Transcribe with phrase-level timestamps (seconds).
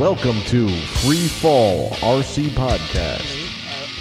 [0.00, 3.20] Welcome to Free Fall RC Podcast.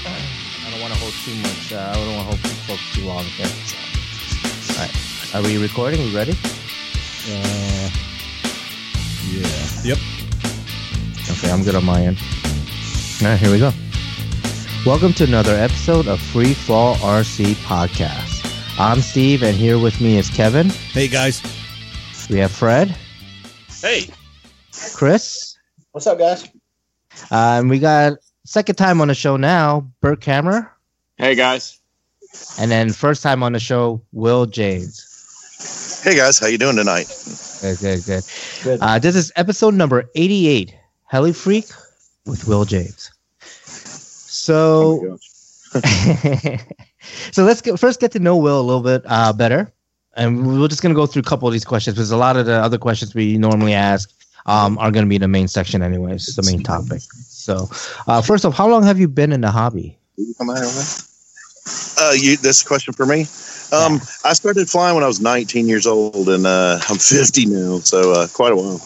[0.06, 1.74] I don't want to hold too much.
[1.74, 3.46] Uh, I don't want to hold folks too long here.
[4.70, 5.36] All right.
[5.36, 6.00] Are we recording?
[6.00, 6.32] We ready?
[6.32, 7.90] Uh,
[9.28, 9.82] yeah.
[9.84, 9.98] Yep.
[11.32, 12.18] Okay, I'm good on my end.
[13.22, 13.74] All right, here we go.
[14.86, 18.50] Welcome to another episode of Free Fall RC Podcast.
[18.80, 20.70] I'm Steve, and here with me is Kevin.
[20.70, 21.44] Hey guys.
[22.30, 22.96] We have Fred,
[23.82, 24.08] Hey,
[24.94, 25.49] Chris,
[26.00, 26.46] What's up, guys?
[27.30, 28.14] uh, and we got
[28.46, 30.66] second time on the show now, Bert Cameron,
[31.18, 31.78] hey guys.
[32.58, 36.00] and then first time on the show, Will James.
[36.02, 37.08] Hey guys, how you doing tonight?
[37.60, 38.24] Good, good, good.
[38.64, 38.80] Good.
[38.80, 41.66] Uh, this is episode number 88, Heli Freak
[42.26, 43.12] with Will James.
[43.52, 45.18] So,
[47.34, 49.70] so let's get, first get to know Will a little bit uh, better.
[50.16, 52.38] And we're just going to go through a couple of these questions because a lot
[52.38, 54.10] of the other questions we normally ask
[54.50, 57.02] um, are going to be the main section, anyways, the main topic.
[57.28, 57.70] So,
[58.08, 59.98] uh, first off, how long have you been in the hobby?
[62.00, 63.28] Uh, you this question for me?
[63.72, 67.80] Um, I started flying when I was 19 years old, and uh, I'm 50 now,
[67.80, 68.82] so uh, quite a while.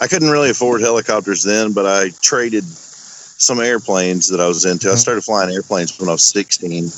[0.00, 4.90] I couldn't really afford helicopters then, but I traded some airplanes that I was into.
[4.90, 6.90] I started flying airplanes when I was 16,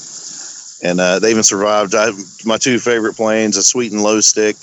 [0.83, 1.95] and uh, they even survived.
[1.95, 2.12] I
[2.47, 4.56] my two favorite planes, a Sweet and Low Stick,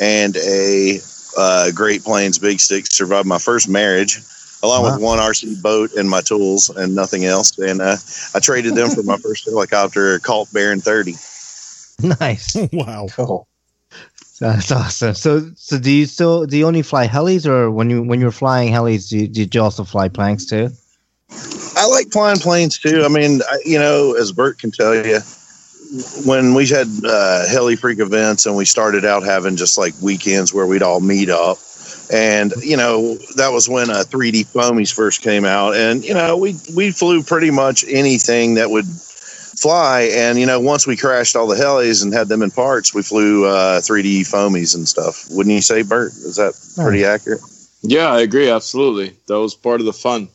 [0.00, 0.98] and a
[1.36, 4.18] uh, Great Plains Big Stick, survived my first marriage.
[4.62, 7.96] Along with one RC boat and my tools and nothing else, and uh,
[8.34, 11.12] I traded them for my first helicopter, a Kalt Baron 30.
[12.18, 12.56] nice.
[12.72, 13.06] Wow.
[13.10, 13.46] Cool.
[14.40, 15.14] That's awesome.
[15.14, 18.30] So, so do you still do you only fly helis, or when you when you're
[18.30, 20.70] flying helis, do you, did you also fly planks too?
[21.76, 23.02] I like flying planes too.
[23.04, 25.20] I mean, I, you know, as Bert can tell you,
[26.24, 30.52] when we had uh, heli freak events and we started out having just like weekends
[30.52, 31.58] where we'd all meet up,
[32.12, 36.36] and you know that was when uh, 3D foamies first came out, and you know
[36.36, 41.36] we we flew pretty much anything that would fly, and you know once we crashed
[41.36, 45.26] all the helis and had them in parts, we flew uh, 3D foamies and stuff.
[45.30, 46.12] Wouldn't you say, Bert?
[46.12, 47.40] Is that pretty accurate?
[47.82, 48.50] Yeah, I agree.
[48.50, 49.16] Absolutely.
[49.28, 50.28] That was part of the fun.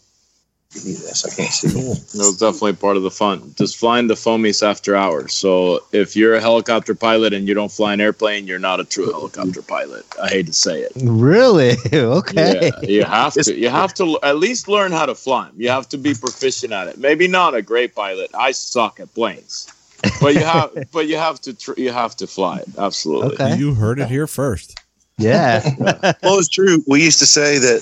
[0.74, 1.70] Yes, I can't see.
[1.72, 1.96] Cool.
[1.96, 3.54] That was definitely part of the fun.
[3.58, 5.34] Just flying the foamies after hours.
[5.34, 8.86] So if you're a helicopter pilot and you don't fly an airplane, you're not a
[8.86, 10.06] true helicopter pilot.
[10.22, 10.94] I hate to say it.
[11.04, 11.76] Really?
[11.94, 12.72] okay.
[12.82, 13.54] Yeah, you have to.
[13.54, 15.56] You have to at least learn how to fly 'em.
[15.58, 16.98] You have to be proficient at it.
[16.98, 18.32] Maybe not a great pilot.
[18.34, 19.68] I suck at planes,
[20.22, 20.72] but you have.
[20.94, 21.54] but you have to.
[21.54, 22.70] Tr- you have to fly it.
[22.78, 23.34] Absolutely.
[23.34, 23.58] Okay.
[23.58, 24.80] You heard it here first.
[25.18, 25.62] Yeah.
[26.24, 26.84] Well, it's true.
[26.88, 27.82] We used to say that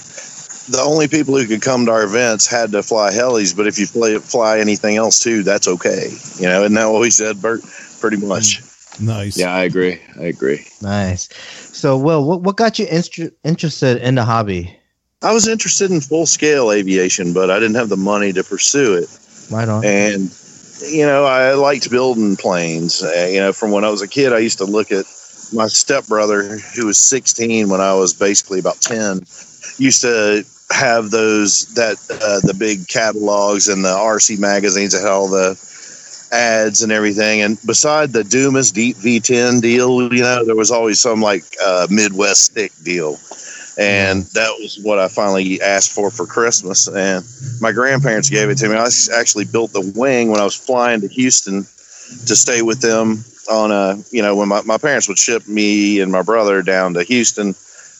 [0.69, 3.79] the only people who could come to our events had to fly helis, but if
[3.79, 6.09] you fly, fly anything else too, that's okay.
[6.37, 7.61] You know, and that what we said, Bert?
[7.99, 8.61] Pretty much.
[9.01, 9.37] Nice.
[9.37, 9.99] Yeah, I agree.
[10.19, 10.65] I agree.
[10.81, 11.29] nice.
[11.73, 14.77] So, Will, what, what got you instru- interested in the hobby?
[15.21, 18.95] I was interested in full scale aviation, but I didn't have the money to pursue
[18.95, 19.09] it.
[19.51, 19.83] Right on.
[19.85, 20.29] And
[20.87, 23.03] you know, I liked building planes.
[23.03, 25.05] Uh, you know, from when I was a kid, I used to look at
[25.53, 29.19] my stepbrother, who was 16 when I was basically about 10,
[29.77, 35.11] used to have those that uh, the big catalogs and the RC magazines that had
[35.11, 35.57] all the
[36.31, 37.41] ads and everything.
[37.41, 41.87] And beside the Dumas Deep V10 deal, you know, there was always some like uh,
[41.89, 43.17] Midwest stick deal.
[43.77, 46.87] And that was what I finally asked for for Christmas.
[46.87, 47.25] And
[47.61, 48.75] my grandparents gave it to me.
[48.75, 53.23] I actually built the wing when I was flying to Houston to stay with them
[53.49, 56.93] on a, you know, when my, my parents would ship me and my brother down
[56.95, 57.55] to Houston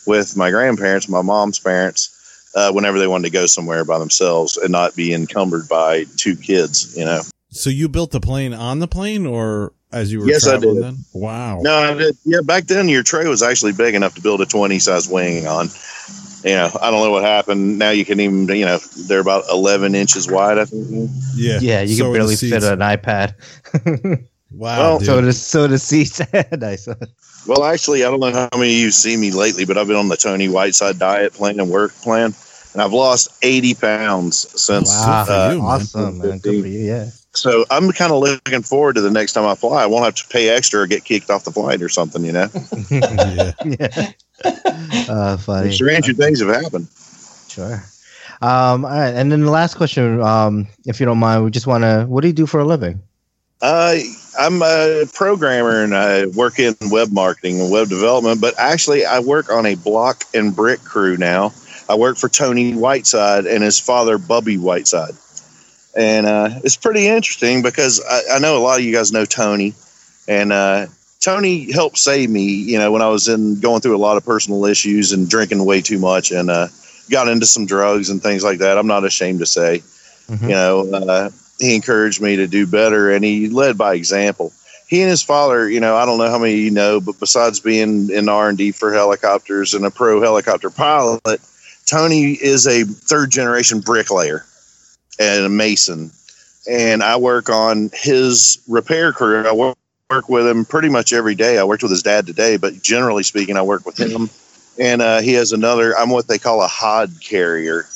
[0.06, 2.19] with my grandparents, my mom's parents,
[2.54, 6.36] uh, whenever they wanted to go somewhere by themselves and not be encumbered by two
[6.36, 7.20] kids, you know.
[7.50, 10.82] So you built the plane on the plane or as you were Yes, I did.
[10.82, 10.98] then?
[11.12, 11.60] Wow.
[11.62, 12.16] No, I did.
[12.24, 15.46] Yeah, back then your tray was actually big enough to build a 20 size wing
[15.48, 15.68] on.
[16.44, 17.78] You know, I don't know what happened.
[17.78, 18.78] Now you can even, you know,
[19.08, 21.10] they're about 11 inches wide, I think.
[21.34, 21.58] Yeah.
[21.60, 23.34] yeah, you So can barely fit an iPad.
[24.52, 24.78] Wow.
[24.78, 25.06] Well, dude.
[25.06, 26.20] so the so the seats.
[26.58, 26.88] nice.
[27.50, 29.96] Well, actually, I don't know how many of you see me lately, but I've been
[29.96, 32.32] on the Tony Whiteside diet plan and work plan,
[32.72, 34.88] and I've lost 80 pounds since.
[34.88, 35.66] Wow, uh, you, man.
[35.66, 36.38] awesome, man.
[36.38, 36.78] Good for you.
[36.78, 37.10] Yeah.
[37.34, 39.82] so I'm kind of looking forward to the next time I fly.
[39.82, 42.30] I won't have to pay extra or get kicked off the flight or something, you
[42.30, 42.48] know.
[42.88, 43.52] yeah.
[43.64, 44.12] yeah.
[45.08, 45.72] Uh, funny.
[45.72, 46.86] Stranger things have happened.
[47.48, 47.82] Sure.
[48.42, 51.66] Um, all right, and then the last question, um, if you don't mind, we just
[51.66, 52.04] want to.
[52.08, 53.02] What do you do for a living?
[53.62, 53.96] Uh,
[54.38, 59.20] I'm a programmer and I work in web marketing and web development, but actually, I
[59.20, 61.52] work on a block and brick crew now.
[61.88, 65.14] I work for Tony Whiteside and his father, Bubby Whiteside.
[65.96, 69.24] And uh, it's pretty interesting because I, I know a lot of you guys know
[69.24, 69.74] Tony,
[70.28, 70.86] and uh,
[71.18, 72.44] Tony helped save me.
[72.44, 75.64] You know, when I was in going through a lot of personal issues and drinking
[75.64, 76.68] way too much, and uh,
[77.10, 78.78] got into some drugs and things like that.
[78.78, 79.82] I'm not ashamed to say,
[80.30, 80.42] Mhm.
[80.42, 81.30] you know, uh,
[81.60, 84.52] he encouraged me to do better and he led by example.
[84.88, 87.60] He and his father, you know, I don't know how many you know, but besides
[87.60, 91.40] being in R and D for helicopters and a pro helicopter pilot,
[91.86, 94.44] Tony is a third generation bricklayer
[95.20, 96.10] and a mason.
[96.68, 99.46] And I work on his repair crew.
[99.46, 99.76] I work,
[100.08, 101.58] work with him pretty much every day.
[101.58, 104.28] I worked with his dad today, but generally speaking, I work with him.
[104.78, 107.86] And uh, he has another, I'm what they call a hod carrier.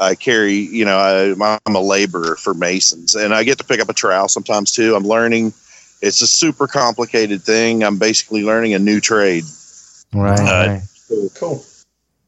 [0.00, 3.80] I carry, you know, I, I'm a laborer for masons and I get to pick
[3.80, 4.96] up a trowel sometimes too.
[4.96, 5.52] I'm learning.
[6.00, 7.84] It's a super complicated thing.
[7.84, 9.44] I'm basically learning a new trade.
[10.14, 10.40] Right.
[10.40, 10.82] Uh, right.
[11.34, 11.64] Cool.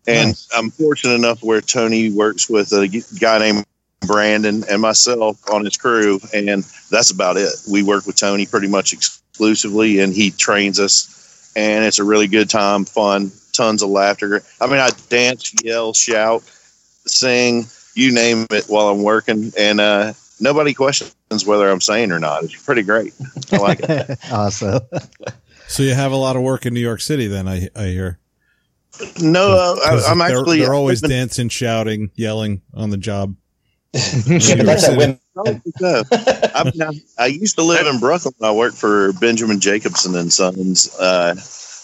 [0.06, 0.48] And Nice.
[0.54, 2.88] I'm fortunate enough where Tony works with a
[3.18, 3.64] guy named
[4.06, 7.52] Brandon and myself on his crew, and that's about it.
[7.70, 12.26] We work with Tony pretty much exclusively, and he trains us, and it's a really
[12.26, 14.42] good time, fun, tons of laughter.
[14.60, 16.42] I mean, I dance, yell, shout,
[17.06, 17.64] sing,
[17.94, 21.14] you name it, while I'm working, and uh, nobody questions
[21.46, 22.44] whether I'm saying or not.
[22.44, 23.14] It's pretty great.
[23.52, 24.18] I like it.
[24.32, 24.80] awesome.
[25.68, 28.18] So you have a lot of work in New York City, then I I hear.
[29.22, 32.96] No, uh, 'Cause I, I'm they're, actually they're always been- dancing, shouting, yelling on the
[32.98, 33.34] job.
[34.26, 35.18] Yeah, but that's at women.
[35.36, 36.02] No.
[36.14, 38.34] I, mean, I, I used to live in Brooklyn.
[38.42, 41.34] I worked for Benjamin Jacobson and Sons uh,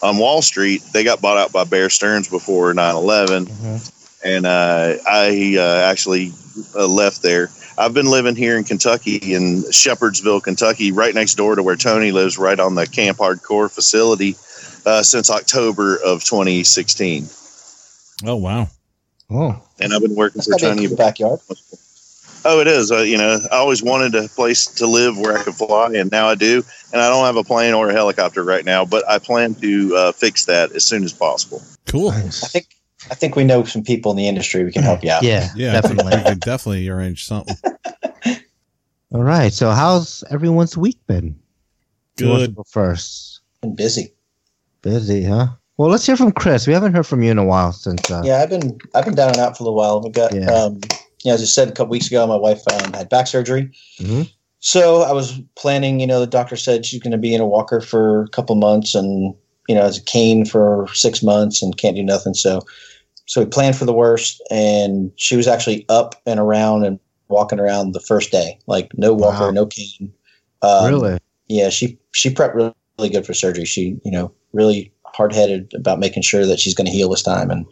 [0.03, 0.83] on Wall Street.
[0.95, 3.47] They got bought out by Bear Stearns before 9 11.
[3.47, 3.93] Mhm.
[4.25, 6.33] And uh, I uh, actually
[6.75, 7.51] uh, left there.
[7.77, 12.11] I've been living here in Kentucky, in Shepherdsville, Kentucky, right next door to where Tony
[12.11, 14.35] lives, right on the Camp Hardcore facility,
[14.85, 17.29] uh, since October of 2016.
[18.27, 18.69] Oh wow!
[19.31, 20.87] Oh, And I've been working That's for gotta Tony.
[20.87, 21.41] a cool backyard.
[22.45, 22.91] Oh, it is.
[22.91, 26.11] Uh, you know, I always wanted a place to live where I could fly, and
[26.11, 26.63] now I do.
[26.93, 29.97] And I don't have a plane or a helicopter right now, but I plan to
[29.97, 31.63] uh, fix that as soon as possible.
[31.87, 32.11] Cool.
[32.11, 32.43] nice.
[32.45, 32.67] I think
[33.11, 34.65] I think we know some people in the industry.
[34.65, 35.23] We can help you out.
[35.23, 36.17] Yeah, Yeah, definitely.
[36.17, 37.57] we could definitely arrange something.
[39.15, 39.53] All right.
[39.53, 41.39] So, how's everyone's week been?
[42.19, 42.57] Who wants to Good.
[42.57, 43.41] go first.
[43.63, 44.13] Been busy.
[44.83, 45.49] Busy, huh?
[45.77, 46.67] Well, let's hear from Chris.
[46.67, 48.11] We haven't heard from you in a while since.
[48.11, 50.01] Uh, Yeah, I've been I've been down and out for a little while.
[50.03, 50.51] We got Yeah.
[50.51, 50.81] um
[51.25, 53.71] yeah, as I said a couple weeks ago, my wife um, had back surgery.
[54.01, 54.31] Mhm.
[54.61, 57.47] So I was planning, you know, the doctor said she's going to be in a
[57.47, 59.35] walker for a couple months and,
[59.69, 62.35] you know, as a cane for six months and can't do nothing.
[62.35, 62.63] So,
[63.27, 66.99] so we planned for the worst and she was actually up and around and
[67.29, 69.51] walking around the first day, like no walker, Wow.
[69.51, 70.13] no cane.
[70.63, 71.19] Um, really?
[71.49, 73.67] yeah, she she prepped really, really good for surgery.
[73.67, 77.23] She, you know, really hard headed about making sure that she's going to heal this
[77.23, 77.51] time.
[77.51, 77.67] And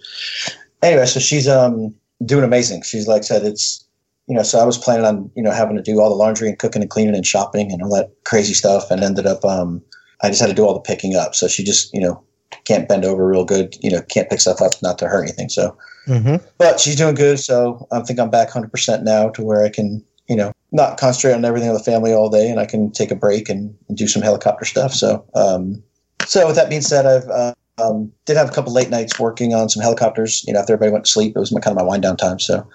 [0.83, 1.95] anyway, so she's um
[2.25, 2.83] doing amazing.
[2.83, 3.83] She's like said, it's
[4.27, 6.49] you know, so I was planning on you know having to do all the laundry
[6.49, 9.83] and cooking and cleaning and shopping and all that crazy stuff, and ended up um
[10.23, 11.35] I just had to do all the picking up.
[11.35, 12.23] So she just you know
[12.65, 15.49] can't bend over real good, you know, can't pick stuff up not to hurt anything.
[15.49, 15.77] So
[16.07, 16.37] Mm-hmm.
[16.59, 17.41] but she's doing good.
[17.41, 21.35] So I think I'm back 100% now to where I can, you know, not concentrate
[21.35, 23.99] on everything with the family all day and I can take a break and, and
[23.99, 24.93] do some helicopter stuff.
[24.93, 25.83] So, um,
[26.25, 29.53] so with that being said, I've, uh, um, did have a couple late nights working
[29.53, 30.45] on some helicopters.
[30.47, 32.17] You know, after everybody went to sleep, it was my kind of my wind down
[32.17, 32.39] time.
[32.39, 32.67] So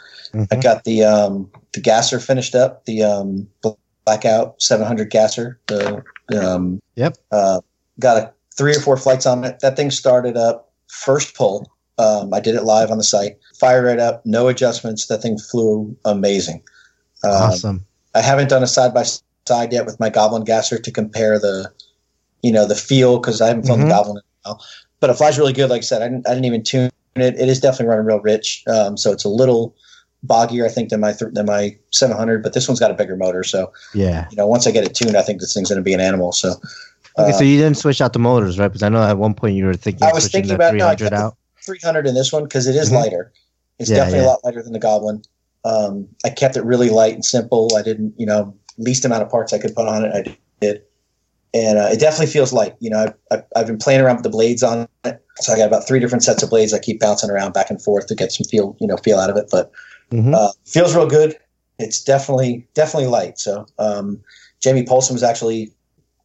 [0.51, 3.47] I got the, um, the gasser finished up, the, um,
[4.05, 6.03] blackout 700 gasser, the,
[6.39, 7.17] um, Yep.
[7.31, 7.61] uh,
[7.99, 9.59] got a three or four flights on it.
[9.61, 11.69] That thing started up first pull.
[11.97, 13.37] Um, I did it live on the site.
[13.59, 15.07] Fired right up, no adjustments.
[15.07, 16.63] That thing flew amazing.
[17.23, 17.85] Um, awesome.
[18.15, 19.03] I haven't done a side by
[19.47, 21.71] side yet with my Goblin gasser to compare the,
[22.41, 23.83] you know, the feel because I haven't flown Mhm.
[23.83, 24.63] the Goblin in a while.
[24.99, 25.69] But it flies really good.
[25.69, 27.39] Like I said, I didn't, I didn't even tune it.
[27.39, 28.63] It is definitely running real rich.
[28.67, 29.75] Um, so it's a little
[30.23, 32.43] boggier, I think, than my th- than my 700.
[32.43, 33.43] But this one's got a bigger motor.
[33.43, 34.27] So Yeah.
[34.29, 35.99] you know, once I get it tuned, I think this thing's going to be an
[36.01, 36.31] animal.
[36.31, 36.51] So
[37.19, 38.67] Okay, uh, so you didn't switch out the motors, right?
[38.69, 40.95] Because I know at one point you were thinking I was thinking about- no, I
[40.95, 41.35] 300 kept out.
[41.65, 42.93] 300 in this one because it is Mhm.
[42.95, 43.31] lighter.
[43.79, 44.25] It's Yeah, definitely yeah.
[44.25, 45.21] a lot lighter than the Goblin.
[45.65, 47.69] Um, I kept it really light and simple.
[47.75, 50.11] I didn't, you know, least amount of parts I could put on it.
[50.15, 50.81] I did,
[51.53, 52.75] and uh, it definitely feels light.
[52.79, 55.57] You know, I've, I've, I've been playing around with the blades on it, so I
[55.57, 56.73] got about three different sets of blades.
[56.73, 59.29] I keep bouncing around back and forth to get some feel, you know, feel out
[59.29, 59.47] of it.
[59.51, 59.69] But
[60.11, 60.35] Mhm.
[60.35, 61.37] uh, feels real good.
[61.79, 63.39] It's definitely definitely light.
[63.39, 64.21] So um,
[64.59, 65.71] Jamie Polson was actually,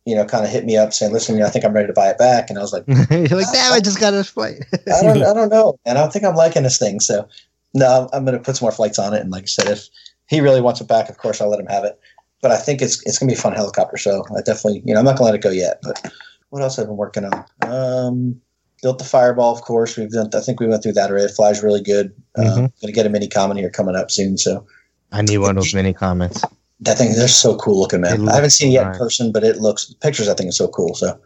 [0.04, 2.08] you know, kind of hit me up saying, "Listen, I think I'm ready to buy
[2.08, 2.84] it back," and I was like.
[3.10, 4.64] You're like, damn, I just got this flight.
[4.92, 7.00] I don't, I don't know, and I don't think I'm liking this thing.
[7.00, 7.28] So,
[7.74, 9.20] no, I'm going to put some more flights on it.
[9.20, 9.88] And like I said, if
[10.28, 11.98] he really wants it back, of course I'll let him have it.
[12.42, 13.96] But I think it's it's going to be a fun helicopter.
[13.96, 15.78] So I definitely, you know, I'm not going to let it go yet.
[15.82, 16.12] But
[16.50, 17.44] what else have I been working on?
[17.62, 18.40] Um,
[18.82, 19.96] built the Fireball, of course.
[19.96, 20.30] We've done.
[20.34, 21.26] I think we went through that already.
[21.26, 22.12] It flies really good.
[22.36, 22.56] Um, Mhm.
[22.56, 24.36] going to get a mini Comet here coming up soon.
[24.38, 24.64] So
[25.12, 26.42] I need one of those mini Comets.
[26.80, 28.28] that thing, they're so cool looking, man.
[28.28, 28.96] I haven't seen it yet nice.
[28.96, 30.28] in person, but it looks pictures.
[30.28, 30.94] I think is so cool.
[30.94, 31.18] So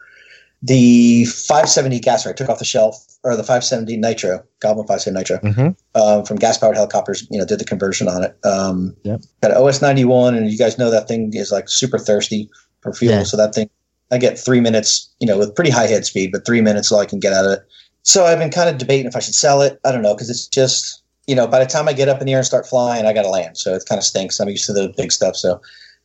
[0.62, 5.38] the 570 gas I took off the shelf, or the 570 Nitro, Goblin 570 Nitro,
[5.38, 6.00] Mm-hmm.
[6.00, 7.26] um, from gas powered helicopters.
[7.30, 8.36] You know, did the conversion on it.
[8.44, 9.22] Um, Yep.
[9.42, 12.48] Got an OS 91, and you guys know that thing is like super thirsty
[12.82, 13.12] for fuel.
[13.14, 13.22] Yeah.
[13.24, 13.68] So that thing,
[14.10, 16.92] I get three minutes, you know, with pretty high head speed, but three minutes is
[16.92, 17.60] all I can get out of it.
[18.02, 19.78] So I've been kind of debating if I should sell it.
[19.84, 22.26] I don't know because it's just, you know, by the time I get up in
[22.26, 23.58] the air and start flying, I got to land.
[23.58, 24.40] So it kind of stinks.
[24.40, 25.36] I'm used to the big stuff.
[25.36, 25.60] So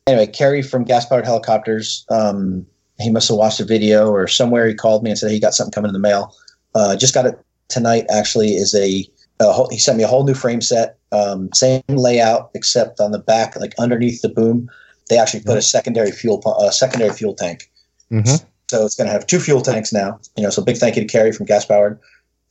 [0.06, 2.04] anyway, Kerry from gas powered helicopters.
[2.10, 2.66] Um,
[2.98, 5.54] he must have watched a video or somewhere he called me and said he got
[5.54, 6.34] something coming in the mail.
[6.74, 8.04] Uh, just got it tonight.
[8.10, 9.06] Actually, is a,
[9.40, 13.12] a whole, he sent me a whole new frame set, um, same layout except on
[13.12, 14.68] the back, like underneath the boom,
[15.08, 17.70] they actually put a secondary fuel a secondary fuel tank.
[18.10, 18.44] Mm-hmm.
[18.68, 20.18] So it's going to have two fuel tanks now.
[20.36, 21.98] You know, so big thank you to Kerry from Gas Powered.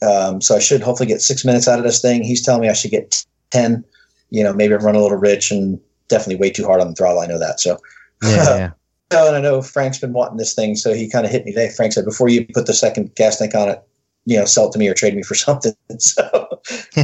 [0.01, 2.23] Um, so I should hopefully get six minutes out of this thing.
[2.23, 3.83] He's telling me I should get ten.
[4.29, 6.95] You know, maybe I run a little rich and definitely way too hard on the
[6.95, 7.19] throttle.
[7.19, 7.59] I know that.
[7.59, 7.77] So
[8.23, 8.71] Yeah, yeah.
[9.11, 11.51] Oh, and I know Frank's been wanting this thing, so he kind of hit me
[11.51, 11.69] today.
[11.69, 13.83] Frank said, before you put the second gas tank on it,
[14.25, 15.75] you know, sell it to me or trade me for something.
[15.99, 16.27] So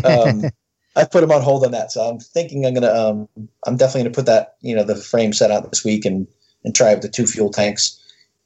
[0.04, 0.46] um,
[0.96, 1.92] I put him on hold on that.
[1.92, 3.30] So I'm thinking I'm gonna, um,
[3.68, 6.28] I'm definitely gonna put that, you know, the frame set out this week and
[6.64, 8.01] and try with the two fuel tanks.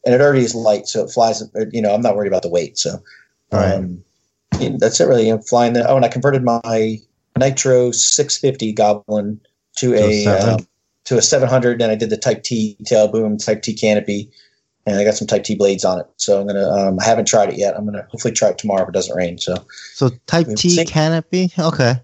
[0.05, 1.43] And it already is light, so it flies.
[1.71, 2.77] You know, I'm not worried about the weight.
[2.77, 3.00] So
[3.51, 3.74] Right.
[3.74, 4.03] um,
[4.59, 5.29] and that's it, really.
[5.29, 5.88] I'm flying the.
[5.88, 7.00] Oh, and I converted my
[7.38, 9.39] Nitro 650 Goblin
[9.77, 10.67] to a um,
[11.05, 14.31] to a 700 and I did the type T tail boom, type T canopy,
[14.85, 16.05] and I got some type T blades on it.
[16.17, 17.75] So I'm going to, um, I haven't tried it yet.
[17.75, 19.38] I'm going to hopefully try it tomorrow if it doesn't rain.
[19.38, 19.55] So
[19.93, 21.51] So Type T canopy.
[21.57, 21.95] Okay.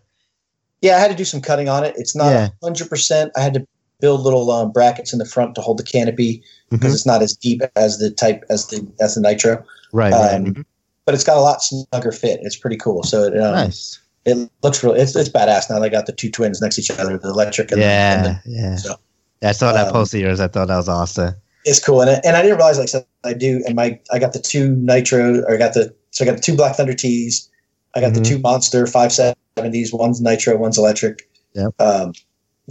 [0.81, 1.96] yeah, I had to do some cutting on it.
[1.98, 2.50] It's not Yeah.
[2.63, 3.31] 100%.
[3.36, 3.67] I had to
[4.01, 6.96] build little um, brackets in the front to hold the canopy because Mhm.
[6.96, 10.12] it's not as deep as the type, as the, as the Nitro, Right.
[10.12, 10.34] right.
[10.34, 10.65] um, Mhm.
[11.05, 12.39] but it's got a lot snugger fit.
[12.43, 13.03] It's pretty cool.
[13.03, 14.00] So it, um, nice.
[14.25, 15.79] it looks real, it's, it's badass now.
[15.79, 18.39] They got the two twins next to each other, the electric and, the, and the
[18.46, 18.62] Yeah.
[18.72, 18.75] Yeah.
[18.75, 18.96] so,
[19.41, 20.39] Yeah, I saw that um, post of yours.
[20.39, 21.36] I thought that was awesome.
[21.65, 24.34] it's cool, and and I didn't realize like I I do, and my I got
[24.34, 27.48] the two nitro, or I got the so I got the two Black Thunder Ts,
[27.96, 28.15] I got Mhm.
[28.15, 31.27] the two Monster five seventies, one's nitro, one's electric.
[31.53, 31.74] Yep.
[31.79, 32.13] Um,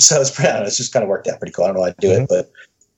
[0.01, 1.65] so it's pretty, I don't know, it's just kind of worked out pretty cool.
[1.65, 2.23] I don't know how I do Mhm.
[2.23, 2.51] it, but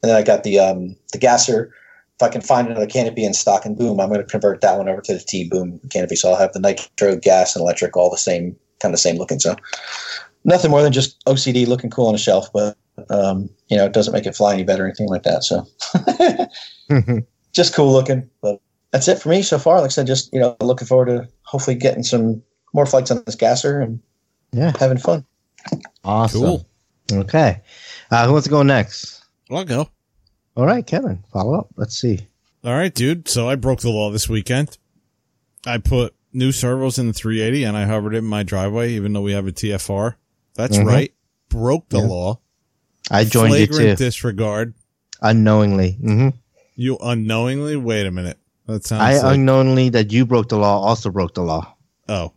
[0.03, 1.73] and then I got the um the gasser.
[2.17, 4.77] If I can find another canopy in stock and boom, I'm going to convert that
[4.79, 6.15] one over to the T boom canopy.
[6.17, 9.41] So I'll have the nitro, gas, and electric all the same kind of same looking.
[9.41, 9.57] So
[10.45, 12.77] nothing more than just OCD looking cool on a shelf, but
[13.11, 15.43] um, you know, it doesn't make it fly any better or anything like that.
[15.45, 15.67] So
[17.53, 18.29] just cool looking.
[18.43, 18.61] But
[18.93, 19.77] that's it for me so far.
[19.81, 22.43] Like I said, just you know, looking forward to hopefully getting some
[22.75, 24.01] more flights on this gasser and
[24.53, 24.73] Yeah.
[24.79, 25.25] having fun.
[26.05, 26.41] awesome.
[26.41, 26.67] Cool.
[27.13, 27.61] Okay.
[28.11, 29.25] Uh, who wants to go next?
[29.51, 29.89] I'll go.
[30.57, 31.23] All right, Kevin.
[31.33, 31.69] Follow up.
[31.77, 32.21] Let's see.
[32.65, 33.29] All right, dude.
[33.29, 34.77] So I broke the law this weekend.
[35.67, 39.13] I put new servos in the 380 and I hovered it in my driveway, even
[39.13, 40.17] though we have a TFR.
[40.55, 40.87] That's Mhm.
[40.87, 41.15] right.
[41.49, 42.07] Broke the Yeah.
[42.07, 42.41] law.
[43.11, 44.75] I joined you too, disregard.
[45.21, 45.97] unknowingly.
[46.03, 46.29] Mm-hmm.
[46.77, 47.77] You unknowingly.
[47.77, 48.39] Wait a minute.
[48.67, 49.35] That sounds I like.
[49.35, 51.75] unknowingly that you broke the law also broke the law.
[52.09, 52.33] oh.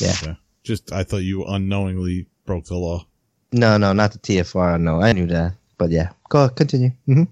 [0.00, 0.14] Yeah.
[0.22, 0.36] Okay.
[0.64, 3.06] Just, I thought you unknowingly broke the law.
[3.52, 4.80] No, no, not the TFR.
[4.80, 5.54] No, I knew that.
[5.78, 6.90] But yeah, go ahead, continue.
[7.06, 7.24] hmm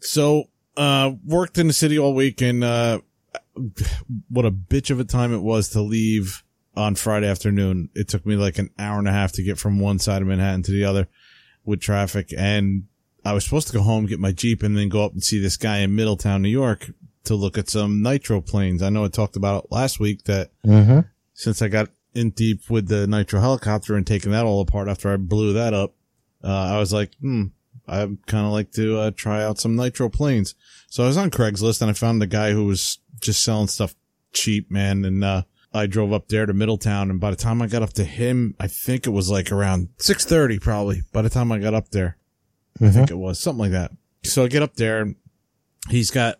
[0.00, 0.44] So,
[0.76, 3.00] uh, worked in the city all week and, uh,
[4.28, 6.44] what a bitch of a time it was to leave
[6.76, 7.90] on Friday afternoon.
[7.94, 10.28] It took me like an hour and a half to get from one side of
[10.28, 11.08] Manhattan to the other
[11.64, 12.32] with traffic.
[12.36, 12.84] And
[13.24, 15.40] I was supposed to go home, get my Jeep and then go up and see
[15.40, 16.90] this guy in Middletown, New York
[17.24, 18.80] to look at some nitro planes.
[18.80, 21.00] I know I talked about it last week that hmm
[21.34, 25.12] since I got in deep with the nitro helicopter and taking that all apart after
[25.12, 25.94] I blew that up,
[26.42, 27.46] uh, I was like, hmm,
[27.86, 30.54] I kind of like to uh, try out some nitro planes.
[30.88, 33.94] So I was on Craigslist and I found a guy who was just selling stuff
[34.32, 35.04] cheap, man.
[35.04, 37.92] And, uh, I drove up there to Middletown and by the time I got up
[37.94, 41.74] to him, I think it was like around 630 probably by the time I got
[41.74, 42.16] up there.
[42.80, 43.90] I think it was something like that.
[44.24, 45.16] So I get up there and
[45.90, 46.36] he's got,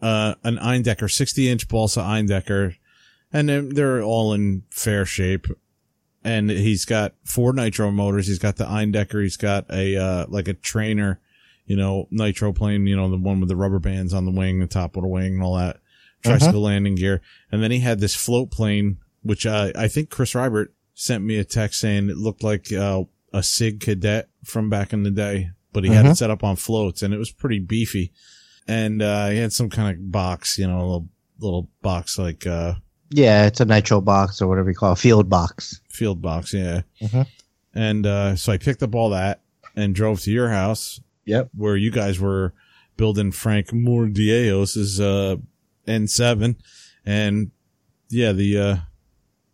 [0.00, 2.74] uh, an Eindecker, 60 inch balsa Eindecker
[3.32, 5.46] and they're, they're all in fair shape.
[6.24, 8.28] And he's got four nitro motors.
[8.28, 9.22] He's got the Eindecker.
[9.22, 11.20] He's got a, uh, like a trainer,
[11.66, 14.60] you know, nitro plane, you know, the one with the rubber bands on the wing,
[14.60, 15.78] the top of the wing and all that
[16.22, 17.20] tricycle landing gear.
[17.50, 21.38] And then he had this float plane, which, uh, I think Chris Rybert sent me
[21.38, 25.50] a text saying it looked like, uh, a SIG Kadet from back in the day,
[25.72, 28.12] but he had it set up on floats and it was pretty beefy.
[28.68, 31.08] And, uh, he had some kind of box, you know, a little,
[31.40, 32.74] little box like, uh,
[33.12, 35.80] Yeah, it's a nitro box or whatever you call it, field box.
[35.88, 36.82] field box, yeah.
[37.00, 37.26] Mhm.
[37.74, 39.40] And uh, so I picked up all that
[39.76, 41.00] and drove to your house.
[41.24, 41.50] Yep.
[41.56, 42.52] Where you guys were
[42.96, 45.36] building Frank Mordiellos' uh,
[45.86, 46.56] N7,
[47.06, 47.50] and
[48.08, 48.76] yeah, the uh,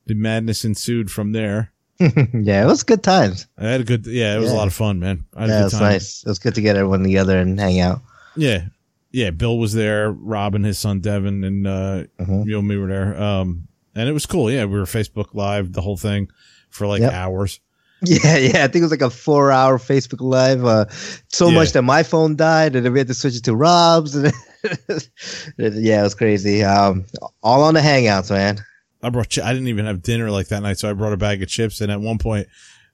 [0.06, 1.72] the madness ensued from there.
[2.00, 3.46] yeah, it was good times.
[3.58, 5.24] I had a good, yeah, it was a lot of fun, man.
[5.34, 5.82] I had Yeah, a it was time.
[5.82, 6.22] nice.
[6.22, 8.00] It was good to get everyone together and hang out.
[8.36, 8.66] Yeah.
[9.10, 12.46] Yeah, Bill was there, Rob and his son Devin, and uh, Mhm.
[12.46, 13.20] you and me were there.
[13.20, 14.50] Um, and it was cool.
[14.50, 16.28] Yeah, we were Facebook Live, the whole thing,
[16.70, 17.12] for like Yep.
[17.12, 17.60] hours.
[18.04, 18.58] Yeah, yeah.
[18.64, 20.64] I think it was like a four hour Facebook Live.
[20.64, 20.84] Uh,
[21.26, 21.54] so Yeah.
[21.54, 24.14] much that my phone died, and then we had to switch it to Rob's.
[24.14, 24.32] And
[25.58, 26.62] yeah, it was crazy.
[26.62, 27.06] Um,
[27.42, 28.58] all on the Hangouts, man.
[29.02, 29.36] I brought.
[29.38, 31.80] I didn't even have dinner like that night, so I brought a bag of chips.
[31.80, 32.46] And at one point,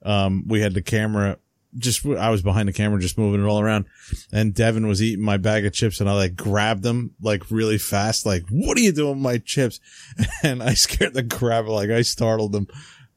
[0.05, 1.37] um, we had the camera.
[1.77, 3.87] Just I was behind the camera, just moving it all around,
[4.33, 7.79] and Devin was eating my bag of chips, and I like grabbed them like really
[7.79, 9.81] fast, like "What are you doing, with my chips?"
[10.45, 12.69] And I scared the crap, like I startled them.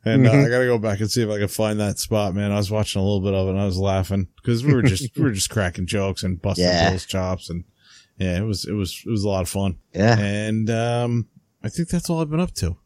[0.06, 0.46] And uh, Mhm.
[0.46, 2.52] I gotta go back and see if I can find that spot, man.
[2.52, 4.82] I was watching a little bit of it, and I was laughing because we were
[4.82, 6.90] just we were just cracking jokes and busting Yeah.
[6.90, 7.64] Bill's chops, and
[8.18, 9.78] yeah, it was it was it was a lot of fun.
[9.94, 10.18] Yeah.
[10.18, 11.28] And um,
[11.64, 12.78] I think that's all I've been up to.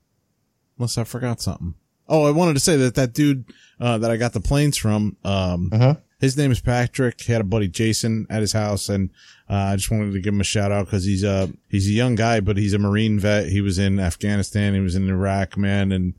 [0.77, 1.75] Unless I forgot something.
[2.11, 3.45] Oh, I wanted to say that that dude
[3.79, 5.97] uh, that I got the planes from, um, Mhm.
[6.19, 7.19] his name is Patrick.
[7.21, 9.09] He had a buddy Jason at his house, and
[9.49, 11.91] uh, I just wanted to give him a shout out because he's a he's a
[11.93, 13.47] young guy, but he's a Marine vet.
[13.49, 14.73] He was in Afghanistan.
[14.75, 16.13] He was in Iraq, man, and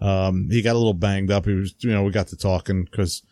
[0.00, 1.46] um, he got a little banged up.
[1.46, 3.22] He was, you know, we got to talking because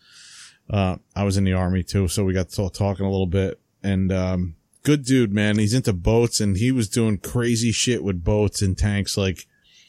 [0.69, 3.59] uh, I was in the army too, so we got to talking a little bit.
[3.83, 5.59] And um, good dude, man.
[5.59, 9.15] He's into boats, and he was doing crazy shit with boats and tanks.
[9.17, 9.45] Like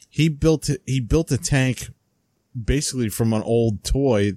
[0.09, 1.89] he built he built a tank
[2.61, 4.33] basically from an old toy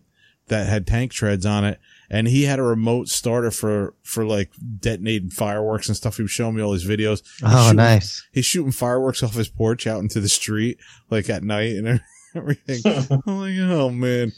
[0.48, 1.78] that had tank treads on it,
[2.10, 4.50] and he had a remote starter for for like
[4.80, 6.16] detonating fireworks and stuff.
[6.16, 7.22] He was showing me all his videos.
[7.22, 8.26] He's Oh, shooting- nice.
[8.32, 10.78] He's shooting fireworks off his porch out into the street,
[11.10, 12.00] like at night and
[12.34, 12.80] everything.
[13.26, 14.32] I'm like, oh man.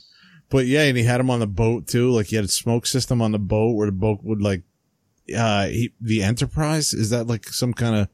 [0.51, 2.11] But yeah, and he had him on the boat too.
[2.11, 4.63] Like he had a smoke system on the boat where the boat would like,
[5.37, 8.09] uh, he, the Enterprise is that like some kind of,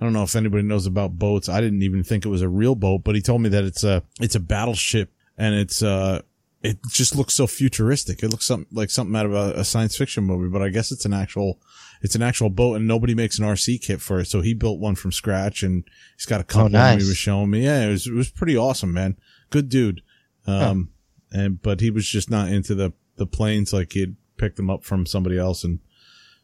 [0.00, 1.48] I don't know if anybody knows about boats.
[1.48, 3.84] I didn't even think it was a real boat, but he told me that it's
[3.84, 6.22] a, it's a battleship and it's, uh,
[6.62, 8.22] it just looks so futuristic.
[8.22, 10.90] It looks something like something out of a, a science fiction movie, but I guess
[10.90, 11.58] it's an actual,
[12.02, 14.26] it's an actual boat and nobody makes an RC kit for it.
[14.26, 15.84] So he built one from scratch and
[16.16, 17.02] he's got a couple of them nice.
[17.02, 17.64] he was showing me.
[17.64, 19.16] Yeah, it was, it was pretty awesome, man.
[19.50, 20.02] Good dude.
[20.46, 20.90] Um,
[21.30, 23.72] and, but he was just not into the, the planes.
[23.72, 25.80] Like he'd picked them up from somebody else and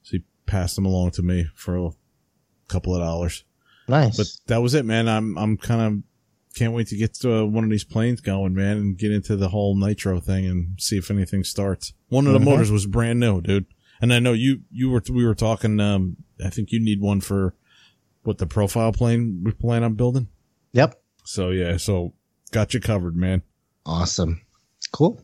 [0.02, 1.90] so he passed them along to me for a
[2.68, 3.44] couple of dollars.
[3.88, 4.16] Nice.
[4.16, 5.09] But that was it, man.
[5.09, 6.03] I'm, I'm kind of,
[6.55, 9.37] can't wait to get to uh, one of these planes going, man, and get into
[9.37, 11.92] the whole nitro thing and see if anything starts.
[12.09, 12.44] One of the Mhm.
[12.44, 13.66] motors was brand new, dude.
[14.01, 17.20] And I know you, you were, we were talking, um, I think you need one
[17.20, 17.55] for
[18.25, 20.29] what the profile plane we plan on building.
[20.72, 21.01] yep.
[21.25, 22.12] So yeah, so
[22.53, 23.42] got you covered, man.
[23.85, 24.40] Awesome.
[24.92, 25.20] Cool.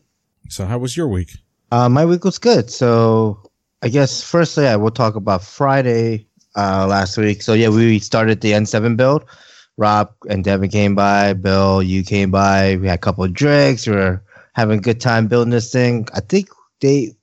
[0.49, 1.31] So how was your week?
[1.71, 2.69] Uh, my week was good.
[2.69, 3.41] So
[3.81, 7.41] I guess firstly, I will talk about Friday uh, last week.
[7.41, 9.25] So yeah, we started the N7 build.
[9.77, 11.33] Rob and Devin came by.
[11.33, 12.77] Bill, you came by.
[12.77, 13.87] We had a couple of drinks.
[13.87, 16.07] We were having a good time building this thing.
[16.13, 17.15] I think they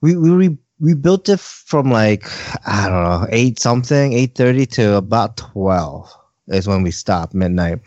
[0.00, 2.24] we we re, we built it from like
[2.66, 6.12] I don't know eight something, eight thirty to about twelve
[6.48, 7.78] is when we stopped midnight,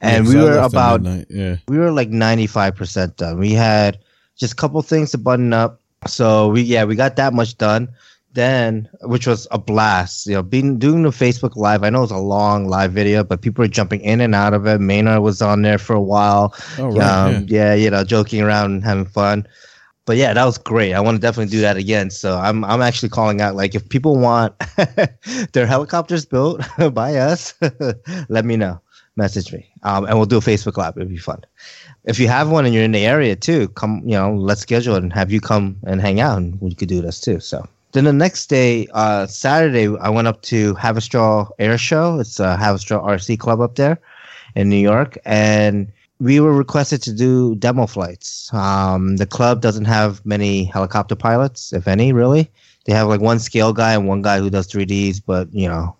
[0.00, 1.56] and Yeah, we were about yeah.
[1.68, 3.38] we were like 95% done.
[3.38, 3.98] We had
[4.36, 5.80] just a couple things to button up.
[6.06, 7.88] So we yeah, we got that much done.
[8.32, 10.26] Then which was a blast.
[10.26, 11.82] You know, being doing the Facebook live.
[11.82, 14.66] I know it's a long live video, but people are jumping in and out of
[14.66, 14.80] it.
[14.80, 16.54] Maynard was on there for a while.
[16.78, 17.74] Oh right, um, yeah.
[17.74, 19.46] you know, joking around and having fun.
[20.06, 20.94] But yeah, that was great.
[20.94, 22.10] I want to definitely do that again.
[22.10, 24.54] So I'm I'm actually calling out like if people want
[25.52, 26.62] their helicopters built
[26.92, 27.54] by us,
[28.28, 28.80] let me know.
[29.16, 29.68] Message me.
[29.82, 30.96] Um, and we'll do a Facebook live.
[30.96, 31.42] It'd be fun.
[32.04, 34.94] If you have one and you're in the area too, come, you know, let's schedule
[34.94, 37.38] it and have you come and hang out and we could do this too.
[37.38, 42.20] So then the next day, uh, Saturday, I went up to Haverstraw Air Show.
[42.20, 43.98] It's a Haverstraw RC club up there
[44.54, 45.18] in New York.
[45.24, 48.52] And we were requested to do demo flights.
[48.52, 52.50] Um, the club doesn't have many helicopter pilots, if any, really.
[52.84, 55.96] They have like one scale guy and one guy who does 3Ds, but you know,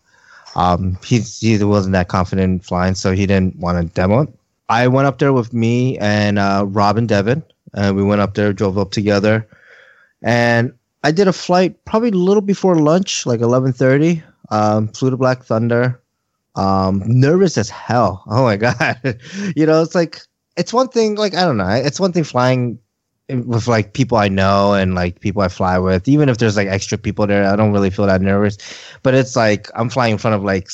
[0.57, 4.29] um, he's, he wasn't that confident in flying, so he didn't want to demo it.
[4.69, 7.43] I went up there with me and uh, Rob and Devin,
[7.75, 9.47] and we went up there, drove up together,
[10.23, 14.23] and I did a flight probably a little before lunch, like 11:30.
[14.51, 16.01] Um, flew to Black Thunder.
[16.57, 18.23] Um, nervous as hell.
[18.29, 18.99] Oh my god,
[19.57, 20.21] you know, it's like
[20.57, 21.15] it's one thing.
[21.17, 22.79] Like I don't know, it's one thing flying
[23.29, 26.09] with like people I know and like people I fly with.
[26.09, 28.59] Even if there's like extra people there, I don't really feel that nervous.
[29.03, 30.69] But it's like I'm flying in front of like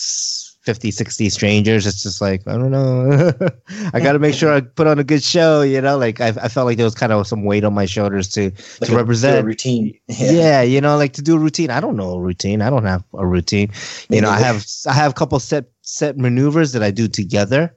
[0.67, 1.87] 50, 60 strangers.
[1.87, 3.33] It's just like I don't know.
[3.95, 5.63] I got to make sure I put on a good show.
[5.63, 7.87] You know, like I, I felt like there was kind of some weight on my
[7.87, 8.51] shoulders to
[8.81, 9.97] Like to a- represent routine.
[10.09, 10.63] yeah.
[10.63, 11.71] you know, like to do a routine.
[11.71, 12.61] I don't know a routine.
[12.61, 13.71] I don't have a routine.
[14.11, 17.75] You know, I have I have a couple set set maneuvers that I do together.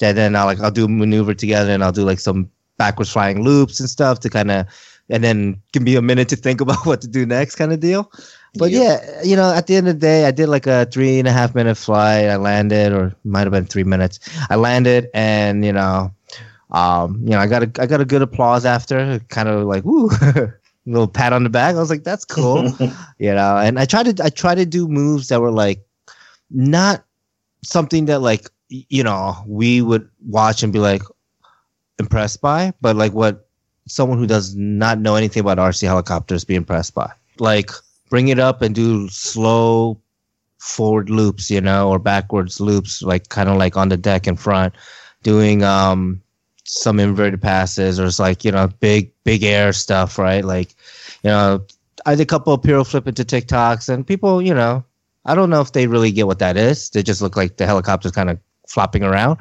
[0.00, 3.10] That then I'll like I'll do a maneuver together and I'll do like some backwards
[3.10, 4.66] flying loops and stuff to kind of
[5.10, 7.80] and then give me a minute to think about what to do next, kind of
[7.80, 8.10] deal.
[8.58, 8.82] But Yep.
[8.82, 11.28] yeah, you know, at the end of the day, I did like a three and
[11.28, 12.26] a half minute flight.
[12.26, 14.18] I landed, or might have been three minutes.
[14.48, 16.10] I landed, and you know,
[16.70, 19.84] um, you know, I got a I got a good applause after, kind of like
[19.84, 20.08] woo,
[20.86, 21.76] little pat on the back.
[21.76, 22.64] I was like, that's cool,
[23.18, 23.58] you know.
[23.58, 25.84] And I tried to I tried to do moves that were like
[26.50, 27.04] not
[27.62, 31.02] something that like you know we would watch and be like
[31.98, 33.45] impressed by, but like what
[33.86, 37.10] someone who does not know anything about RC helicopters be impressed by.
[37.38, 37.70] Like
[38.10, 40.00] bring it up and do slow
[40.58, 44.36] forward loops, you know, or backwards loops, like kind of like on the deck in
[44.36, 44.74] front,
[45.22, 46.20] doing um
[46.64, 50.44] some inverted passes or it's like, you know, big big air stuff, right?
[50.44, 50.74] Like,
[51.22, 51.64] you know,
[52.04, 54.84] I did a couple of Piro flip into tic-tocs and people, you know,
[55.24, 56.90] I don't know if they really get what that is.
[56.90, 59.38] They just look like the helicopter's kind of flopping around.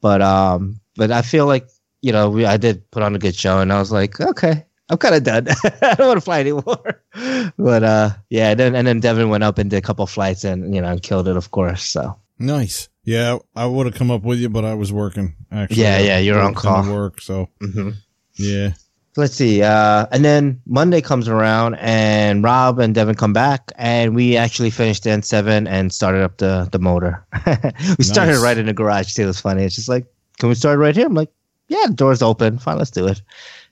[0.00, 1.68] But um but I feel like,
[2.04, 4.66] you know, we, I did put on a good show and I was like, okay,
[4.90, 5.48] I'm kind of done.
[5.82, 7.02] I don't want to fly anymore.
[7.58, 10.44] but uh, yeah, and then and then Devin went up and did a couple flights
[10.44, 11.82] and you know and killed it, of course.
[11.82, 12.90] So Nice.
[13.04, 15.34] Yeah, I would have come up with you, but I was working.
[15.50, 16.84] Actually, Yeah, yeah, you're on call.
[16.92, 17.22] Work.
[17.22, 17.90] So hmm
[18.34, 18.72] yeah.
[19.16, 19.62] let's see.
[19.62, 24.70] Uh, and then Monday comes around and Rob and Devin come back and we actually
[24.70, 27.24] finished the N7 and started up the the motor.
[27.98, 29.26] we started right in the garage too.
[29.28, 29.64] It's funny.
[29.64, 30.04] It's just like,
[30.38, 31.06] can we start right here?
[31.06, 31.30] I'm like,
[31.68, 32.58] yeah, the door's open.
[32.58, 33.22] Fine, let's do it.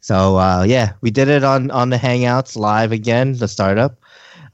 [0.00, 3.98] So uh, yeah, we did it on on the Hangouts live again, the startup.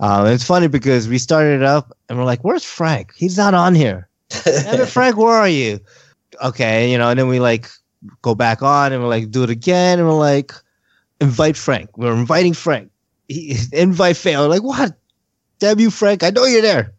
[0.00, 3.12] Um, it's funny because we started it up and we're like, "Where's Frank?
[3.16, 4.08] He's not on here."
[4.86, 5.80] Frank, where are you?
[6.44, 7.68] Okay, you know, and then we like
[8.22, 10.52] go back on and we're like, do it again, and we're like,
[11.20, 11.96] invite Frank.
[11.96, 12.90] We're inviting Frank.
[13.28, 14.50] He, invite failed.
[14.50, 14.96] Like what?
[15.58, 16.22] Damn you, Frank!
[16.22, 16.94] I know you're there.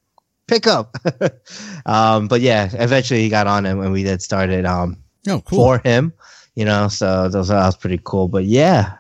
[0.47, 0.97] Pick up.
[1.85, 4.65] um, but yeah, eventually he got on and when we did start it.
[4.65, 5.57] Um, Oh, cool.
[5.59, 6.13] for him,
[6.55, 6.87] you know.
[6.87, 8.27] So those that was pretty cool.
[8.27, 8.97] But yeah,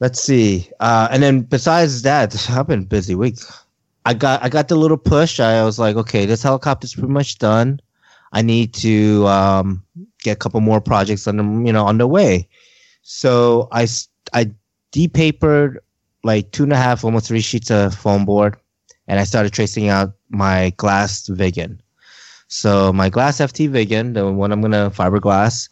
[0.00, 0.70] let's see.
[0.80, 3.38] Uh, and then besides that, I've been busy week.
[4.06, 5.40] I got I got the little push.
[5.40, 7.80] I was like, okay, this helicopter's pretty much done.
[8.32, 9.84] I need to um,
[10.22, 12.48] get a couple more projects on the you know on the way.
[13.02, 13.86] So I
[14.32, 14.50] I
[14.92, 15.76] depapered
[16.24, 18.56] like two and a half, almost three sheets of foam board,
[19.06, 21.78] and I started tracing out my glass Viggen.
[22.54, 25.68] So my glass FT Viggen, the one I'm gonna fiberglass,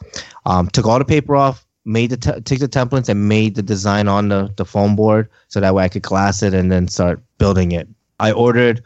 [0.47, 4.09] um, took all the paper off, made the took the templates and made the design
[4.09, 7.23] on the the foam board, so that way I could glass it and then start
[7.39, 7.89] building it.
[8.19, 8.83] I ordered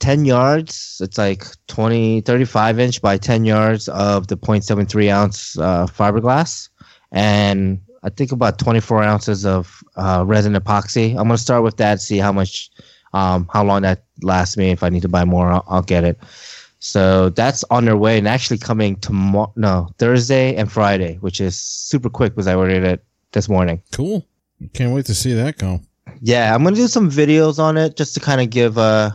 [0.00, 1.00] 10 yards.
[1.00, 6.68] It's like 20, 35 inch by 10 yards of the 0.73 ounce uh, fiberglass,
[7.12, 11.10] and I think about 24 ounces of uh, resin epoxy.
[11.10, 12.68] I'm gonna start with that, see how much,
[13.12, 14.72] um, how long that lasts me.
[14.72, 16.18] If I need to buy more, I'll, I'll get it.
[16.84, 21.58] So that's on their way and actually coming tomorrow, no, Thursday and Friday, which is
[21.58, 23.80] super quick because I ordered it this morning.
[23.90, 24.26] Cool.
[24.74, 25.80] Can't wait to see that go.
[26.20, 29.12] Yeah, I'm gonna do some videos on it just to kind of give uh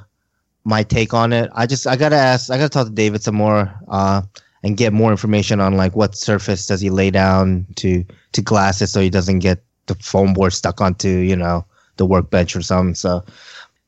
[0.64, 1.52] my take on it.
[1.54, 4.24] I just I gotta ask, I gotta talk to David some more uh
[4.64, 8.82] and get more information on like what surface does he lay down to to glass
[8.82, 11.64] it so he doesn't get the foam board stuck onto you know
[11.98, 12.96] the workbench or something.
[12.96, 13.24] So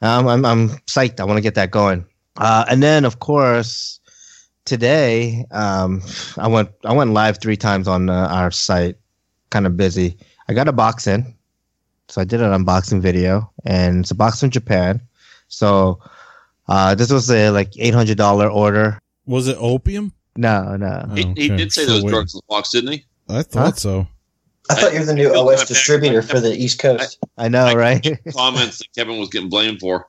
[0.04, 1.20] um, I'm I'm psyched.
[1.20, 2.06] I want to get that going.
[2.38, 4.00] Uh, and then of course
[4.66, 6.02] today um
[6.38, 8.98] I went I went live three times on uh, our site.
[9.50, 10.18] Kind of busy.
[10.48, 11.36] I got a box in.
[12.08, 15.02] So I did an unboxing video, and it's a box from Japan.
[15.48, 16.00] So
[16.68, 19.00] uh, this was a like eight hundred dollar order.
[19.26, 20.14] Was it opium?
[20.38, 21.06] No, no.
[21.10, 22.12] Oh, He, he did say So those wait.
[22.12, 23.06] drugs in the box, didn't he?
[23.30, 23.76] I thought Huh?
[23.76, 24.08] so.
[24.70, 27.18] I thought you were the new OS distributor for the East Coast.
[27.38, 28.04] I know, I- right?
[28.34, 30.08] Comments that Kevin was getting blamed for.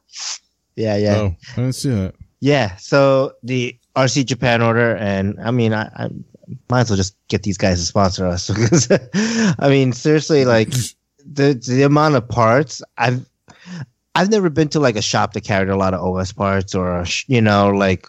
[0.76, 2.14] Yeah, yeah, Oh, I didn't see that.
[2.40, 2.76] yeah.
[2.76, 6.08] So the RC Japan order, and I mean, I, I
[6.70, 8.88] might as well just get these guys to sponsor us because
[9.58, 10.68] I mean, seriously, like
[11.24, 13.24] the the amount of parts I've
[14.14, 17.00] I've never been to like a shop that carried a lot of OS parts or
[17.00, 18.06] a you know like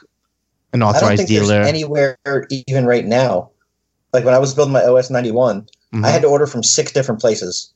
[0.74, 1.48] an I don't authorized think dealer.
[1.48, 2.18] there's anywhere
[2.68, 3.52] even right now.
[4.14, 6.06] Like when I was building my OS 91, Mhm.
[6.06, 7.72] I had to order from six different places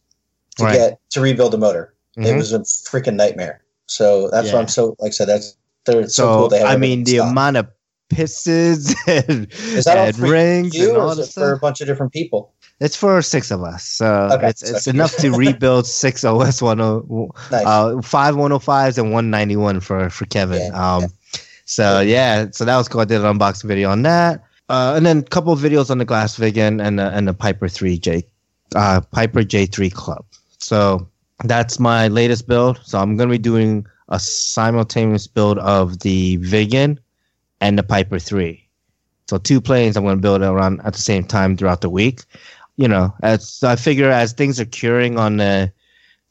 [0.58, 0.74] to Right.
[0.74, 1.94] get to rebuild the motor.
[2.16, 2.38] It Mhm.
[2.38, 3.62] was a freaking nightmare.
[3.88, 4.56] So that's Yeah.
[4.56, 6.50] why I'm so like I said that's they're so, So, cool.
[6.50, 7.32] They have I mean, the stock.
[7.32, 7.68] amount of
[8.10, 12.12] pistons and, Is that and rings you and all that for a bunch of different
[12.14, 12.54] people?
[12.80, 16.80] It's for six of us, so Okay, it's it's enough to rebuild six OS one
[16.80, 17.66] oh Nice.
[17.66, 20.62] uh five one oh fives and one ninety one for for Kevin.
[20.72, 21.06] Yeah, um,
[21.66, 23.02] so yeah, so that was cool.
[23.02, 25.98] I did an unboxing video on that, uh, and then a couple of videos on
[25.98, 28.24] the Glass Viggen and the, and the Piper three J,
[28.76, 30.24] uh, Piper J three Cub.
[30.60, 31.08] So
[31.44, 32.80] that's my latest build.
[32.84, 36.98] So I'm gonna be doing a simultaneous build of the Viggen
[37.62, 38.68] and the Piper three.
[39.30, 42.24] So two planes I'm gonna build around at the same time throughout the week.
[42.78, 45.72] you know, as I figure as things are curing on the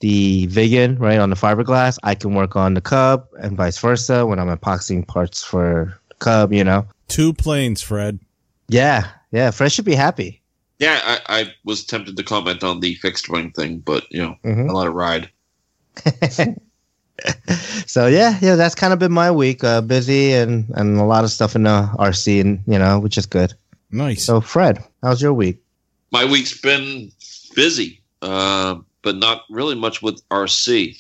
[0.01, 4.27] the Viggen, right, on the fiberglass, I can work on the cub and vice versa
[4.27, 6.87] when I'm epoxying parts for the cub, you know.
[7.09, 8.21] Two planes, Fred.
[8.69, 10.43] Yeah, yeah, Fred should be happy.
[10.79, 14.37] Yeah, I, I was tempted to comment on the fixed wing thing, but you know,
[14.45, 14.69] Mhm.
[14.69, 15.31] I let it ride.
[17.87, 19.65] so yeah, yeah, that's kind of been my week.
[19.65, 23.17] Uh, busy and and a lot of stuff in the RC, and you know, which
[23.17, 23.55] is good.
[23.91, 24.25] Nice.
[24.25, 25.59] So Fred, how's your week?
[26.13, 27.11] My week's been
[27.55, 30.97] busy, uh, but not really much with RC.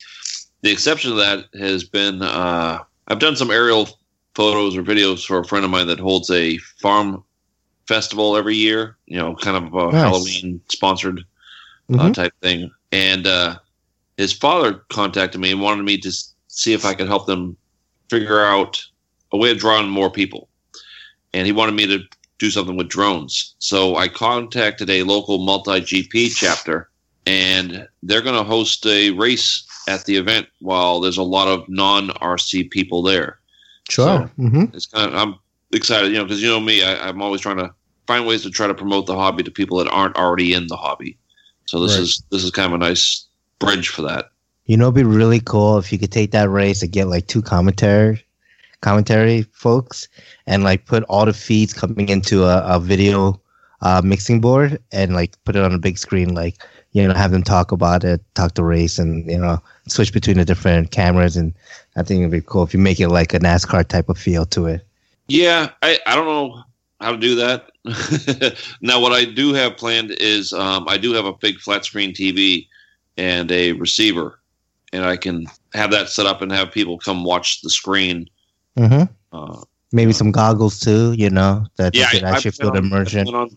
[0.62, 3.88] The exception to that has been uh, I've done some aerial
[4.34, 7.22] photos or videos for a friend of mine that holds a farm
[7.86, 8.96] festival every year.
[9.06, 10.02] You know, kind of a Nice.
[10.02, 11.20] Halloween sponsored
[11.92, 12.14] uh, Mhm.
[12.14, 12.70] type thing.
[12.92, 13.58] And uh,
[14.16, 16.12] his father contacted me and wanted me to
[16.48, 17.56] see if I could help them
[18.10, 18.82] figure out
[19.32, 20.48] a way of drawing more people.
[21.34, 22.00] And he wanted me to
[22.38, 23.54] do something with drones.
[23.58, 26.88] So I contacted a local MultiGP chapter,
[27.26, 31.68] and they're going to host a race at the event while there's a lot of
[31.68, 33.38] non RC people there.
[33.88, 34.30] Sure.
[34.36, 35.36] hmm It's kind of I'm
[35.72, 37.72] excited, you know, because you know me, I, I'm always trying to
[38.06, 40.76] find ways to try to promote the hobby to people that aren't already in the
[40.76, 41.18] hobby.
[41.66, 42.02] So this Right.
[42.02, 43.26] is this is kind of a nice
[43.58, 44.30] bridge for that.
[44.66, 47.26] You know, it'd be really cool if you could take that race and get like
[47.26, 48.24] two commentary,
[48.80, 50.08] commentary folks,
[50.46, 53.40] and like put all the feeds coming into a, a video
[53.82, 56.34] uh, mixing board and like put it on a big screen.
[56.34, 56.56] Like
[56.92, 60.38] you know, have them talk about it, talk the race, and you know, switch between
[60.38, 61.36] the different cameras.
[61.36, 61.52] And
[61.96, 64.46] I think it'd be cool if you make it like a NASCAR type of feel
[64.46, 64.86] to it.
[65.28, 66.62] Yeah, I, I don't know
[67.00, 67.70] how to do that.
[68.80, 72.12] now, what I do have planned is um, I do have a big flat screen
[72.12, 72.66] TV
[73.16, 74.40] and a receiver,
[74.92, 78.28] and I can have that set up and have people come watch the screen.
[78.76, 81.12] hmm Uh, Maybe some goggles too.
[81.16, 83.28] You know, that yeah, they could I, I actually feel the on- immersion.
[83.34, 83.56] on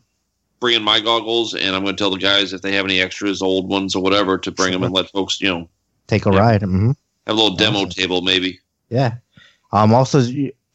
[0.60, 3.42] bringing my goggles, and I'm going to tell the guys if they have any extras,
[3.42, 5.70] old ones or whatever, to bring them and let folks, you know,
[6.08, 6.40] Take a yeah.
[6.40, 6.62] ride.
[6.64, 6.92] hmm
[7.28, 8.60] have a little demo table maybe.
[8.90, 9.16] Yeah.
[9.72, 9.94] Um.
[9.94, 10.20] Also,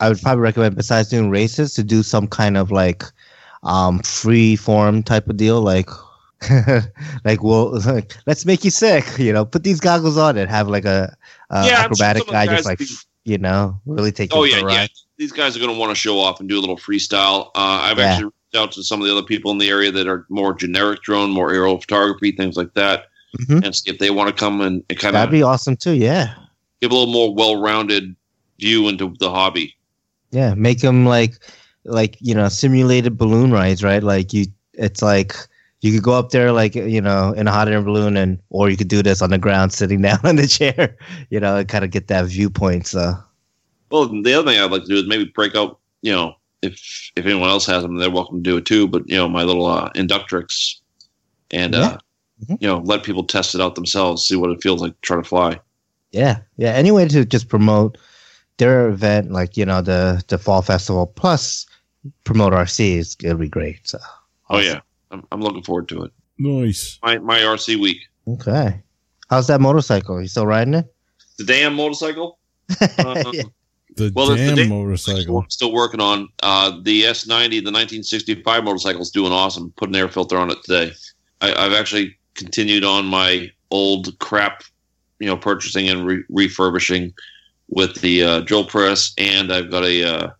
[0.04, 3.04] I would probably recommend besides doing races to do some kind of like,
[3.62, 5.88] um, free form type of deal, like,
[7.24, 9.04] like well, like, let's make you sick.
[9.18, 11.16] You know, put these goggles on and have like a,
[11.50, 12.86] a Yeah, sure acrobatic of the guy just like, do-
[13.24, 14.86] you know, really take Oh yeah, yeah.
[15.16, 17.46] These guys are going to want to show off and do a little freestyle.
[17.54, 18.04] Uh, I've Yeah.
[18.04, 20.52] actually reached out to some of the other people in the area that are more
[20.52, 23.06] generic drone, more aerial photography, things like that,
[23.40, 23.64] Mhm.
[23.64, 25.94] and see if they want to come and, and kind That'd be awesome too.
[25.94, 26.34] Yeah.
[26.82, 28.14] give a little more well-rounded
[28.60, 29.74] view into the hobby.
[30.34, 30.54] Yeah.
[30.54, 31.38] Make them like,
[31.84, 34.02] like you know, simulated balloon rides, right?
[34.02, 35.34] Like you, it's like.
[35.80, 38.70] You could go up there like you know in a hot air balloon, and or
[38.70, 40.96] you could do this on the ground, sitting down in the chair,
[41.28, 42.86] you know, and kind of get that viewpoint.
[42.86, 43.12] So
[43.90, 45.78] Well, the other thing I'd like to do is maybe break out.
[46.00, 48.88] You know, if if anyone else has them, they're welcome to do it too.
[48.88, 50.76] But you know, my little uh, Inductrix,
[51.50, 51.98] and uh,
[52.46, 52.60] Mhm.
[52.60, 55.16] you know, let people test it out themselves, see what it feels like to try
[55.18, 55.60] to fly.
[56.12, 56.70] Yeah, yeah.
[56.70, 57.98] Any way to just promote
[58.58, 61.66] their event, like you know the the fall festival, plus
[62.24, 63.86] promote RC is it'll be great.
[63.88, 63.98] So
[64.50, 66.12] Oh yeah, I'm, I'm looking forward to it.
[66.38, 66.98] Nice.
[67.02, 67.98] My my RC week.
[68.28, 68.80] okay.
[69.30, 70.20] How's that motorcycle?
[70.20, 70.94] You still riding it?
[71.38, 72.38] The damn motorcycle.
[72.98, 73.42] Uh, Yeah.
[73.96, 75.38] The Well, the- the damn motorcycle.
[75.38, 79.72] I'm still working on uh, the S90, the 1965 motorcycle is doing awesome.
[79.76, 80.92] Put an air filter on it today.
[81.40, 84.62] I, I've actually continued on my old crap,
[85.20, 87.14] you know, purchasing and re- refurbishing
[87.68, 90.30] with the uh, drill press, and I've got a uh,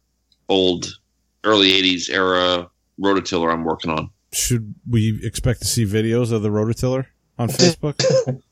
[0.48, 0.98] old
[1.44, 2.68] early 80s era
[3.00, 4.10] rototiller I'm working on.
[4.32, 7.06] Should we expect to see videos of the rototiller
[7.38, 8.02] on Facebook?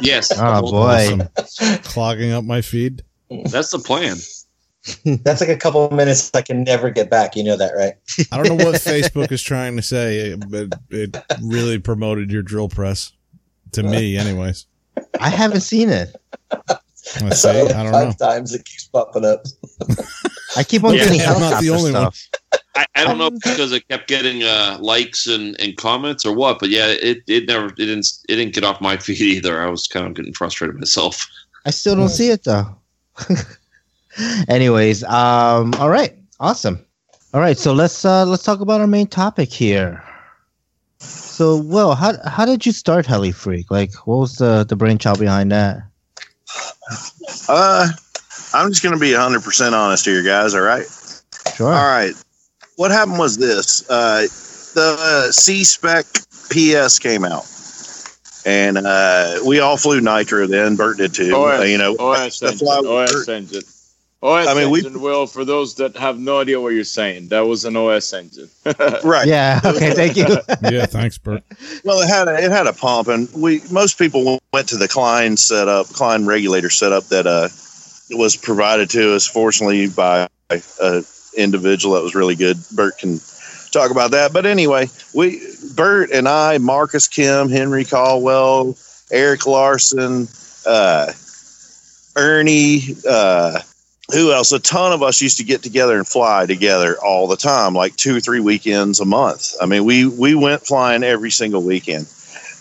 [0.00, 1.20] Yes, Oh boy.
[1.38, 1.78] Awesome.
[1.84, 3.04] Clogging up my feed.
[3.46, 4.16] that's the plan.
[5.22, 7.36] That's like a couple of minutes I can never get back.
[7.36, 7.94] You know that, right?
[8.32, 12.68] I don't know what Facebook is trying to say, but it really promoted your drill
[12.68, 13.12] press
[13.72, 14.66] to me, anyways.
[15.20, 16.16] I haven't seen it.
[17.20, 18.26] I I say, saw I don't five know.
[18.26, 18.54] times.
[18.54, 19.44] It keeps popping up.
[20.56, 22.12] I keep on Yeah, getting I'm not the helicopter only one.
[22.12, 22.28] stuff.
[22.74, 26.34] I, I don't know if because it kept getting uh, likes and, and comments or
[26.34, 29.60] what, but yeah, it, it never it didn't it didn't get off my feed either.
[29.60, 31.26] I was kind of getting frustrated myself.
[31.66, 32.76] I still don't see it though.
[34.48, 36.84] Anyways, um, all right, awesome.
[37.34, 40.02] All right, so let's uh, let's talk about our main topic here.
[40.98, 43.70] So, well, how how did you start Heli Freak?
[43.70, 45.82] Like, what was the the brainchild behind that?
[47.48, 47.88] Uh,
[48.54, 50.54] I'm just going to be 100% honest here, guys.
[50.54, 50.86] All right.
[51.54, 51.68] Sure.
[51.72, 52.14] All right.
[52.76, 54.22] What happened was this uh,
[54.74, 56.06] the C Spec
[56.50, 57.46] PS came out.
[58.44, 60.74] And uh, we all flew Nitro then.
[60.74, 61.32] Bert did too.
[61.34, 63.62] OS, Uh, you know, OS the engine, fly- OS engine.
[64.22, 67.28] OS I mean, we- engine, Will, for those that have no idea what you're saying,
[67.28, 68.48] that was an OS engine.
[69.04, 69.26] Right.
[69.26, 69.60] Yeah.
[69.64, 69.92] Okay.
[69.94, 70.26] Thank you.
[70.70, 71.42] Yeah, thanks, Bert.
[71.84, 74.86] Well, it had a, it had a pump, and we most people went to the
[74.86, 77.48] Klein setup, Klein regulator setup that uh
[78.16, 81.02] was provided to us, fortunately by a
[81.36, 82.56] individual that was really good.
[82.76, 83.18] Bert can
[83.72, 85.42] talk about that, but anyway, we
[85.74, 88.76] Bert and I, Marcus Kim, Henry Caldwell,
[89.10, 90.28] Eric Larson,
[90.66, 91.10] uh,
[92.16, 92.82] Ernie.
[93.08, 93.60] Uh,
[94.12, 94.52] who else?
[94.52, 97.96] A ton of us used to get together and fly together all the time, like
[97.96, 99.54] two or three weekends a month.
[99.60, 102.06] I mean, we we went flying every single weekend.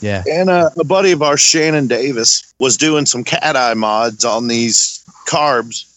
[0.01, 0.23] Yeah.
[0.29, 4.47] And uh, a buddy of ours, Shannon Davis, was doing some cat eye mods on
[4.47, 5.87] these carbs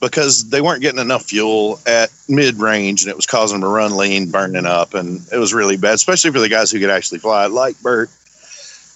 [0.00, 3.72] because they weren't getting enough fuel at mid range and it was causing them to
[3.72, 4.94] run lean, burning up.
[4.94, 8.10] And it was really bad, especially for the guys who could actually fly, like Bert.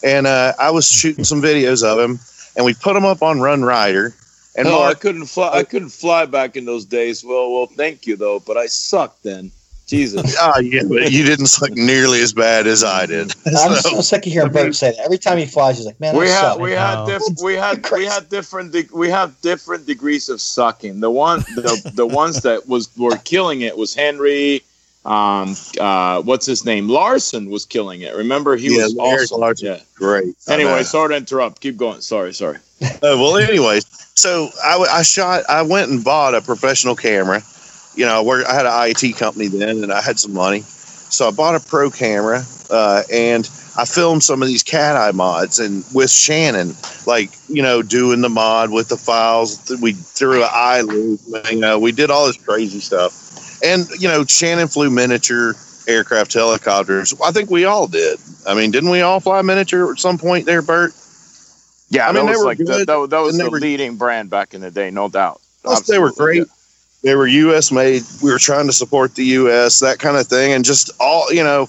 [0.03, 2.19] And uh, I was shooting some videos of him
[2.57, 4.15] and we put them up on RunRyder.
[4.57, 5.51] And no, I couldn't fly.
[5.53, 7.25] I couldn't fly back in those days.
[7.25, 9.51] Well, well, thank you though, but I sucked then.
[9.87, 10.35] Jesus.
[10.41, 13.35] ah, yeah, but you didn't suck nearly as bad as I did.
[13.47, 15.01] I'm So- so sick of hearing Bert say that.
[15.05, 17.55] Every time he flies, he's like, "Man, we I had suck." we had diff- we
[17.55, 21.01] had we had different de- we have different degrees of sucking.
[21.01, 24.63] The one the the ones that was were killing it was Henry.
[25.05, 26.89] Um, uh, what's his name?
[26.89, 28.15] Larson was killing it.
[28.17, 29.41] Remember, he Yeah, was Eric awesome.
[29.41, 29.67] Larson.
[29.67, 29.81] Yeah.
[29.97, 30.35] Great.
[30.49, 31.61] Anyway, sorry to interrupt.
[31.61, 32.01] Keep going.
[32.01, 32.57] Sorry, sorry.
[32.81, 33.85] Uh, well, anyways,
[34.17, 35.43] so I shot.
[35.49, 37.43] I went and bought a professional camera.
[37.97, 41.29] You know, where I had an IT company then, and I had some money, so
[41.29, 45.61] I bought a pro camera, uh, and I filmed some of these cat eye mods,
[45.61, 46.75] and with Shannon,
[47.07, 49.71] like you know, doing the mod with the files.
[49.81, 51.21] We threw an eye loop.
[51.53, 55.55] Know, we did all this crazy stuff, and you know, Shannon flew miniature
[55.87, 57.15] aircraft helicopters.
[57.23, 58.19] I think we all did.
[58.47, 60.95] I mean, didn't we all fly miniature at some point there, Bert?
[61.95, 63.97] Yeah, I mean, that they was were like the, that, that was the were- leading
[63.97, 65.41] brand back in the day, no doubt.
[65.63, 66.45] Plus, they were great.
[67.03, 67.71] They were U.S.
[67.71, 68.03] made.
[68.23, 69.81] We were trying to support the U.S.
[69.81, 71.69] that kind of thing, and just all you know.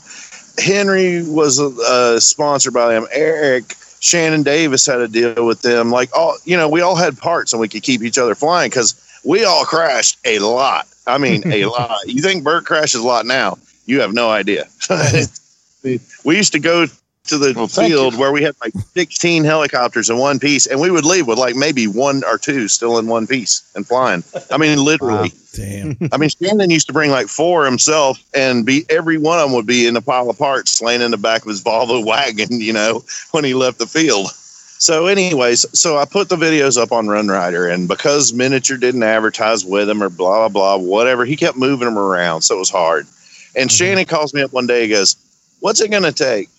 [0.57, 3.05] Henry was uh, sponsored by them.
[3.11, 5.91] Eric Shannon Davis had a deal with them.
[5.91, 8.69] Like all you know, we all had parts, and we could keep each other flying
[8.69, 10.87] because we all crashed a lot.
[11.07, 11.97] I mean, a lot.
[12.07, 13.57] You think Bert crashes a lot now?
[13.85, 14.65] You have no idea.
[15.83, 16.87] we used to go
[17.27, 20.91] to the Well, field where we had like 16 helicopters in one piece, and we
[20.91, 24.23] would leave with like maybe one or two still in one piece and flying.
[24.51, 25.31] I mean, literally.
[25.53, 25.97] Damn.
[26.11, 29.55] I mean, Shannon used to bring like four himself, and be every one of them
[29.55, 32.59] would be in a pile of parts laying in the back of his Volvo wagon,
[32.59, 34.29] you know, when he left the field.
[34.77, 39.63] So, anyways, so I put the videos up on RunRyder, and because Miniature didn't advertise
[39.65, 42.69] with him or blah blah blah, whatever, he kept moving them around, so it was
[42.69, 43.07] hard.
[43.55, 43.75] And mm-hmm.
[43.75, 45.15] Shannon calls me up one day, he goes,
[45.61, 46.49] "What's it going to take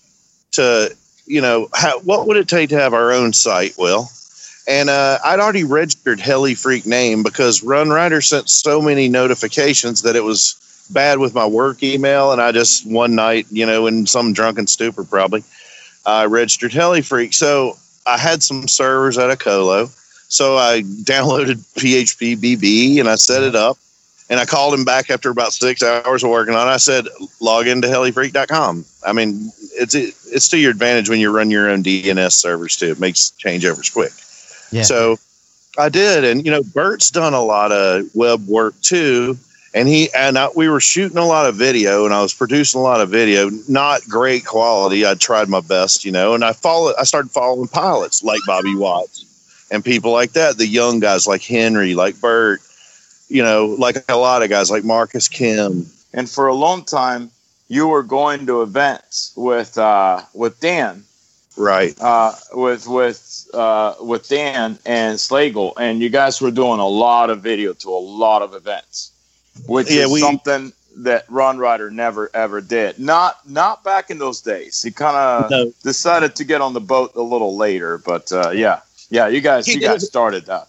[0.53, 4.09] to, you know, how, what would it take to have our own site?" Will
[4.67, 10.17] and uh, I'd already registered Heli Freak name because RunRyder sent so many notifications that
[10.17, 12.33] it was bad with my work email.
[12.33, 15.43] And I just one night, you know, in some drunken stupor, probably,
[16.05, 17.33] I registered Heli Freak.
[17.33, 19.89] So I had some servers at a colo.
[20.27, 23.77] So I downloaded phpBB and I set it up.
[24.29, 26.71] And I called him back after about six hours of working on it.
[26.71, 27.05] I said,
[27.39, 28.85] log into helifreak.com.
[29.05, 32.91] I mean, it's it's to your advantage when you run your own DNS servers too.
[32.91, 34.11] It makes changeovers quick.
[34.71, 34.83] Yeah.
[34.83, 35.17] So
[35.77, 39.37] I did, and you know, Bert's done a lot of web work too,
[39.73, 42.81] and he and I, we were shooting a lot of video, and I was producing
[42.81, 45.05] a lot of video, not great quality.
[45.05, 46.95] I tried my best, you know, and I followed.
[46.99, 49.23] I started following pilots like Bobby Watts
[49.71, 52.61] and people like that, the young guys like Henry, like Bert,
[53.29, 55.85] you know, like a lot of guys like Marcus Kim.
[56.13, 57.29] And for a long time,
[57.67, 61.03] you were going to events with uh, with Dan,
[61.57, 61.95] Right.
[61.99, 67.29] uh, with with uh, with Dan and Slagle, and you guys were doing a lot
[67.29, 69.11] of video to a lot of events,
[69.67, 72.97] which Yeah, is we- something that Ron Ryder never ever did.
[72.97, 74.81] Not not back in those days.
[74.81, 75.71] He kind of No.
[75.83, 79.67] decided to get on the boat a little later, but uh, yeah, yeah, you guys
[79.67, 80.67] you guys started that.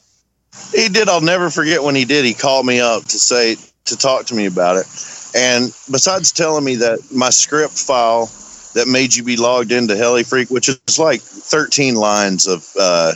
[0.74, 1.09] He did.
[1.09, 2.24] I'll never forget when he did.
[2.24, 3.56] He called me up to say
[3.86, 4.86] to talk to me about it.
[5.34, 8.30] And besides telling me that my script file
[8.74, 13.14] that made you be logged into Heli Freak, which is like 13 lines of uh,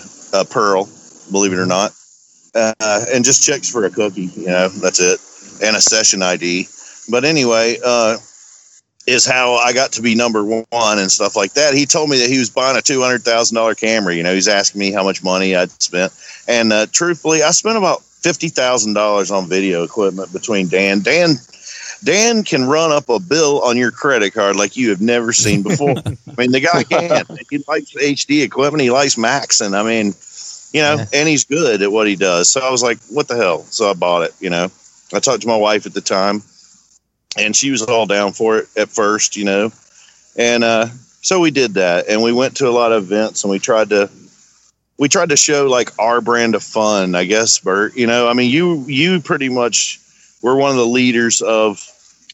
[0.51, 0.89] Perl,
[1.31, 1.93] believe it or not,
[2.55, 4.31] uh, and just checks for a cookie.
[4.37, 5.21] You know, that's it,
[5.67, 6.69] and a session ID.
[7.11, 8.19] But anyway, uh,
[9.07, 11.75] is how I got to be number one and stuff like that.
[11.75, 14.15] He told me that he was buying a two hundred thousand dollar camera.
[14.15, 16.13] You know, he's asking me how much money I'd spent,
[16.47, 21.01] and uh, truthfully, I spent about fifty thousand dollars on video equipment between Dan.
[21.01, 21.35] Dan,
[22.05, 25.63] Dan can run up a bill on your credit card like you have never seen
[25.63, 25.97] before.
[26.07, 27.25] I mean, the guy can.
[27.51, 28.83] He likes HD equipment.
[28.83, 30.15] He likes Max, and I mean,
[30.73, 31.07] you know, Yeah.
[31.13, 32.49] and he's good at what he does.
[32.49, 33.65] So I was like, what the hell?
[33.65, 34.71] So I bought it, you know.
[35.13, 36.43] I talked to my wife at the time
[37.37, 39.73] and she was all down for it at first, you know.
[40.37, 40.87] And uh,
[41.21, 43.91] so we did that and we went to a lot of events and we tried
[43.91, 44.11] to
[44.99, 47.97] we tried to show like our brand of fun, I guess, Bert.
[47.97, 49.99] You know, I mean you you pretty much
[50.43, 51.87] were one of the leaders of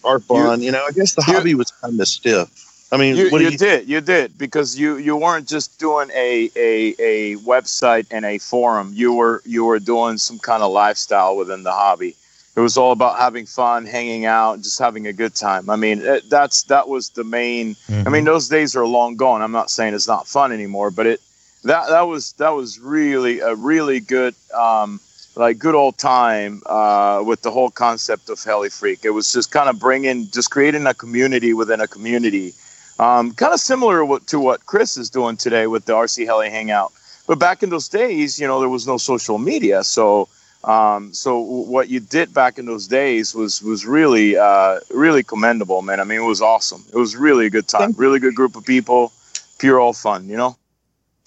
[0.05, 0.63] our fun.
[0.63, 2.51] You, know, I guess the you- hobby was kind of stiff.
[2.91, 6.09] I mean, You, what you you, did, you did, because you you weren't just doing
[6.15, 8.93] a, a a website and a forum.
[8.95, 12.17] You were you were doing some kind of lifestyle within the hobby.
[12.59, 15.71] It was all about having fun, hanging out, just having a good time.
[15.71, 17.77] I mean, it, that's that was the main.
[18.05, 19.43] I mean, those days are long gone.
[19.43, 21.21] I'm not saying it's not fun anymore, but it
[21.63, 24.99] that that was that was really a really good um,
[25.37, 29.05] like good old time uh, with the whole concept of Heli Freak.
[29.05, 32.55] It was just kind of bringing, just creating a community within a community,
[32.99, 36.93] um, kind of similar to what Chris is doing today with the RC Heli Hangout.
[37.29, 40.29] But back in those days, you know, there was no social media, so
[40.69, 45.81] um, so what you did back in those days was was really uh, really commendable,
[45.81, 45.99] man.
[45.99, 46.85] I mean, it was awesome.
[46.93, 49.11] It was really a good time, really good group of people,
[49.59, 50.57] pure all fun, you know.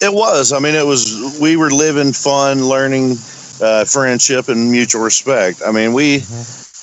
[0.00, 0.52] It was.
[0.52, 1.38] I mean, it was.
[1.40, 3.16] We were living fun, learning
[3.60, 5.60] uh, friendship and mutual respect.
[5.66, 6.22] I mean, we,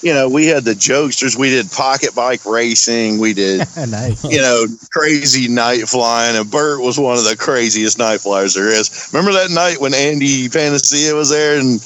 [0.01, 1.37] you know, we had the jokesters.
[1.37, 3.19] We did pocket bike racing.
[3.19, 4.23] We did, nice.
[4.23, 6.37] you know, crazy night flying.
[6.37, 9.09] And Bert was one of the craziest night flyers there is.
[9.13, 11.79] Remember that night when Andy Panacea was there and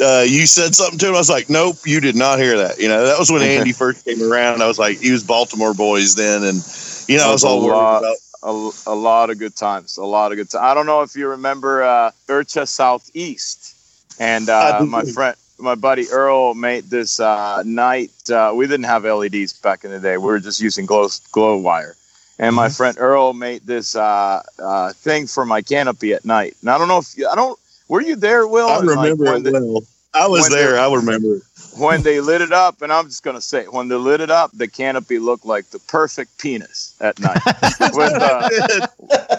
[0.00, 1.14] uh, you said something to him?
[1.14, 2.78] I was like, nope, you did not hear that.
[2.78, 4.62] You know, that was when Andy first came around.
[4.62, 6.64] I was like, he was Baltimore boys then, and
[7.08, 7.98] you know, I was all was a worried lot.
[7.98, 8.16] about.
[8.42, 9.96] a, a lot of good times.
[9.96, 10.62] A lot of good times.
[10.62, 13.76] I don't know if you remember uh, IRCHA Southeast,
[14.18, 18.10] and uh, my friend, my buddy Earl made this uh, night.
[18.30, 20.16] Uh, we didn't have LEDs back in the day.
[20.16, 21.94] We were just using glow glow wire.
[22.38, 26.56] And my friend Earl made this uh, uh, thing for my canopy at night.
[26.62, 27.58] And I don't know if you, I don't.
[27.88, 28.68] Were you there, Will?
[28.68, 29.82] I And, like, remember it the- well.
[30.14, 30.72] I was there.
[30.72, 31.42] the- I remember it.
[31.80, 34.50] When they lit it up, and I'm just gonna say, when they lit it up,
[34.52, 37.40] the canopy looked like the perfect penis at night,
[37.94, 38.86] with uh,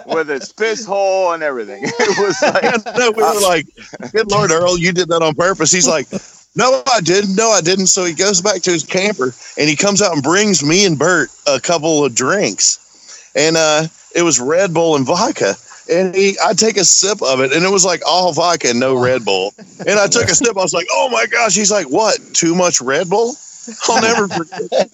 [0.07, 1.83] with its piss hole and everything.
[2.01, 3.67] It was like, no, we were like,
[4.11, 6.07] "Good Lord, Earl, you did that on purpose." He's like,
[6.55, 7.35] "No, I didn't.
[7.35, 10.23] No, I didn't." So he goes back to his camper and he comes out and
[10.23, 15.05] brings me and Bert a couple of drinks, and uh, it was Red Bull and
[15.05, 15.55] vodka.
[15.89, 18.79] And he, I take a sip of it, and it was like all vodka and
[18.79, 19.53] no Red Bull.
[19.79, 20.55] And I took a sip.
[20.57, 22.19] I was like, "Oh my gosh!" He's like, "What?
[22.33, 23.35] Too much Red Bull?"
[23.89, 24.89] I'll never forget.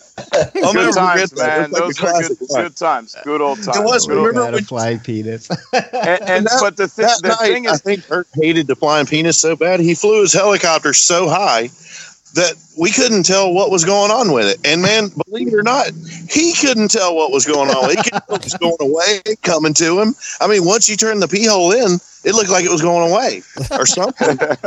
[0.64, 1.38] I'll never good times, forget that.
[1.38, 1.64] man.
[1.64, 3.16] It's like Those were good, good times.
[3.24, 3.78] Good old times.
[3.78, 5.50] It was, Good old- remember when- fly penis.
[5.74, 8.76] and, and that- but the, thi- that the night, thing I think Bert hated the
[8.76, 11.70] flying penis so bad he flew his helicopter so high
[12.34, 14.60] that we couldn't tell what was going on with it.
[14.66, 15.88] And man, believe it or not,
[16.30, 17.90] he couldn't tell what was going on.
[17.90, 20.16] He couldn't was going away, coming to him.
[20.42, 23.10] I mean, once you turned the pee hole in, it looked like it was going
[23.10, 24.36] away or something.
[24.38, 24.58] Man,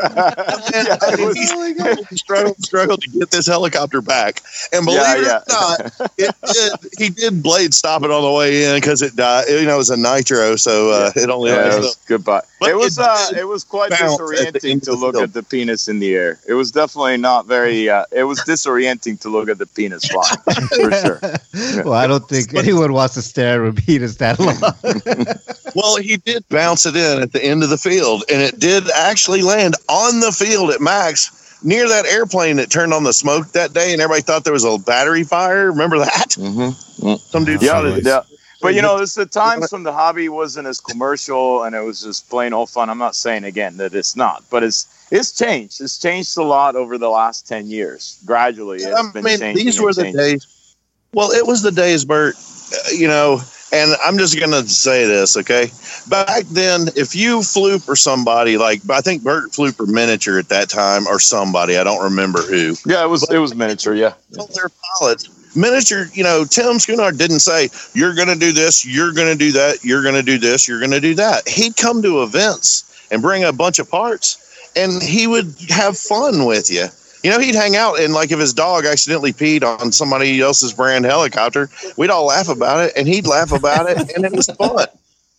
[0.87, 4.41] Yeah, I mean, he struggled, he struggled, struggled to get this helicopter back.
[4.73, 5.37] And believe Yeah, it yeah.
[5.37, 9.15] or not, it did, he did blade stop it on the way in because it
[9.15, 9.45] died.
[9.49, 12.43] You know, it was a nitro, so uh, it only yeah, it was goodbye.
[12.61, 15.25] But It was it uh, it was quite bounce at the disorienting to look film.
[15.25, 16.39] at the penis in the air.
[16.49, 17.89] It was definitely not very.
[17.91, 20.37] Uh, it was disorienting to look at the penis flying
[20.69, 21.21] for sure.
[21.85, 24.57] well, I don't think anyone wants to stare at a penis that long.
[25.77, 28.91] Well, he did bounce it in at the end of the field, and it did
[28.91, 31.31] actually land on the field at Max
[31.63, 34.65] near that airplane that turned on the smoke that day, and everybody thought there was
[34.65, 35.71] a battery fire.
[35.71, 36.31] Remember that?
[36.31, 37.15] Mm-hmm.
[37.19, 37.63] Some dude.
[37.63, 38.05] Yeah, Nice.
[38.05, 38.23] yeah.
[38.61, 42.03] But you know, it's the times when the hobby wasn't as commercial and it was
[42.03, 42.91] just plain old fun.
[42.91, 45.81] I'm not saying again that it's not, but it's it's changed.
[45.81, 48.19] It's changed a lot over the last ten years.
[48.25, 49.65] Gradually, it's I been mean, changing.
[49.65, 50.21] these were the changing.
[50.21, 50.75] days.
[51.13, 52.37] Well, it was the days, Bert.
[52.37, 53.41] uh, You know,
[53.73, 55.71] and I'm just gonna say this, okay?
[56.09, 60.49] Back then, if you flew for somebody like I think Bert flew for miniature at
[60.49, 62.75] that time, or somebody I don't remember who.
[62.87, 63.95] Yeah, it was it was miniature.
[63.95, 64.15] Yeah.
[64.31, 69.13] their pilots miniature you know tim schooner didn't say you're going to do this you're
[69.13, 71.77] going to do that you're going to do this you're going to do that he'd
[71.77, 76.71] come to events and bring a bunch of parts and he would have fun with
[76.71, 76.87] you
[77.23, 80.73] you know he'd hang out and like if his dog accidentally peed on somebody else's
[80.73, 84.47] brand helicopter we'd all laugh about it and he'd laugh about it and it was
[84.59, 84.87] fun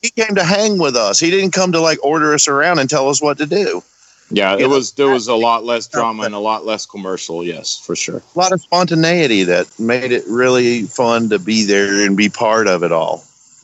[0.02, 2.90] he came to hang with us he didn't come to like order us around and
[2.90, 3.84] tell us what to do
[4.34, 7.44] Yeah, it was there was a lot less drama and a lot less commercial.
[7.44, 8.24] Yes, for sure.
[8.34, 12.68] a lot of spontaneity that made it really fun to be there and be part
[12.68, 13.18] of it all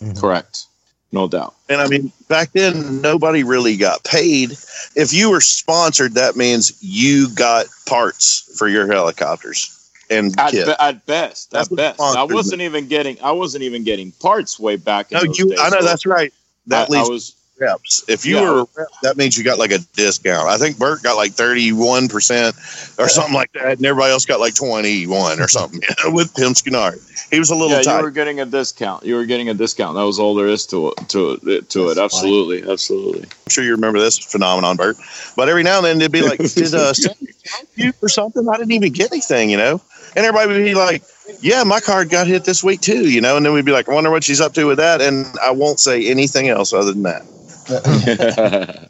[0.04, 0.20] mm-hmm.
[0.20, 0.67] Correct.
[1.12, 1.56] No doubt.
[1.70, 4.52] And I mean, back then, nobody really got paid.
[4.96, 9.74] If you were sponsored, that means you got parts for your helicopters
[10.10, 10.66] and At, kit.
[10.68, 13.18] be- at best, That's at best, I wasn't even getting.
[13.22, 15.12] I wasn't even getting parts way back.
[15.12, 15.50] In no, those you.
[15.50, 16.34] days, I know that's right.
[16.68, 17.34] That I, I leaves was.
[17.60, 18.04] Reps.
[18.08, 18.52] If you Yeah.
[18.52, 20.48] were a rep, that means you got like a discount.
[20.48, 22.56] I think Bert got like 31%
[22.98, 25.82] or something like that, and everybody else got like 21 or something
[26.14, 26.94] with Tim Skinner.
[27.32, 29.06] He was a little Yeah, you were getting a discount.
[29.06, 29.96] You were getting a discount.
[29.96, 31.10] That was all there is to it.
[31.10, 31.70] To it.
[31.72, 31.96] To it.
[31.96, 32.70] That's Absolutely.
[32.70, 33.24] Absolutely.
[33.24, 34.98] I'm sure you remember this phenomenon, Bert.
[35.36, 37.34] But every now and then they'd be like, "Did uh, somebody
[37.76, 38.48] you for something?
[38.48, 39.82] I didn't even get anything," you know.
[40.16, 41.04] And everybody would be like,
[41.42, 43.36] "Yeah, my card got hit this week too," you know.
[43.38, 45.52] And then we'd be like, "I wonder what she's up to with that." And I
[45.52, 47.24] won't say anything else other than that.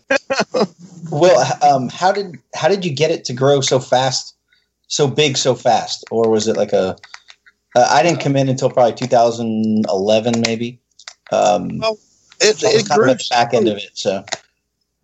[1.12, 4.36] Will, h- um, how did how did you get it to grow so fast,
[4.88, 6.96] so big, so fast, or was it like a?
[7.76, 10.80] Uh, I didn't come in until probably 2011, maybe.
[11.32, 11.98] Um, Well,
[12.42, 13.92] It, so it kind of grew at the back end of it.
[13.94, 14.24] So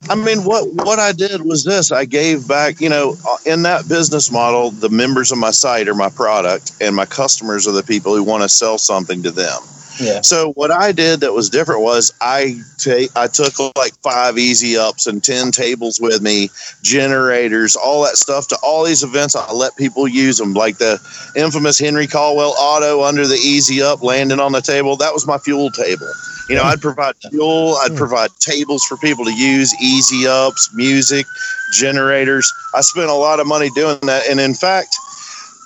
[0.09, 2.81] I mean, what what I did was this: I gave back.
[2.81, 6.73] You know, uh, in that business model, the members of my site are my product,
[6.81, 9.61] and my customers are the people who want to sell something to them.
[9.99, 14.37] Yeah, So what I did that was different was I take I took like five
[14.37, 16.49] easy ups and ten tables with me,
[16.81, 19.35] generators, all that stuff to all these events.
[19.35, 20.99] I let people use them, like the
[21.35, 24.95] infamous Henry Caldwell Auto under the easy up landing on the table.
[24.95, 26.11] That was my fuel table.
[26.49, 27.97] You know, I'd provide fuel, I'd hmm.
[27.97, 31.25] provide tables for people to use, easy ups, music,
[31.73, 32.51] generators.
[32.73, 34.95] I spent a lot of money doing that, and in fact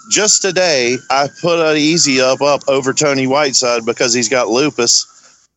[0.10, 5.06] just today I put an easy up up over Tony Whiteside because he's got lupus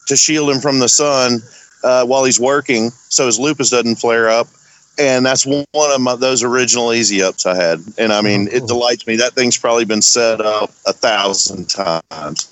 [0.07, 1.41] to shield him from the sun
[1.83, 4.49] uh, while he's working, so his lupus doesn't flare up.
[4.99, 7.81] And that's one of my, those original easy ups I had.
[7.97, 9.17] And I mean, it delights me.
[9.17, 12.49] That thing's probably been set up a thousand times.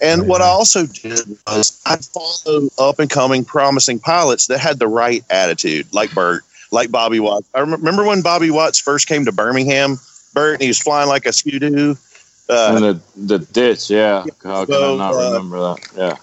[0.00, 4.78] And what I also did was I followed up and coming promising pilots that had
[4.78, 7.48] the right attitude, like Bert, like Bobby Watts.
[7.54, 9.98] I remember when Bobby Watts first came to Birmingham,
[10.54, 11.94] And he was flying like a skidoo.
[12.48, 13.00] Uh, and the
[13.36, 13.90] the ditch.
[13.90, 14.24] Yeah.
[14.42, 15.78] How can So, I not uh, remember that?
[15.96, 16.16] Yeah.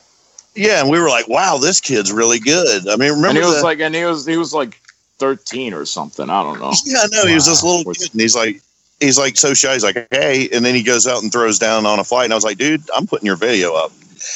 [0.55, 3.43] yeah, and we were like, "Wow, this kid's really good." I mean, remember and he
[3.43, 4.79] was the- like, and he was he was like
[5.19, 6.29] thirteen or something.
[6.29, 6.73] I don't know.
[6.85, 8.59] Yeah, no, he was this little kid, and he's like,
[8.99, 9.73] he's like so shy.
[9.73, 12.33] He's like, hey, and then he goes out and throws down on a flight, and
[12.33, 13.91] I was like, dude, I'm putting your video up.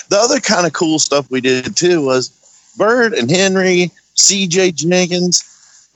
[0.09, 2.29] The other kind of cool stuff we did too was
[2.77, 4.73] Bert and Henry, C.J.
[4.73, 5.43] Jenkins,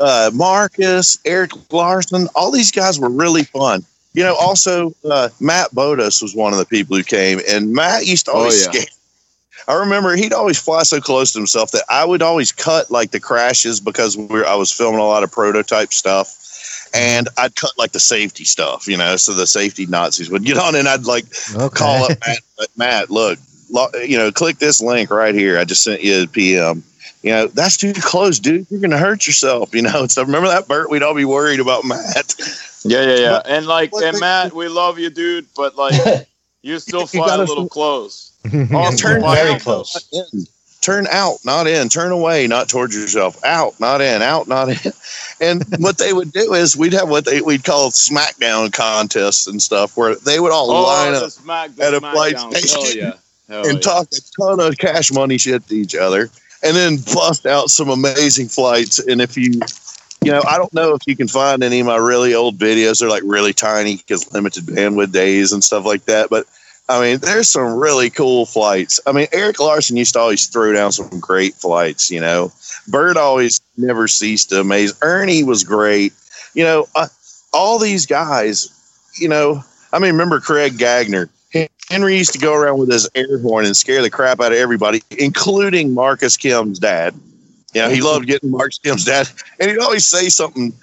[0.03, 2.27] uh, Marcus, Eric Larson.
[2.35, 3.83] All these guys were really fun.
[4.13, 8.05] You know, also uh, Matt Bodas was one of the people who came, and Matt
[8.05, 8.71] used to Oh, always yeah.
[8.71, 8.85] scare.
[9.67, 13.11] I remember he'd always fly so close to himself that I would always cut like
[13.11, 17.55] the crashes because we were, I was filming a lot of prototype stuff, and I'd
[17.55, 20.87] cut like the safety stuff, you know, so the safety Nazis would get on, and
[20.87, 21.25] I'd like
[21.55, 21.75] Okay.
[21.75, 22.39] call up Matt,
[22.75, 23.39] Matt, look,
[23.71, 25.57] lo- you know, click this link right here.
[25.57, 26.83] I just sent you a PM.
[27.23, 28.67] You know, that's too close, dude.
[28.69, 29.73] You're gonna hurt yourself.
[29.73, 30.89] You know, so remember that, Bert?
[30.89, 32.35] We'd all be worried about Matt.
[32.83, 33.41] Yeah, yeah, yeah.
[33.45, 36.27] And like, and Matt, we love you, dude, but like,
[36.61, 38.31] you still You fly a gotta- little close.
[38.51, 40.09] And turn Very out, close.
[40.81, 41.87] Turn out, not in.
[41.87, 43.41] Turn away, not towards yourself.
[43.45, 44.21] Out, not in.
[44.21, 44.91] Out, not in.
[45.39, 49.61] And what they would do is we'd have what they we'd call SmackDown contests and
[49.61, 52.69] stuff, where they would all Oh, line up smack, at a flight Smackdown.
[52.73, 53.13] Hell yeah.
[53.47, 53.79] Hell and yeah.
[53.79, 56.29] talk a ton of cash money shit to each other,
[56.63, 58.99] and then bust out some amazing flights.
[58.99, 59.59] And if you,
[60.23, 62.99] you know, I don't know if you can find any of my really old videos.
[62.99, 66.29] They're like really tiny because limited bandwidth days and stuff like that.
[66.29, 66.45] But
[66.87, 68.99] I mean, there's some really cool flights.
[69.05, 72.09] I mean, Eric Larson used to always throw down some great flights.
[72.09, 72.51] You know,
[72.87, 74.93] Bert always never ceased to amaze.
[75.01, 76.13] Ernie was great.
[76.53, 77.07] You know, uh,
[77.53, 78.69] all these guys.
[79.19, 81.29] You know, I mean, remember Craig Gagner?
[81.89, 84.57] Henry used to go around with his air horn and scare the crap out of
[84.57, 87.13] everybody, including Marcus Kim's dad.
[87.73, 88.05] You know, he mm-hmm.
[88.05, 89.29] loved getting Marcus Kim's dad,
[89.59, 90.73] and he'd always say something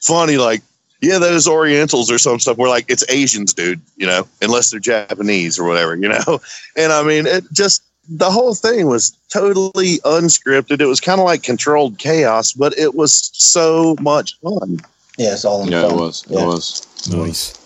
[0.00, 0.62] funny like,
[1.00, 4.80] "Yeah, those Orientals or some stuff." We're like, "It's Asians, dude," you know, unless they're
[4.80, 6.40] Japanese or whatever, you know.
[6.76, 10.80] And I mean, it just the whole thing was totally unscripted.
[10.80, 14.78] It was kind of like controlled chaos, but it was so much fun.
[15.18, 16.24] yeah, it's all in Yeah, it was.
[16.28, 16.42] Yeah.
[16.42, 17.08] It was.
[17.12, 17.56] Nice.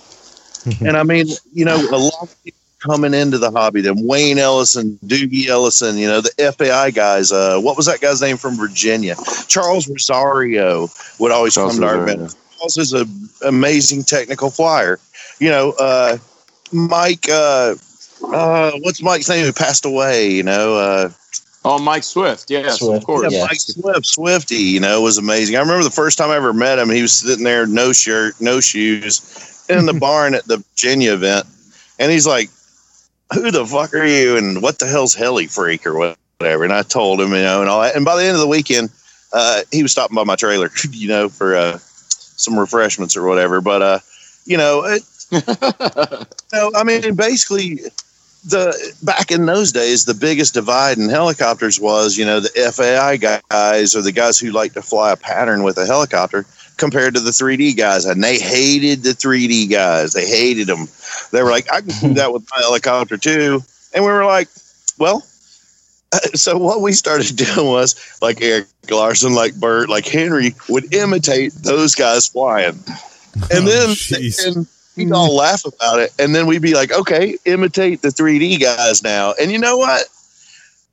[0.81, 4.39] And I mean, you know, a lot of people coming into the hobby, then Wayne
[4.39, 7.33] Ellison, Doogie Ellison, you know, the FAI guys.
[7.33, 9.15] Uh, what was that guy's name from Virginia?
[9.49, 12.15] Charles Rosario would always Charles come to our Rosario.
[12.25, 12.37] event.
[12.59, 13.09] Charles is an
[13.47, 14.99] amazing technical flyer.
[15.39, 16.19] You know, uh,
[16.73, 17.75] Mike, uh,
[18.33, 20.31] uh, what's Mike's name who passed away?
[20.31, 21.11] You know, uh,
[21.67, 22.51] Oh, Mike Swift.
[22.51, 23.33] Yes, Swift, of course.
[23.33, 23.45] yeah, Yeah.
[23.47, 25.57] Mike Swift, Swifty, you know, was amazing.
[25.57, 28.35] I remember the first time I ever met him, he was sitting there, no shirt,
[28.39, 31.47] no shoes, in the barn at the Virginia event.
[31.99, 32.51] And he's like,
[33.35, 34.37] Who the fuck are you?
[34.37, 36.65] And what the hell's Heli Freak or whatever?
[36.65, 37.97] And I told him, you know, and all that.
[37.97, 38.91] And by the end of the weekend,
[39.33, 43.61] uh, he was stopping by my trailer, you know, for uh, some refreshments or whatever.
[43.61, 43.99] But, uh,
[44.45, 45.03] you know, it,
[46.53, 47.81] no, I mean, basically,
[48.47, 53.17] the back in those days, the biggest divide in helicopters was, you know, the FAI
[53.17, 56.47] guys or the guys who like to fly a pattern with a helicopter
[56.77, 60.13] compared to the 3D guys, and they hated the 3D guys.
[60.13, 60.87] They hated them.
[61.33, 63.63] They were like, I can do that with my helicopter too,
[63.95, 64.49] and we were like,
[64.99, 65.23] well.
[66.35, 71.53] So what we started doing was like Eric Larson, like Bert, like Henry would imitate
[71.55, 72.79] those guys flying,
[73.51, 73.95] and Oh,
[74.45, 74.67] then
[74.97, 79.03] we'd all laugh about it, and then we'd be like, okay, imitate the 3D guys
[79.03, 79.35] now.
[79.41, 80.07] And you know what?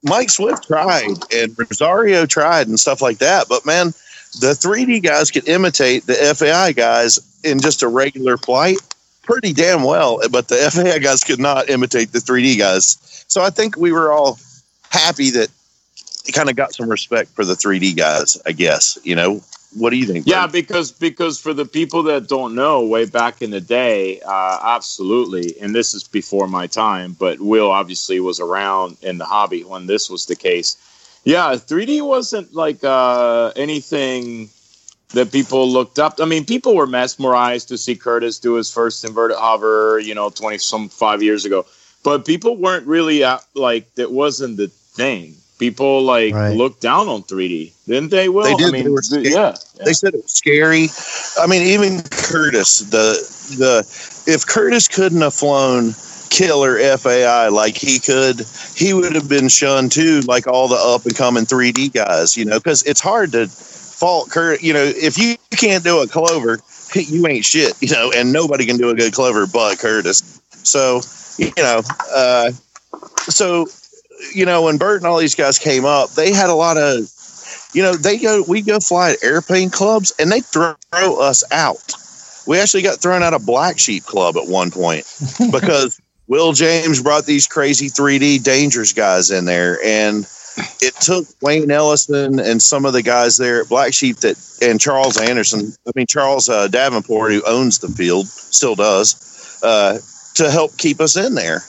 [0.04, 3.48] Mike Swift tried, and Rosario tried, and stuff like that.
[3.48, 3.94] But man,
[4.40, 8.78] the 3D guys could imitate the FAI guys in just a regular flight
[9.24, 12.98] pretty damn well, but the FAI guys could not imitate the 3D guys.
[13.28, 14.40] So I think we were all
[14.90, 15.50] happy that
[16.26, 18.38] it kind of got some respect for the 3D guys.
[18.46, 19.42] I guess you know.
[19.74, 20.28] What do you think?
[20.28, 24.60] Yeah, because because for the people that don't know, way back in the day, uh,
[24.62, 29.64] absolutely, and this is before my time, but Will obviously was around in the hobby
[29.64, 30.76] when this was the case.
[31.24, 34.50] Yeah, 3D wasn't like uh, anything
[35.14, 36.20] that people looked up.
[36.20, 40.30] I mean, people were mesmerized to see Curtis do his first inverted hover, you know,
[40.30, 41.66] twenty some five years ago,
[42.04, 45.36] but people weren't really uh, like that wasn't the thing.
[45.60, 46.58] People like Right.
[46.58, 48.30] looked down on 3D, didn't they?
[48.30, 48.70] Will They did.
[48.70, 49.26] I mean, They were scared.
[49.28, 49.86] yeah, yeah.
[49.86, 50.88] they said it was scary.
[51.40, 53.14] I mean, even Curtis, the
[53.60, 53.80] the
[54.32, 55.94] if Curtis couldn't have flown
[56.32, 58.42] killer FAI like he could,
[58.76, 62.36] he would have been shunned too, like all the up and coming 3D guys.
[62.36, 64.64] You know, because it's hard to fault Curtis.
[64.64, 66.60] You know, if you can't do a clover,
[66.96, 67.74] you ain't shit.
[67.82, 70.42] You know, and nobody can do a good clover but Curtis.
[70.64, 71.02] So
[71.38, 71.84] you know,
[72.16, 72.52] uh,
[73.28, 73.68] so
[74.34, 77.12] you know when Bert and all these guys came up, they had a lot of
[77.74, 81.94] you know, they go, we go fly at airplane clubs and they throw us out.
[82.48, 85.06] We actually got thrown out of Black Sheep Club at one point
[85.52, 86.01] because
[86.32, 89.78] Will James brought these crazy 3D Dangers guys in there.
[89.84, 90.26] And
[90.80, 94.80] it took Wayne Ellison and some of the guys there at Black Sheep that, and
[94.80, 99.98] Charles Anderson, I mean, Charles uh, Davenport, who owns the field, still does, uh,
[100.36, 101.64] to help keep us in there.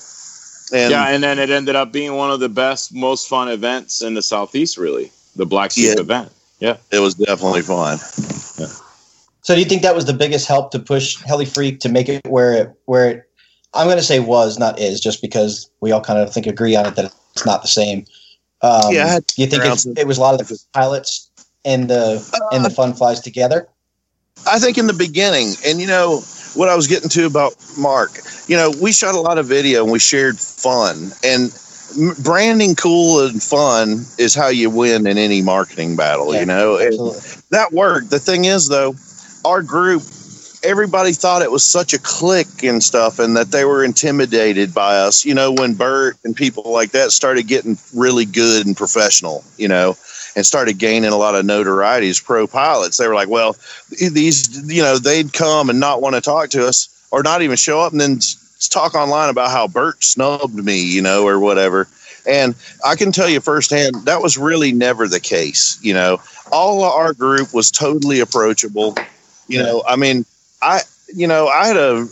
[0.72, 4.00] And yeah, and then it ended up being one of the best, most fun events
[4.00, 4.78] in the southeast.
[4.78, 6.00] Really, the Black Sheep Yeah.
[6.00, 6.32] event.
[6.60, 7.98] Yeah, it was definitely fun.
[8.60, 8.72] Yeah.
[9.42, 12.08] So do you think that was the biggest help to push Heli Freak to make
[12.08, 13.28] it where it where it
[13.74, 16.76] I'm going to say was not is just because we all kind of think agree
[16.76, 18.04] on it that it's not the same.
[18.60, 21.30] Um, Yeah, I had do you think it's, it was a lot of the pilots
[21.64, 23.68] and the and the fun flies together?
[24.46, 26.22] I think in the beginning, and you know
[26.54, 28.10] what I was getting to about Mark,
[28.46, 31.52] you know, we shot a lot of video and we shared fun, and
[32.22, 36.32] branding cool and fun is how you win in any marketing battle.
[36.34, 37.20] Yeah, you know, Absolutely.
[37.50, 38.10] that worked.
[38.10, 38.94] The thing is, though,
[39.44, 40.02] our group,
[40.62, 44.96] everybody thought it was such a clique and stuff, and that they were intimidated by
[44.96, 45.24] us.
[45.24, 49.68] You know, when Bert and people like that started getting really good and professional, you
[49.68, 49.96] know,
[50.34, 53.56] and started gaining a lot of notoriety as pro pilots, they were like, well,
[53.90, 57.56] these, you know, they'd come and not want to talk to us or not even
[57.56, 58.18] show up and then
[58.70, 61.88] talk online about how Bert snubbed me, you know, or whatever.
[62.26, 62.54] And
[62.84, 65.78] I can tell you firsthand, that was really never the case.
[65.82, 68.96] You know, all of our group was totally approachable.
[69.48, 70.24] You know, I mean,
[70.62, 70.80] I,
[71.14, 72.06] you know, I had a,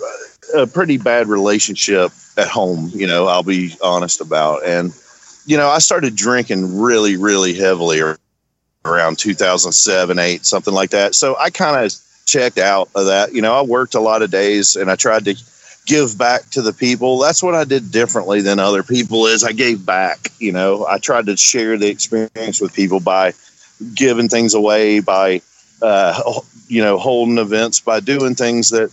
[0.57, 4.67] a pretty bad relationship at home, you know, I'll be honest about.
[4.67, 4.93] And,
[5.47, 8.01] you know, I started drinking really, really heavily
[8.85, 11.15] around 2007, eight, something like that.
[11.15, 11.93] So I kind of
[12.27, 13.33] checked out of that.
[13.33, 15.35] You know, I worked a lot of days and I tried to
[15.87, 17.19] give back to the people.
[17.19, 20.87] That's what I did differently than other people is I gave back, you know.
[20.87, 23.33] I tried to share the experience with people by
[23.95, 25.43] giving things away, by
[25.83, 26.41] uh,
[26.71, 28.91] you know, holding events, by doing things that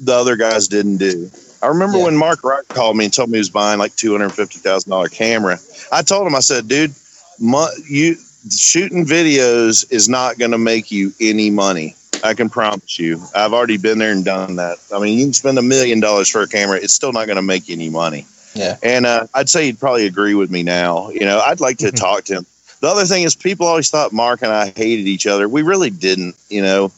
[0.00, 1.30] the other guys didn't do.
[1.62, 2.04] I remember Yeah.
[2.04, 4.58] when Mark Wright called me and told me he was buying like two hundred fifty
[4.58, 5.58] thousand dollar camera.
[5.92, 6.92] I told him, I said, dude,
[7.38, 8.16] mu- you
[8.50, 11.94] shooting videos is not going to make you any money.
[12.24, 13.20] I can promise you.
[13.34, 14.78] I've already been there and done that.
[14.94, 17.36] I mean, you can spend a million dollars for a camera; it's still not going
[17.36, 18.26] to make you any money.
[18.54, 18.76] Yeah.
[18.82, 21.10] And uh, I'd say he'd probably agree with me now.
[21.10, 22.46] You know, I'd like to talk to him.
[22.80, 25.48] The other thing is, people always thought Mark and I hated each other.
[25.48, 26.34] We really didn't.
[26.50, 26.92] You know,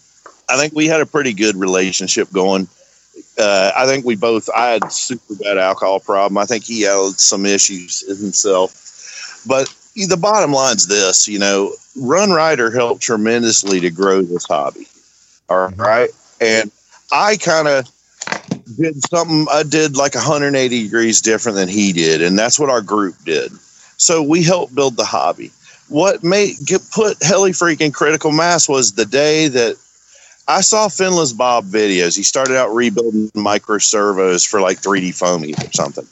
[0.49, 2.69] I think we had a pretty good relationship going.
[3.39, 4.49] Uh, I think we both.
[4.55, 6.39] I had super bad alcohol problem.
[6.39, 9.43] I think he had some issues himself.
[9.47, 14.87] But the bottom line's this: you know, RunRyder helped tremendously to grow this hobby.
[15.49, 16.71] All right, and
[17.13, 17.91] I kind of
[18.77, 19.47] did something.
[19.51, 23.53] I did like 180 degrees different than he did, and that's what our group did.
[23.97, 25.51] So we helped build the hobby.
[25.89, 29.77] What made get put Heli Freak in critical mass was the day that
[30.47, 32.17] I saw Finless Bob videos.
[32.17, 36.07] He started out rebuilding micro servos for like 3D foamies or something.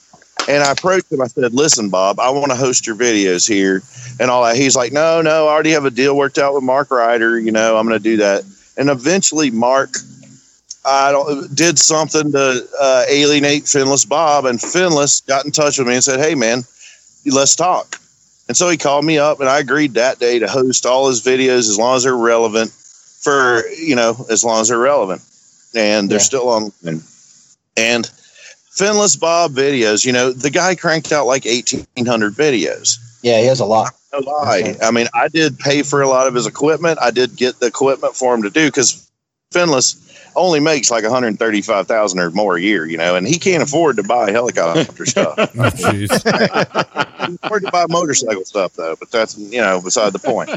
[0.48, 1.20] And I approached him.
[1.20, 3.82] I said, "Listen, Bob, I want to host your videos here
[4.18, 6.64] and all that." He's like, "No, no, I already have a deal worked out with
[6.64, 7.38] Mark Ryder.
[7.38, 8.42] You know, I'm going to do that."
[8.76, 9.98] And eventually, Mark,
[10.84, 15.86] I don't did something to uh, alienate Finless Bob, and Finless got in touch with
[15.86, 16.64] me and said, "Hey, man,
[17.26, 18.00] let's talk."
[18.48, 21.22] And so he called me up, and I agreed that day to host all his
[21.22, 22.72] videos as long as they're relevant
[23.22, 25.22] for you know as long as they're relevant,
[25.74, 26.22] and they're Yeah.
[26.24, 26.72] still on.
[27.76, 28.10] And
[28.76, 32.98] Finless Bob videos, you know, the guy cranked out like eighteen hundred videos.
[33.22, 33.94] Yeah, he has a lot.
[34.12, 34.76] No lie.
[34.82, 36.98] I mean, I did pay for a lot of his equipment.
[37.00, 39.08] I did get the equipment for him to do because
[39.54, 39.96] Finless
[40.34, 44.02] only makes like 135,000 or more a year, you know, and he can't afford to
[44.02, 45.38] buy helicopter stuff.
[45.62, 46.12] Oh, jeez.
[46.12, 50.50] He can afford to buy motorcycle stuff though, but that's you know beside the point.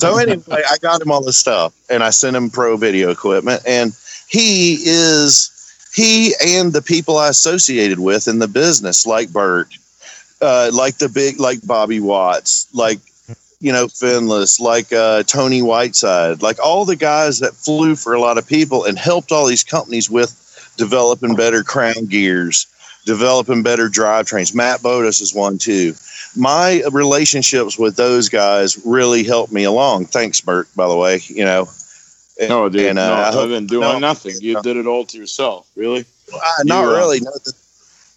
[0.00, 3.62] so anyway, I got him all this stuff, and I sent him pro video equipment,
[3.66, 3.96] and
[4.28, 5.52] he is
[5.94, 9.68] he and the people I associated with in the business, like Bert,
[10.40, 12.98] uh, like the big, like Bobby Watts, like
[13.62, 18.20] you know Finless, like uh, Tony Whiteside, like all the guys that flew for a
[18.20, 20.38] lot of people and helped all these companies with
[20.76, 22.66] developing better crown gears,
[23.06, 24.54] developing better drivetrains.
[24.54, 25.94] Matt Bodus is one too.
[26.36, 30.06] My relationships with those guys really helped me along.
[30.06, 30.68] Thanks, Bert.
[30.74, 31.68] By the way, you know.
[32.48, 32.86] No, dude.
[32.86, 33.98] And, uh, no, I I've hope- been doing no.
[33.98, 34.34] nothing.
[34.40, 35.68] You did it all to yourself.
[35.76, 36.04] Really?
[36.34, 37.20] Uh, not You, uh, really.
[37.20, 37.52] No, the,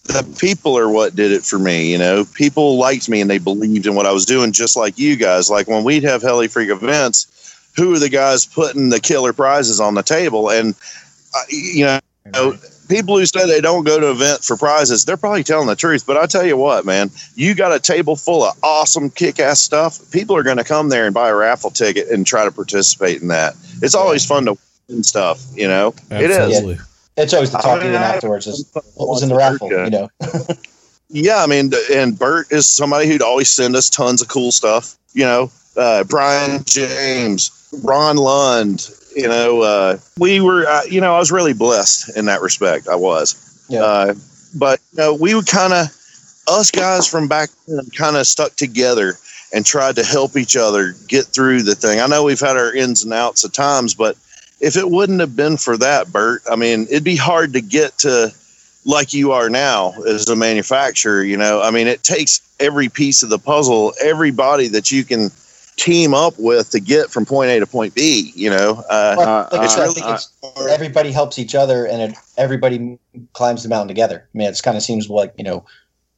[0.05, 1.91] the people are what did it for me.
[1.91, 4.97] You know, people liked me and they believed in what I was doing, just like
[4.97, 5.49] you guys.
[5.49, 9.79] Like when we'd have Heli Freak events, who are the guys putting the killer prizes
[9.79, 10.49] on the table?
[10.49, 10.75] And
[11.35, 15.43] uh, you know, people who say they don't go to event for prizes, they're probably
[15.43, 16.05] telling the truth.
[16.05, 19.99] But I tell you what, man, you got a table full of awesome kick-ass stuff.
[20.11, 23.21] People are going to come there and buy a raffle ticket and try to participate
[23.21, 23.55] in that.
[23.81, 25.43] It's always fun to win stuff.
[25.55, 26.79] You know, it is.
[27.17, 27.23] Absolutely.
[27.23, 28.47] It's always the I talking mean, afterwards.
[28.47, 30.09] Is what was in the raffle, you know?
[31.09, 34.95] Yeah, I mean, and Bert is somebody who'd always send us tons of cool stuff.
[35.13, 38.89] You know, uh, Brian James, Ron Lund.
[39.15, 40.67] You know, uh, we were.
[40.67, 42.87] Uh, you know, I was really blessed in that respect.
[42.89, 43.65] I was.
[43.69, 43.81] Yeah.
[43.81, 44.13] Uh,
[44.55, 45.87] but you know, we would kind of
[46.47, 49.13] us guys from back then kind of stuck together
[49.53, 51.99] and tried to help each other get through the thing.
[51.99, 54.17] I know we've had our ins and outs at times, but
[54.59, 57.97] if it wouldn't have been for that, Bert, I mean, it'd be hard to get
[57.99, 58.33] to
[58.85, 61.23] like you are now as a manufacturer.
[61.23, 65.29] You know, I mean, it takes every piece of the puzzle, everybody that you can
[65.77, 68.31] team up with to get from point A to point B.
[68.35, 70.31] You know, uh, Well, like uh, said, I uh, think it's
[70.69, 72.97] everybody helps each other and it, everybody
[73.33, 74.27] climbs the mountain together.
[74.33, 75.65] I mean, it kind of seems like you know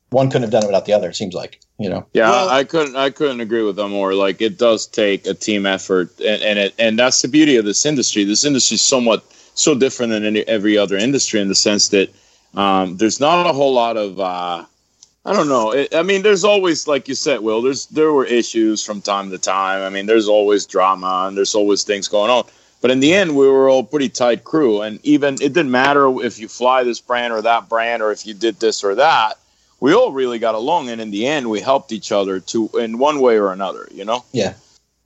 [0.10, 1.10] one couldn't have done it without the other.
[1.10, 2.06] It seems like you know.
[2.14, 2.96] Yeah, Well- I couldn't.
[2.96, 4.14] I couldn't agree with them more.
[4.14, 7.66] Like it does take a team effort, and and it and that's the beauty of
[7.66, 8.24] this industry.
[8.24, 12.10] This industry is somewhat so different than any, every other industry in the sense that
[12.56, 14.20] um, there's not a whole lot of.
[14.20, 14.66] Uh,
[15.26, 15.72] I don't know.
[15.72, 17.62] It, I mean, there's always, like you said, Will.
[17.62, 19.82] There's there were issues from time to time.
[19.82, 22.46] I mean, there's always drama and there's always things going on.
[22.80, 26.24] But in the end, we were all pretty tight crew, and even it didn't matter
[26.24, 29.38] if you fly this brand or that brand, or if you did this or that
[29.80, 32.98] we all really got along and in the end we helped each other to in
[32.98, 34.54] one way or another you know Yeah.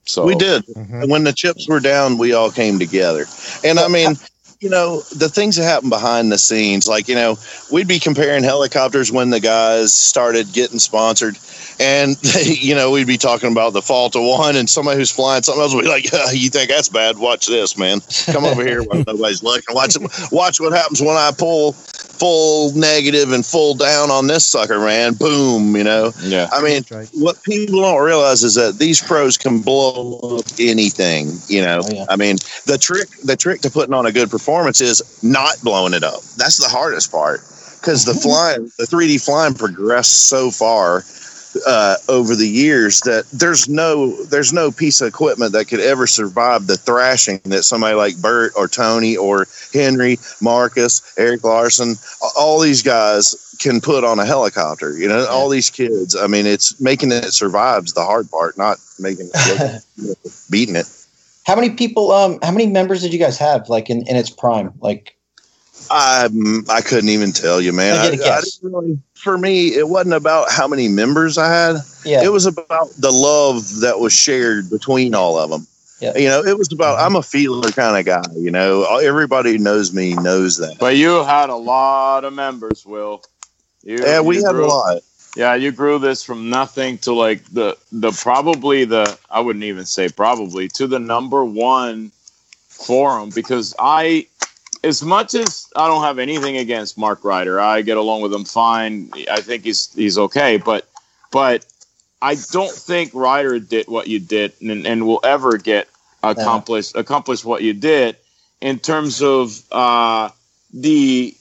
[0.04, 0.64] so we did.
[0.66, 1.08] Mhm.
[1.08, 3.26] When the chips were down, we all came together.
[3.64, 4.16] And I mean,
[4.60, 7.36] you know, the things that happen behind the scenes, like, you know,
[7.72, 11.36] we'd be comparing helicopters when the guys started getting sponsored.
[11.80, 15.42] And, you know, we'd be talking about the fault of one, and somebody who's flying
[15.42, 17.18] something else would be like, You think that's bad?
[17.18, 18.00] Watch this, man.
[18.26, 19.74] Come over here when nobody's looking.
[19.74, 19.96] Watch,
[20.30, 21.74] watch what happens when I pull
[22.22, 25.14] full negative and full down on this sucker, man.
[25.14, 26.12] Boom, you know.
[26.20, 27.08] yeah I mean, Right.
[27.14, 31.32] what people don't realize is that these pros can blow up anything.
[31.48, 32.04] You know, Oh, yeah.
[32.08, 35.94] I mean, the trick the trick to putting on a good performance is not blowing
[35.94, 36.22] it up.
[36.36, 37.40] That's the hardest part
[37.80, 41.04] because the flying, the 3D flying progressed so far
[41.66, 46.06] uh, over the years that there's no there's no piece of equipment that could ever
[46.06, 51.96] survive the thrashing that somebody like Bert or Tony or Henry, Marcus, Eric Larson,
[52.36, 54.98] all these guys can put on a helicopter.
[54.98, 56.16] You know, all these kids.
[56.16, 60.18] I mean, it's making it survives the hard part, not making it look,
[60.50, 60.86] beating it.
[61.44, 62.12] How many people?
[62.12, 63.68] Um, how many members did you guys have?
[63.68, 64.72] Like in, in its prime?
[64.80, 65.16] Like
[65.90, 66.28] I
[66.68, 67.96] I couldn't even tell you, man.
[67.96, 71.76] I I, I didn't really, for me, it wasn't about how many members I had.
[72.04, 75.66] yeah, It was about the love that was shared between all of them.
[76.00, 76.16] Yeah.
[76.18, 78.24] You know, it was about I'm a feeler kind of guy.
[78.36, 80.76] You know, everybody who knows me knows that.
[80.80, 83.22] but you had a lot of members will
[83.84, 85.02] you, Yeah, we you had a lot.
[85.36, 89.84] yeah you grew this from nothing to like the the probably the i wouldn't even
[89.86, 92.10] say probably to the number one
[92.68, 94.26] forum because i
[94.84, 98.44] as much as I don't have anything against Mark Ryder, I get along with him
[98.44, 99.10] fine.
[99.30, 100.88] I think he's he's okay, but
[101.30, 101.64] but
[102.20, 105.88] I don't think Ryder did what you did and, and will ever get
[106.22, 108.16] accomplished accomplish what you did
[108.60, 110.30] in terms of uh,
[110.72, 111.34] the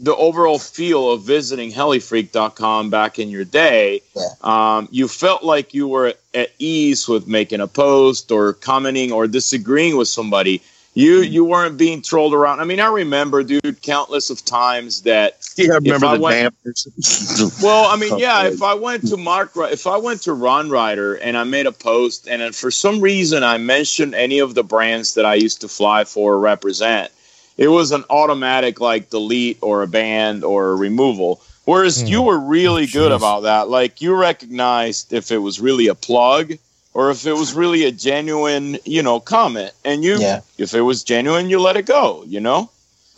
[0.00, 4.28] the overall feel of visiting helifreak.com back in your day, Yeah.
[4.40, 9.28] um, you felt like you were at ease with making a post or commenting or
[9.28, 10.60] disagreeing with somebody.
[10.94, 12.60] You you weren't being trolled around.
[12.60, 15.38] I mean, I remember, dude, countless of times that.
[15.56, 17.58] Yeah, I remember I the went- dampers.
[17.62, 18.44] Well, I mean, yeah.
[18.48, 21.66] If I went to Mark, Ry- if I went to Ron Ryder and I made
[21.66, 25.34] a post, and then for some reason I mentioned any of the brands that I
[25.34, 27.10] used to fly for or represent,
[27.56, 31.40] it was an automatic like delete or a ban or a removal.
[31.64, 32.06] Whereas Hmm.
[32.08, 33.16] you were really good Jeez.
[33.16, 33.68] about that.
[33.70, 36.52] Like you recognized if it was really a plug
[36.94, 39.72] or if it was really a genuine, you know, comment.
[39.84, 40.40] And you, Yeah.
[40.58, 42.24] if it was genuine, you let it go.
[42.26, 42.70] You know.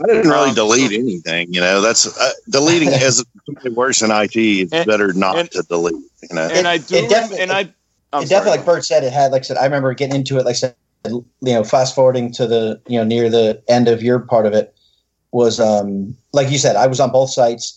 [0.03, 1.53] I didn't really Um, delete anything.
[1.55, 3.25] You know, that's uh, deleting is
[3.73, 4.35] worse than IT.
[4.37, 5.95] It's And- better not and- to delete.
[6.29, 6.97] You know, And I do.
[6.97, 7.61] it definitely- and I.
[8.13, 8.41] I'm it sorry.
[8.41, 10.53] definitely, like Bert said, it had, like I said, I remember getting into it, like
[10.53, 10.75] I said,
[11.07, 14.53] you know, fast forwarding to the, you know, near the end of your part of
[14.53, 14.73] it
[15.33, 17.77] was, um, like you said, I was on both sites.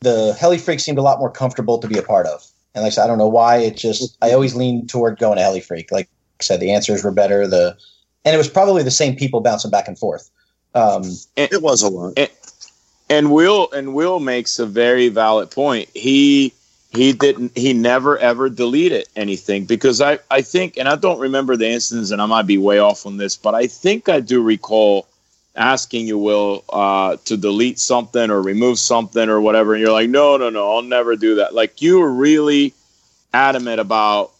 [0.00, 2.42] The Heli Freak seemed a lot more comfortable to be a part of.
[2.76, 5.38] And like I said, I don't know why it just, I always leaned toward going
[5.38, 5.90] to Heli Freak.
[5.90, 6.10] Like
[6.40, 7.46] I said, the answers were better.
[7.46, 7.74] The,
[8.26, 10.30] and it was probably the same people bouncing back and forth.
[10.74, 11.02] Um,
[11.36, 12.18] it was a lot.
[13.08, 15.88] and Will and Will makes a very valid point.
[15.94, 16.52] He
[16.90, 21.56] he didn't he never ever deleted anything because I I think and I don't remember
[21.56, 24.42] the instance and I might be way off on this, but I think I do
[24.42, 25.06] recall
[25.56, 30.10] asking you Will uh, to delete something or remove something or whatever, and you're like,
[30.10, 31.54] no no no, I'll never do that.
[31.54, 32.74] Like you were really
[33.32, 34.32] adamant about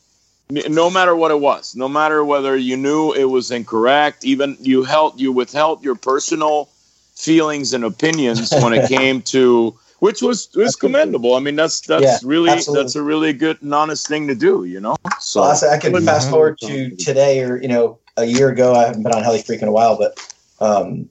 [0.50, 4.84] no matter what it was, no matter whether you knew it was incorrect, even you
[4.84, 6.68] held you withheld your personal
[7.14, 11.34] feelings and opinions when it came to which was was commendable.
[11.34, 12.82] I mean, that's that's Yeah, really absolutely.
[12.84, 14.96] that's a really good and honest thing to do, you know.
[15.20, 16.04] So So I, said I can Mhm.
[16.04, 18.74] fast forward to today or, you know, a year ago.
[18.74, 20.18] I haven't been on Heli Freak in a while, but
[20.60, 21.08] um,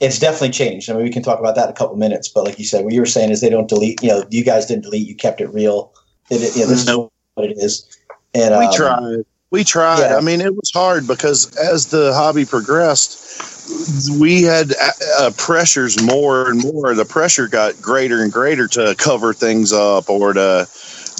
[0.00, 0.90] it's definitely changed.
[0.90, 2.28] I mean, we can talk about that in a couple minutes.
[2.28, 4.44] But like you said, what you were saying is they don't delete, you know, you
[4.44, 5.92] guys didn't delete, you kept it real.
[6.30, 7.10] It, it- you know, this is No.
[7.34, 7.86] what it is.
[8.34, 9.24] And we um, tried.
[9.50, 10.00] We tried.
[10.00, 10.16] yeah.
[10.16, 13.20] I mean, it was hard because as the hobby progressed,
[14.20, 16.92] we had uh, uh, pressures more and more.
[16.94, 20.68] The pressure got greater and greater to cover things up or to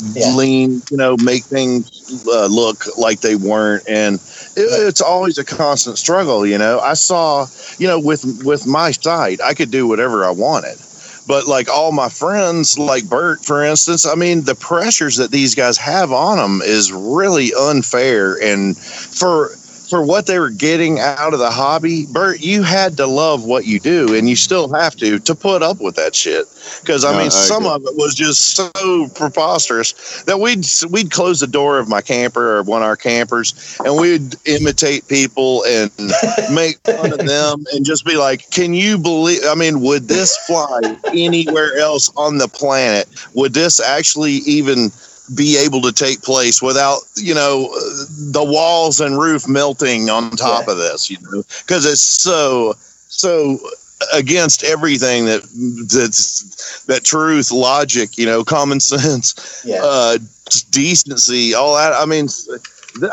[0.02, 0.34] Yeah.
[0.34, 1.90] lean, you know, make things
[2.26, 3.84] uh, look like they weren't.
[3.88, 4.16] And
[4.56, 6.46] it, it's always a constant struggle.
[6.46, 7.46] You know, I saw,
[7.78, 10.78] you know, with with my site, I could do whatever I wanted.
[11.26, 15.54] But like all my friends, like Bert, for instance, I mean, the pressures that these
[15.54, 18.36] guys have on them is really unfair.
[18.42, 19.56] And for
[19.88, 23.66] for what they were getting out of the hobby, Bert, you had to love what
[23.66, 26.46] you do, and you still have to to put up with that shit.
[26.80, 31.10] Because I No, mean, I some of it was just so preposterous that we'd we'd
[31.10, 35.64] close the door of my camper or one of our campers, and we'd imitate people
[35.66, 35.90] and
[36.54, 39.40] make fun of them and just be like, "Can you believe?
[39.46, 40.80] I mean, would this fly
[41.12, 43.08] anywhere else on the planet?
[43.34, 44.90] Would this actually even?"
[45.34, 50.30] Be able to take place without you know uh, the walls and roof melting on
[50.32, 50.72] top Yeah.
[50.72, 52.74] of this you know because it's so
[53.08, 53.58] so
[54.12, 55.42] against everything that
[55.90, 59.80] that's that truth logic you know common sense yeah.
[59.82, 60.18] uh
[60.70, 62.28] decency all that i mean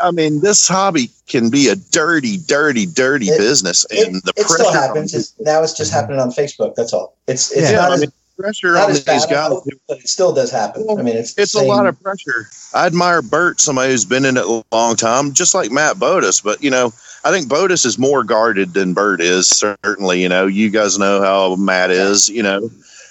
[0.02, 4.30] i mean this hobby can be a dirty dirty dirty It- business it, and the
[4.36, 5.14] it pressure still happens.
[5.14, 6.74] It's, now it's just happening on Facebook.
[6.74, 7.16] That's all.
[7.26, 10.32] It's it's Yeah, not, I as, mean, pressure on these bad, guys but it still
[10.32, 10.86] does happen.
[10.90, 12.48] I mean, it's it's a lot of pressure.
[12.74, 16.42] I admire Bert, somebody who's been in it a long time, just like Matt Bodus.
[16.42, 16.92] But you know,
[17.24, 19.48] I think Bodus is more guarded than Bert is.
[19.48, 22.70] Certainly, you know, you guys know how Matt is, you know,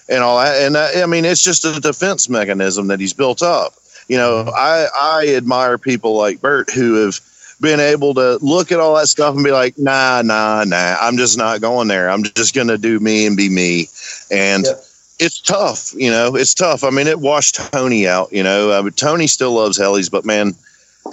[0.09, 0.61] and all that.
[0.61, 3.73] And uh, I mean, it's just a defense mechanism that he's built up.
[4.07, 7.19] You know, I I admire people like Bert who have
[7.61, 11.15] been able to look at all that stuff and be like, nah, nah, nah, I'm
[11.15, 12.09] just not going there.
[12.09, 13.87] I'm just gonna do me and be me.
[14.31, 14.83] And Yep.
[15.21, 16.35] It's tough, you know.
[16.35, 16.83] It's tough.
[16.83, 18.71] I mean, it washed Tony out, you know.
[18.71, 20.55] Uh, but Tony still loves Hellies, but man,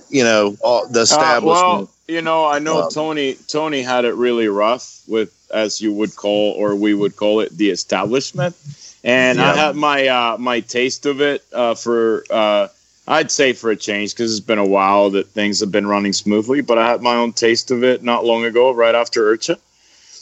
[0.08, 1.44] you know, all the Uh, establishment.
[1.44, 2.88] well, you know, I know Wow.
[2.88, 3.34] Tony.
[3.48, 7.56] Tony had it really rough with, as you would call, or we would call it,
[7.56, 8.56] the establishment.
[9.04, 9.66] And I Yeah.
[9.66, 12.68] had my uh, my taste of it uh, for, uh,
[13.06, 16.14] I'd say for a change, because it's been a while that things have been running
[16.14, 16.62] smoothly.
[16.62, 19.58] But I had my own taste of it not long ago, right after IRCHA.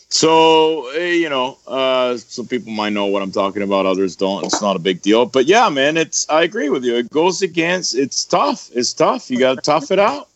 [0.09, 4.45] So eh, you know, uh, some people might know what I'm talking about, others don't.
[4.45, 5.27] It's not a big deal.
[5.27, 6.29] But yeah, man, it's.
[6.31, 6.97] I agree with you.
[6.97, 7.95] It goes against.
[7.95, 8.71] It's tough.
[8.75, 9.31] It's tough.
[9.31, 10.29] You got to tough it out.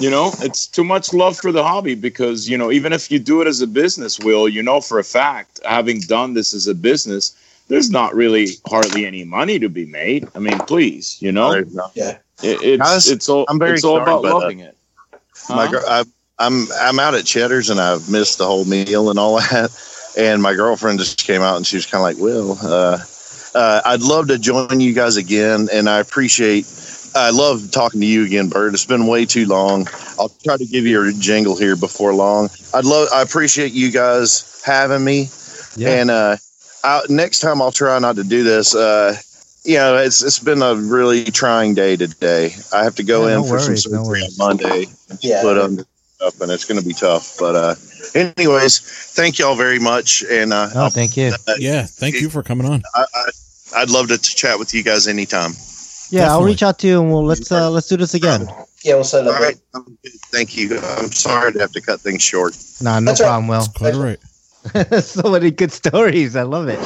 [0.00, 3.18] You know, it's too much love for the hobby because, you know, even if you
[3.18, 6.68] do it as a business, Will, you know for a fact, having done this as
[6.68, 7.36] a business,
[7.68, 10.28] there's not really hardly any money to be made.
[10.36, 12.18] I mean, please, you know, it, Yeah.
[12.42, 14.76] it's Guys, it's all I'm very it's all sorry, about but, uh, loving it.
[15.48, 15.70] My Huh?
[15.72, 16.04] gir- I,
[16.38, 19.70] I'm I'm out at Cheddar's and I've missed the whole meal and all that.
[20.16, 22.98] And my girlfriend just came out and she was kind of like, "Will, uh,
[23.54, 26.66] uh, I'd love to join you guys again." And I appreciate.
[27.14, 28.74] I love talking to you again, Bert.
[28.74, 29.88] It's been way too long.
[30.18, 32.50] I'll try to give you a jingle here before long.
[32.74, 33.08] I'd love.
[33.12, 35.28] I appreciate you guys having me.
[35.76, 35.88] Yeah.
[35.88, 36.36] And uh,
[36.84, 38.74] I, next time I'll try not to do this.
[38.74, 39.16] Uh,
[39.64, 42.54] you know, it's it's been a really trying day today.
[42.72, 44.38] I have to go Yeah, in no for worries, some no surgery worries.
[44.40, 44.86] on Monday
[45.20, 45.42] Yeah.
[45.42, 45.84] put under
[46.20, 47.36] up, and it's going to be tough.
[47.38, 47.74] But uh,
[48.14, 48.78] anyways,
[49.14, 51.32] thank y'all very much, and uh, Oh, thank you.
[51.58, 52.82] Yeah, thank you for coming on.
[52.94, 53.24] I, I,
[53.76, 55.52] I'd love to, to chat with you guys anytime.
[56.10, 58.48] Yeah, I'll reach out to you and we'll let's uh, let's do this again.
[58.82, 59.40] Yeah, we'll set it up.
[59.40, 59.56] right,
[60.32, 60.78] thank you.
[60.78, 62.56] I'm sorry to have to cut things short.
[62.80, 63.26] Nah, no That's right.
[63.26, 63.48] problem.
[63.48, 65.02] Will Quite all right.
[65.04, 66.34] so many good stories.
[66.34, 66.78] I love it.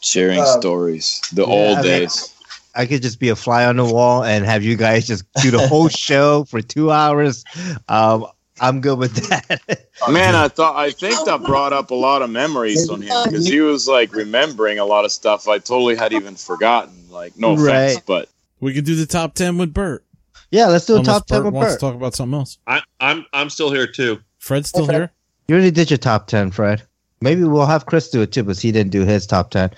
[0.00, 2.30] Sharing Um, stories, the yeah, old I mean- days.
[2.76, 5.52] I could just be a fly on the wall and have you guys just do
[5.52, 7.44] the whole show for two hours.
[7.88, 8.26] Um,
[8.60, 9.86] I'm good with that.
[10.10, 13.46] Man, I thought I think that brought up a lot of memories on him because
[13.46, 16.92] he was like remembering a lot of stuff I totally had even forgotten.
[17.10, 18.02] Like, no offense, Right.
[18.06, 18.28] but
[18.60, 20.04] We could do the top ten with Bert.
[20.50, 21.80] yeah, let's do a Unless top ten Bert with wants Bert.
[21.80, 22.58] to talk about something else.
[22.66, 24.20] I, I'm I'm still here too.
[24.38, 24.92] Fred's still Okay.
[24.94, 25.12] here.
[25.48, 26.82] You already did your top ten, Fred.
[27.20, 29.70] Maybe we'll have Chris do it too, because he didn't do his top ten.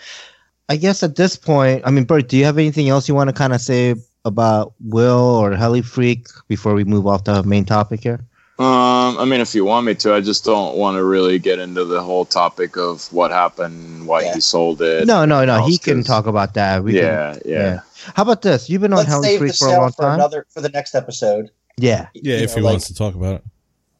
[0.68, 3.28] I guess at this point, I mean, Bert, do you have anything else you want
[3.28, 7.64] to kind of say about Will or Heli Freak before we move off the main
[7.64, 8.20] topic here?
[8.58, 11.58] Um, I mean, if you want me to, I just don't want to really get
[11.58, 14.34] into the whole topic of what happened, why Yeah.
[14.34, 15.06] he sold it.
[15.06, 15.66] No, no, no.
[15.66, 16.82] He can talk about that.
[16.82, 17.80] We can- yeah, yeah,
[18.14, 18.70] How about this?
[18.70, 20.14] You've been on Let's Heli save Freak the for a long for time.
[20.14, 21.50] another for the next episode.
[21.76, 23.44] yeah, Yeah, You if know, he like, wants to talk about it.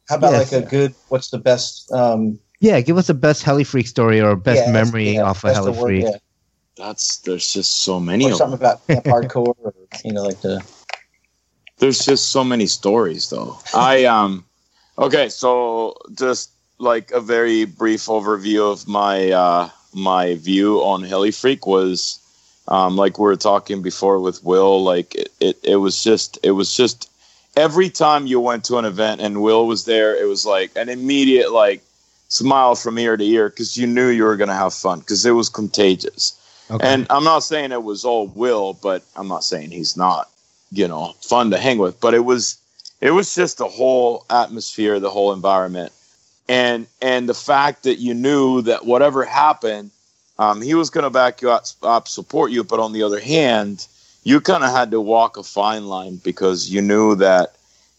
[0.09, 0.51] How about Yes.
[0.51, 0.95] like a good?
[1.09, 1.91] What's the best?
[1.91, 2.79] Um, yeah.
[2.81, 5.55] Give us the best Heli Freak story or best yeah, memory yeah, off of best
[5.65, 6.03] Heli Freak.
[6.05, 6.11] yeah.
[6.77, 8.49] That's there's just so many Or of them.
[8.51, 9.73] something about Hardcore, or
[10.05, 10.63] you know, like the
[11.79, 13.59] There's just so many stories, though.
[13.73, 14.45] I um,
[14.97, 21.31] okay, so just like a very brief overview of my uh my view on Heli
[21.31, 22.19] Freak was
[22.67, 26.51] um like we were talking before with Will, like it, it, it was just it
[26.51, 27.09] was just
[27.55, 30.89] every time you went to an event and Will was there, it was like an
[30.89, 31.81] immediate like
[32.29, 35.31] smile from ear to ear because you knew you were gonna have fun because it
[35.31, 36.33] was contagious.
[36.69, 36.85] Okay.
[36.85, 40.29] And I'm not saying it was all Will, but I'm not saying he's not,
[40.71, 41.99] you know, fun to hang with.
[41.99, 42.57] But it was,
[43.01, 45.91] it was just the whole atmosphere, the whole environment,
[46.49, 49.91] and and the fact that you knew that whatever happened,
[50.39, 52.63] um, he was going to back you up, up, support you.
[52.63, 53.87] But on the other hand,
[54.23, 57.55] you kind of had to walk a fine line because you knew that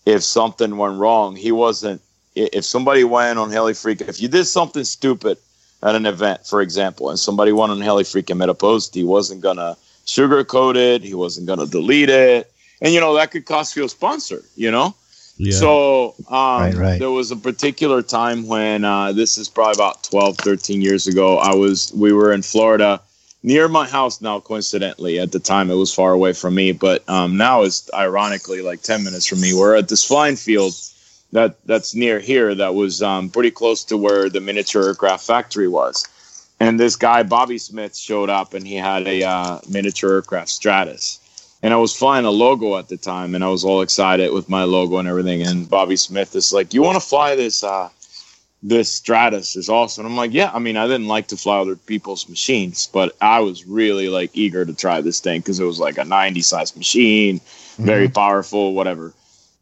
[0.06, 2.00] if something went wrong, he wasn't.
[2.34, 5.38] If somebody went on Heli Freak, if you did something stupid
[5.82, 8.94] at an event, for example, and somebody went on Heli Freak and made a post,
[8.94, 12.50] he wasn't gonna sugarcoat it, he wasn't gonna delete it,
[12.80, 14.42] and you know that could cost you a sponsor.
[14.56, 14.94] You know,
[15.36, 15.52] Yeah.
[15.58, 16.98] so um, Right, right.
[16.98, 21.38] there was a particular time when uh, this is probably about 12, 13 years ago.
[21.38, 23.00] I was we were in Florida
[23.42, 24.40] near my house now.
[24.40, 28.62] Coincidentally, at the time it was far away from me, but um, now it's ironically
[28.62, 29.54] like ten minutes from me.
[29.54, 30.74] We're at this flying field
[31.32, 32.54] that that's near here.
[32.54, 36.06] That was um, pretty close to where the miniature aircraft factory was.
[36.60, 41.20] And this guy Bobby Smith showed up, and he had a uh, miniature aircraft Stratus
[41.62, 44.48] and I was flying a logo at the time, and I was all excited with
[44.48, 45.42] my logo and everything.
[45.42, 47.64] And Bobby Smith is like, "You want to fly this?
[47.64, 47.88] Uh,
[48.62, 51.58] this Stratus is awesome." And I'm like, "Yeah." I mean, I didn't like to fly
[51.58, 55.64] other people's machines, but I was really like eager to try this thing because it
[55.64, 57.40] was like a 90 size machine,
[57.78, 59.12] very powerful, whatever.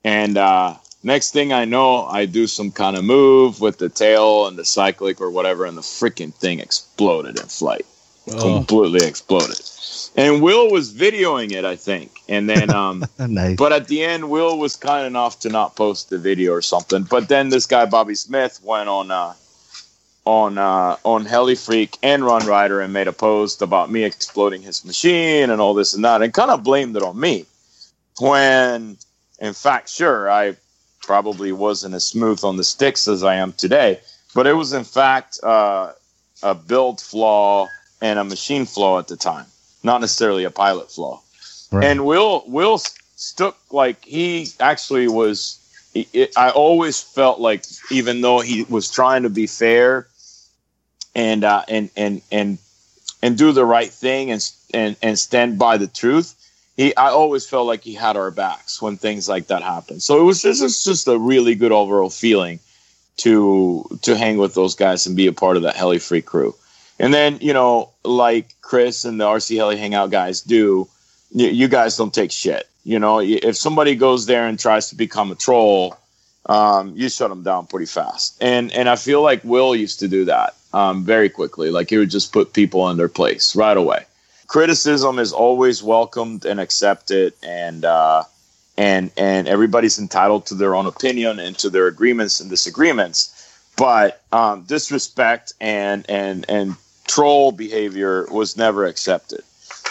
[0.04, 4.46] And uh, next thing I know, I do some kind of move with the tail
[4.46, 7.86] and the cyclic or whatever, and the freaking thing exploded in flight
[8.28, 9.60] Oh, completely exploded.
[10.16, 12.20] And Will was videoing it, I think.
[12.28, 13.56] And then, um, nice.
[13.56, 17.02] but at the end, Will was kind enough to not post the video or something.
[17.02, 19.34] But then this guy Bobby Smith went on uh,
[20.24, 24.84] on uh, on Heli Freak and RunRyder and made a post about me exploding his
[24.84, 27.46] machine and all this and that, and kind of blamed it on me.
[28.18, 28.96] When,
[29.38, 30.56] in fact, sure, I
[31.00, 34.00] probably wasn't as smooth on the sticks as I am today,
[34.34, 35.92] but it was in fact uh,
[36.42, 37.68] a build flaw
[38.00, 39.46] and a machine flaw at the time,
[39.86, 41.22] not necessarily a pilot flaw.
[41.72, 41.86] Right.
[41.86, 42.78] And Will Will
[43.16, 45.58] stuck like he actually was.
[45.94, 50.06] It, it- I always felt like even though he was trying to be fair
[51.14, 52.58] and uh, and and and
[53.22, 54.42] and do the right thing and
[54.74, 56.34] and and stand by the truth,
[56.76, 60.02] he I always felt like he had our backs when things like that happened.
[60.02, 62.58] So it was just it's just a really good overall feeling
[63.18, 66.54] to to hang with those guys and be a part of that Heli Freak crew.
[66.98, 70.88] And then you know, like Chris and the RC Heli Hangout guys do,
[71.30, 72.68] you, guys don't take shit.
[72.84, 75.96] You know, if somebody goes there and tries to become a troll,
[76.46, 78.36] um, you shut them down pretty fast.
[78.40, 81.70] And and I feel like Will used to do that um, very quickly.
[81.70, 84.04] Like he would just put people in their place right away.
[84.46, 88.22] Criticism is always welcomed and accepted, and uh,
[88.78, 93.32] and and everybody's entitled to their own opinion and to their agreements and disagreements.
[93.76, 96.76] But um, disrespect and and and
[97.06, 99.42] troll behavior was never accepted,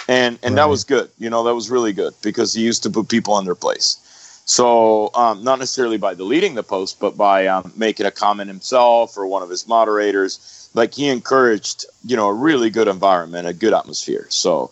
[0.07, 1.09] and and that was good.
[1.17, 3.97] You know, that was really good because he used to put people in their place.
[4.45, 9.17] So um, not necessarily by deleting the post, but by um, making a comment himself
[9.17, 10.69] or one of his moderators.
[10.75, 14.27] Like he encouraged, you know, a really good environment, a good atmosphere.
[14.29, 14.71] So,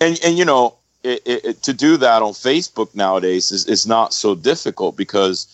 [0.00, 3.86] and and you know, it, it, it- to do that on Facebook nowadays is, is
[3.86, 5.46] not so difficult because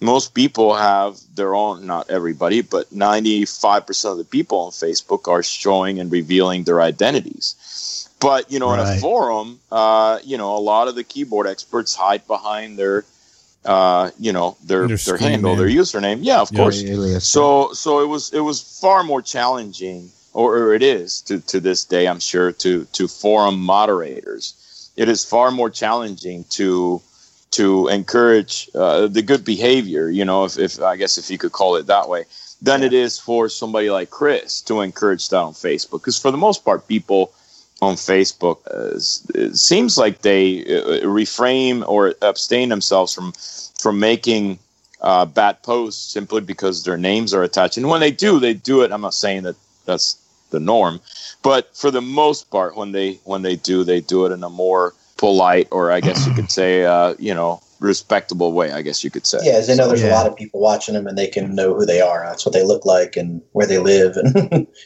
[0.00, 5.42] most people have their own, not everybody, but 95% of the people on Facebook are
[5.42, 8.08] showing and revealing their identities.
[8.20, 11.94] But, you know, in a forum, uh, you know, a lot of the keyboard experts
[11.94, 13.04] hide behind their,
[13.64, 15.58] uh, you know, their, Their their handle, name.
[15.58, 16.18] their username.
[16.22, 16.58] Yeah, of Yeah.
[16.58, 16.82] course.
[16.82, 17.24] Alias.
[17.26, 21.60] So so it was it was far more challenging, or, or it is to, to
[21.60, 24.90] this day, I'm sure, to to forum moderators.
[24.96, 27.00] It is far more challenging to
[27.58, 30.08] to encourage uh, the good behavior.
[30.08, 32.24] You know, if, if I guess if you could call it that way,
[32.62, 36.00] than it is for somebody like Chris to encourage that on Facebook.
[36.00, 37.32] Because for the most part, people
[37.80, 38.96] on Facebook uh,
[39.34, 43.32] it seems like they uh, refrain or abstain themselves from
[43.82, 44.58] from making
[45.00, 47.76] uh, bad posts simply because their names are attached.
[47.76, 48.90] And when they do, they do it.
[48.90, 50.16] I'm not saying that that's
[50.50, 51.00] the norm,
[51.42, 54.50] but for the most part, when they when they do, they do it in a
[54.50, 58.72] more polite, or I guess you could say, uh, you know, respectable way.
[58.72, 59.40] I guess you could say.
[59.44, 61.74] Yeah, as they know there's a lot of people watching them and they can know
[61.74, 62.24] who they are.
[62.26, 64.16] That's what they look like and where they live.
[64.16, 64.66] And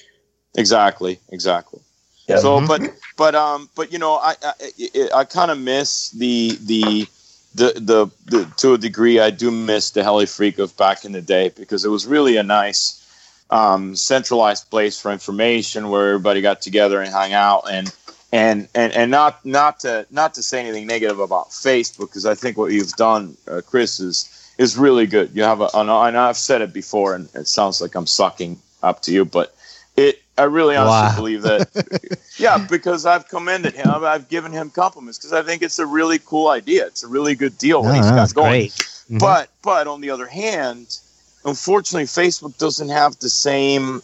[0.56, 1.18] Exactly.
[1.30, 1.80] Exactly.
[2.28, 2.38] Yeah.
[2.38, 2.68] So, Mhm.
[2.68, 2.82] but
[3.16, 4.52] but um, but you know, I I,
[4.94, 7.06] I, I kind of miss the the.
[7.54, 11.12] The, the the to a degree I do miss the heli freak of back in
[11.12, 13.04] the day because it was really a nice
[13.50, 17.94] um, centralized place for information where everybody got together and hung out and
[18.32, 22.34] and and and not not to not to say anything negative about Facebook because I
[22.34, 24.28] think what you've done, uh, Chris, is
[24.58, 25.30] is really good.
[25.34, 28.06] You have a and I- and I've said it before, and it sounds like I'm
[28.06, 29.54] sucking up to you, but
[29.96, 31.16] it I really honestly Wow.
[31.16, 32.18] believe that.
[32.38, 35.84] yeah, because I've commended him, I've, I've given him compliments because I think it's a
[35.86, 36.86] really cool idea.
[36.86, 38.50] It's a really good deal what he's got going.
[38.62, 38.72] great.
[38.72, 39.18] Mhm.
[39.20, 40.96] But but on the other hand,
[41.44, 44.02] unfortunately, Facebook doesn't have the same.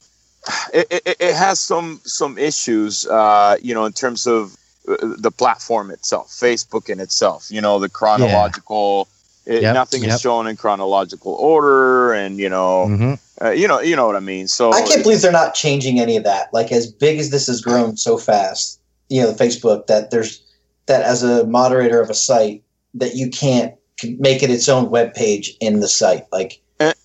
[0.73, 4.57] It, it, it has some some issues, uh, you know, in terms of
[4.89, 7.49] uh, the platform itself, Facebook in itself.
[7.51, 9.03] You know, the chronological.
[9.03, 10.13] It, Yep, nothing yep.
[10.13, 13.19] is shown in chronological order, and you know, Mhm.
[13.41, 14.47] uh, you know, you know what I mean.
[14.47, 16.53] So I can't believe they're not changing any of that.
[16.53, 18.79] Like as big as this has grown so fast,
[19.09, 20.43] you know, Facebook that there's
[20.85, 23.73] that as a moderator of a site that you can't
[24.19, 26.27] make it its own web page in the site.
[26.31, 26.61] Like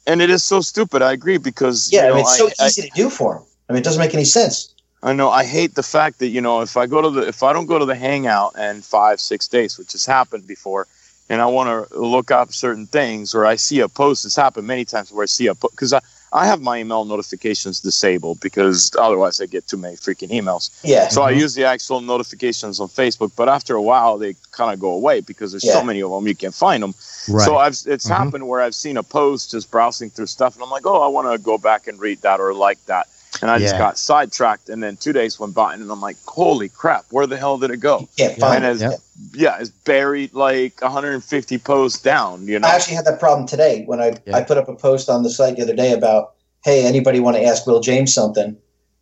[0.07, 1.01] and, it is so stupid.
[1.01, 3.43] I agree because yeah, you I mean, it's so I- easy to do for them.
[3.69, 4.73] I mean, it doesn't make any sense.
[5.01, 5.29] I know.
[5.29, 7.65] I hate the fact that you know if I go to the if I don't
[7.65, 10.87] go to the hangout and five six days, which has happened before,
[11.29, 14.23] and I want to look up certain things, or I see a post.
[14.25, 15.99] It's happened many times where I see a post because I
[16.33, 20.71] I have my email notifications disabled because otherwise I get too many freaking emails.
[20.83, 24.73] Yeah, So I use the actual notifications on Facebook, but after a while they kind
[24.73, 25.73] of go away because there's Yeah.
[25.73, 26.95] so many of them you can't find them.
[27.29, 27.45] Right.
[27.45, 28.17] So I've it's Mhm.
[28.17, 31.07] happened where I've seen a post just browsing through stuff, and I'm like, oh, I
[31.07, 33.07] want to go back and read that or like that,
[33.41, 34.69] and I just got sidetracked.
[34.69, 37.71] And then two days went by, and I'm like, holy crap, where the hell did
[37.71, 37.99] it go?
[38.17, 38.67] you Yeah, and it.
[38.83, 39.03] as,
[39.33, 42.47] yeah, it's buried like 150 posts down.
[42.47, 44.37] You know, I actually had that problem today when I, Yeah.
[44.37, 46.33] I put up a post on the site the other day about,
[46.63, 48.57] hey, anybody want to ask Will James something?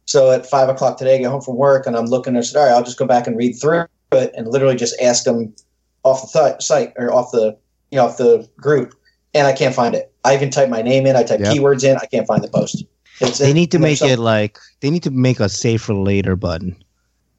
[0.05, 2.41] So at five o'clock today, I get home from work and I'm looking and I
[2.41, 5.25] said, all right, I'll just go back and read through it and literally just ask
[5.25, 5.53] him
[6.03, 7.57] off the th- site or off the
[7.91, 8.95] you know off the group,
[9.33, 10.11] and I can't find it.
[10.25, 11.53] I even type my name in, I type Yep.
[11.53, 12.83] keywords in, I can't find the post.
[13.21, 15.93] It's, they need to make some- it like they need to make a save for
[15.93, 16.75] later button.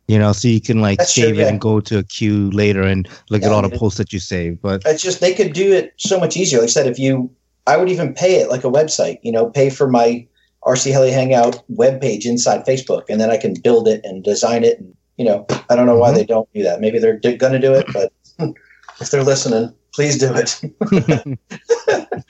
[0.08, 1.48] You know, so you can like That's true, save it yeah.
[1.48, 4.12] and go to a queue later and look Yeah, at all I the posts that
[4.12, 4.60] you saved.
[4.60, 6.58] But it's just they could do it so much easier.
[6.58, 7.30] Like I said, if you,
[7.66, 9.18] I would even pay it like a website.
[9.22, 10.26] You know, pay for my
[10.66, 14.78] RC Heli Hangout webpage inside Facebook, and then I can build it and design it.
[14.80, 16.14] And you know, I don't know why Mhm.
[16.16, 16.80] they don't do that.
[16.80, 18.12] Maybe they're d- going to do it, but
[19.00, 20.60] if they're listening, please do it.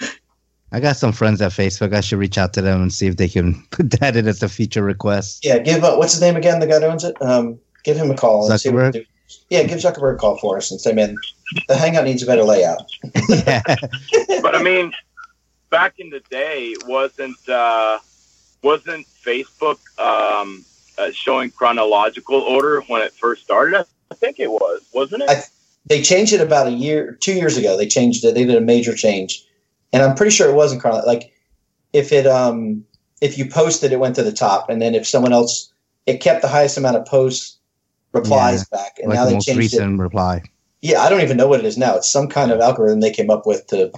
[0.72, 1.94] I got some friends at Facebook.
[1.94, 4.42] I should reach out to them and see if they can put that in as
[4.42, 5.44] a feature request.
[5.44, 6.60] yeah, give uh, what's his name again?
[6.60, 7.20] The guy that owns it.
[7.20, 9.06] Um, give him a call and see what Zuckerberg?
[9.50, 11.16] yeah, give Zuckerberg a call for us and say, man,
[11.68, 12.90] the Hangout needs a better layout.
[13.28, 13.62] yeah.
[14.42, 14.92] but I mean,
[15.70, 17.98] back in the day, wasn't uh,
[18.62, 20.64] wasn't Facebook um,
[20.98, 23.84] uh, showing chronological order when it first started?
[24.10, 25.30] I think it was, wasn't it?
[25.30, 25.42] I-
[25.86, 27.76] They changed it about a year, two years ago.
[27.76, 28.34] They changed it.
[28.34, 29.44] They did a major change,
[29.92, 31.04] and I'm pretty sure it wasn't chrono.
[31.06, 31.32] Like
[31.92, 32.84] if it um
[33.20, 35.72] if you posted, it went to the top, and then if someone else,
[36.06, 37.58] it kept the highest amount of posts
[38.12, 39.76] replies back, and like now the they most changed it.
[39.76, 40.42] recent reply.
[40.80, 41.96] Yeah, I don't even know what it is now.
[41.96, 43.92] It's some kind of algorithm they came up with to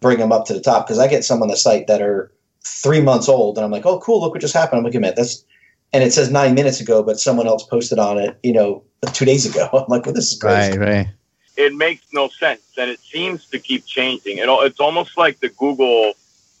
[0.00, 0.86] bring them up to the top.
[0.86, 2.30] Because I get some on the site that are
[2.62, 4.78] three months old, and I'm like, oh, cool, look what just happened.
[4.78, 5.44] I'm like, man, that's,
[5.92, 8.82] and it says nine minutes ago, but someone else posted on it, you know,
[9.12, 9.68] two days ago.
[9.72, 10.78] I'm like, well, this is crazy.
[10.78, 11.06] Right, right.
[11.56, 14.38] It makes no sense, and it seems to keep changing.
[14.38, 16.14] It, it's almost like the Google,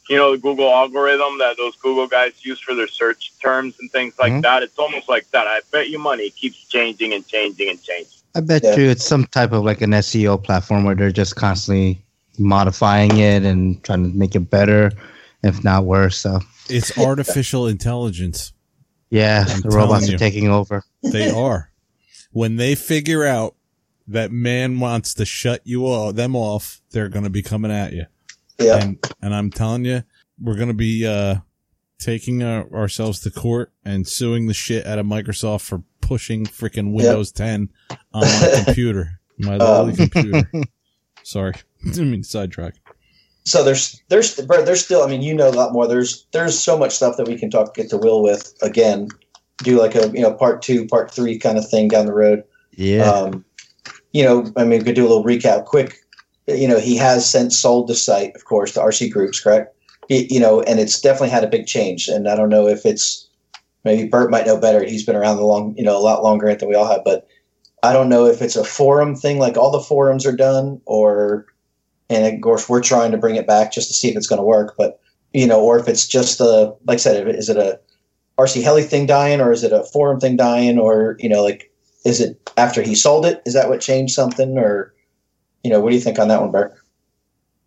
[0.08, 3.90] you know, the Google algorithm that those Google guys use for their search terms and
[3.92, 4.42] things like Mhm.
[4.42, 4.62] that.
[4.62, 5.46] It's almost like that.
[5.46, 8.12] I bet you money it keeps changing and changing and changing.
[8.34, 8.76] I bet Yeah.
[8.76, 12.00] you it's some type of like an SEO platform where they're just constantly
[12.38, 14.90] modifying it and trying to make it better,
[15.42, 16.16] if not worse.
[16.18, 18.52] So It's artificial intelligence.
[19.10, 20.14] yeah, I'm the robots you.
[20.14, 20.84] are taking over.
[21.02, 21.70] They are.
[22.32, 23.54] When they figure out
[24.10, 27.92] that man wants to shut you all them off, they're going to be coming at
[27.92, 28.06] you.
[28.58, 28.76] Yeah.
[28.76, 30.02] And and I'm telling you,
[30.40, 31.36] we're going to be uh
[31.98, 36.92] taking our, ourselves to court and suing the shit out of Microsoft for pushing freaking
[36.94, 40.50] Windows 10 on my computer, my lowly Um, computer.
[41.22, 41.52] Sorry,
[41.84, 42.74] didn't mean to sidetrack.
[43.44, 46.58] so there's there's Bert, there's still I mean you know a lot more there's there's
[46.58, 49.08] so much stuff that we can talk get to Will with again
[49.58, 52.44] do like a you know part two part three kind of thing down the road
[52.72, 53.10] Yeah.
[53.10, 53.44] um,
[54.12, 55.96] you know I mean we could do a little recap quick.
[56.46, 59.74] You know he has since sold the site of course to RC Groups correct?
[60.08, 62.84] He- you know and it's definitely had a big change and I don't know if
[62.84, 63.28] it's
[63.84, 64.84] maybe Bert might know better.
[64.84, 67.26] He's been around the long you know a lot longer than we all have but
[67.82, 71.46] I don't know if it's a forum thing like all the forums are done or
[72.10, 74.40] and of course we're trying to bring it back just to see if it's going
[74.40, 75.00] to work but
[75.32, 77.78] you know or if it's just a like i said is it a
[78.38, 81.69] rc heli thing dying or is it a forum thing dying or you know like
[82.04, 84.94] is it after he sold it is that what changed something or
[85.62, 86.80] you know what do you think on that one bert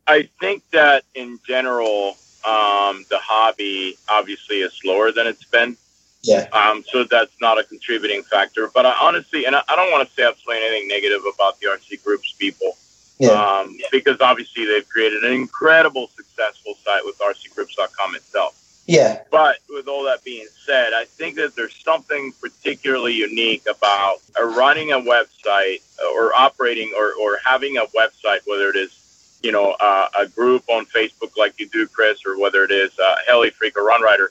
[0.08, 5.78] I think that in general, um, the hobby obviously is slower than it's been.
[6.22, 8.70] yeah Um, so that's not a contributing factor.
[8.74, 11.68] But I honestly, and I, I don't want to say absolutely anything negative about the
[11.68, 12.78] RC Group's people,
[13.20, 18.60] yeah um, because obviously they've created an incredible successful site with RCGroups.com itself.
[18.86, 24.18] Yeah But with all that being said, I think that there's something particularly unique about
[24.40, 25.82] uh, running a website
[26.16, 30.64] or operating or, or having a website, whether it is, you know, uh, a group
[30.70, 34.28] on Facebook like you do, Chris, or whether it is uh, Heli Freak or RunRyder.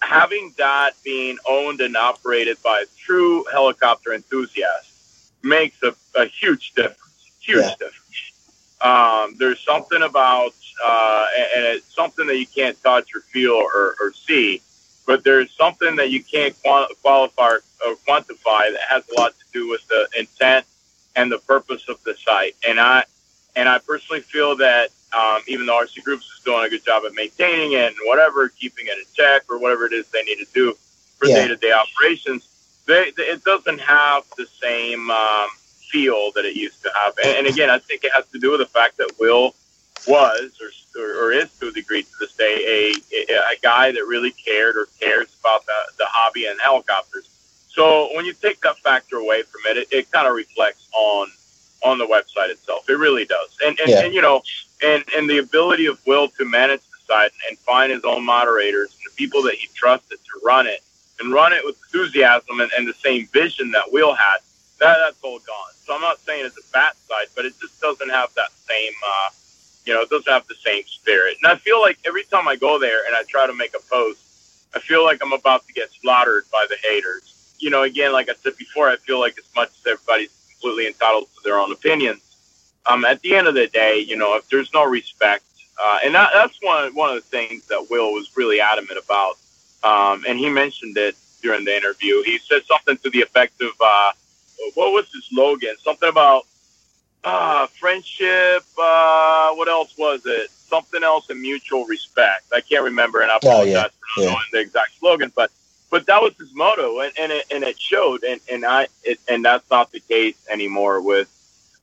[0.00, 6.72] Having that being owned and operated by a true helicopter enthusiast makes a, a huge
[6.72, 7.00] difference.
[7.40, 7.70] Huge Yeah.
[7.78, 8.32] difference.
[8.80, 10.52] Um, there's something about,
[10.82, 14.60] uh, and it's something that you can't touch or feel or, or see,
[15.06, 17.56] but there's something that you can't qualify
[17.86, 20.64] or quantify that has a lot to do with the intent
[21.16, 22.56] and the purpose of the site.
[22.66, 23.04] And I,
[23.54, 27.04] and I personally feel that um, even though RC Groups is doing a good job
[27.06, 30.36] at maintaining it and whatever, keeping it in check or whatever it is they need
[30.36, 30.76] to do
[31.18, 31.36] for Yeah.
[31.36, 32.48] day-to-day operations,
[32.86, 35.48] they, they, it doesn't have the same um,
[35.90, 37.14] feel that it used to have.
[37.22, 39.54] And, and again, I think it has to do with the fact that Will
[40.06, 44.04] was or, or, or is to a degree to this day a, a, guy that
[44.06, 47.28] really cared or cares about the, the hobby and helicopters.
[47.68, 51.28] So when you take that factor away from it, it, it kind of reflects on
[51.82, 52.88] on the website itself.
[52.88, 53.56] It really does.
[53.64, 54.04] And and, Yeah.
[54.04, 54.42] and you know,
[54.82, 58.90] and and the ability of Will to manage the site and find his own moderators
[58.92, 60.82] and the people that he trusted to run it
[61.20, 64.38] and run it with enthusiasm and, and the same vision that Will had,
[64.80, 65.72] that that's all gone.
[65.84, 68.92] So I'm not saying it's a bad site, but it just doesn't have that same
[69.06, 69.30] uh,
[69.84, 71.36] you know, it doesn't have the same spirit.
[71.42, 73.82] And I feel like every time I go there and I try to make a
[73.90, 74.20] post,
[74.74, 77.54] I feel like I'm about to get slaughtered by the haters.
[77.58, 80.86] You know, again, like I said before, I feel like as much as everybody's completely
[80.86, 82.20] entitled to their own opinions,
[82.86, 85.44] um, at the end of the day, you know, if there's no respect,
[85.82, 89.36] uh, and that, that's one one of the things that Will was really adamant about,
[89.82, 92.22] um, and he mentioned it during the interview.
[92.24, 94.12] He said something to the effect of, uh,
[94.74, 95.74] "What was his slogan?
[95.82, 96.46] Something about
[97.24, 98.64] uh, friendship.
[98.78, 100.50] Uh, what else was it?
[100.50, 102.44] Something else and mutual respect.
[102.52, 104.24] I can't remember, and I Oh, apologize yeah, for not yeah.
[104.26, 105.50] knowing the exact slogan, but
[105.90, 109.20] but that was his motto, and, and it and it showed, and and I it,
[109.28, 111.28] and that's not the case anymore with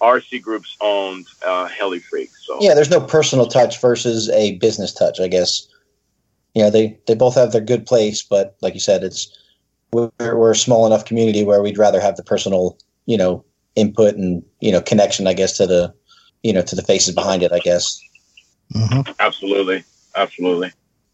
[0.02, 2.32] RC Group's owned uh, Heli Freak.
[2.36, 5.68] So yeah there's no personal touch versus a business touch i guess
[6.54, 9.38] you know they they both have their good place but like you said it's
[9.94, 13.46] we're, we're a small enough community where we'd rather have the personal you know
[13.76, 15.94] input and you know connection, I guess, to the
[16.44, 17.52] you know to the faces behind it.
[17.52, 18.00] I guess.
[18.74, 19.12] Mm-hmm.
[19.20, 19.84] Absolutely,
[20.16, 20.72] absolutely.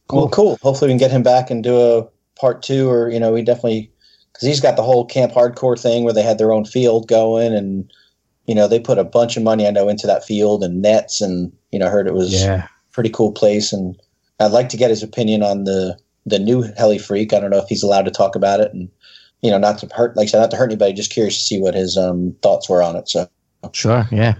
[0.07, 0.57] Cool, cool.
[0.61, 2.07] Hopefully, we can get him back and do a
[2.39, 3.91] part two, or you know, we definitely
[4.31, 7.53] because he's got the whole camp hardcore thing where they had their own field going,
[7.53, 7.91] and
[8.45, 11.21] you know, they put a bunch of money I know into that field and nets,
[11.21, 12.67] and you know, I heard it was Yeah.
[12.93, 13.99] pretty cool place, and
[14.39, 17.34] I'd like to get his opinion on the the new Heli Freak.
[17.34, 18.89] I don't know if he's allowed to talk about it, and
[19.41, 20.93] you know, not to hurt, like I said, not to hurt anybody.
[20.93, 23.07] Just curious to see what his um, thoughts were on it.
[23.09, 23.27] So
[23.73, 24.07] Sure.
[24.11, 24.35] Yeah.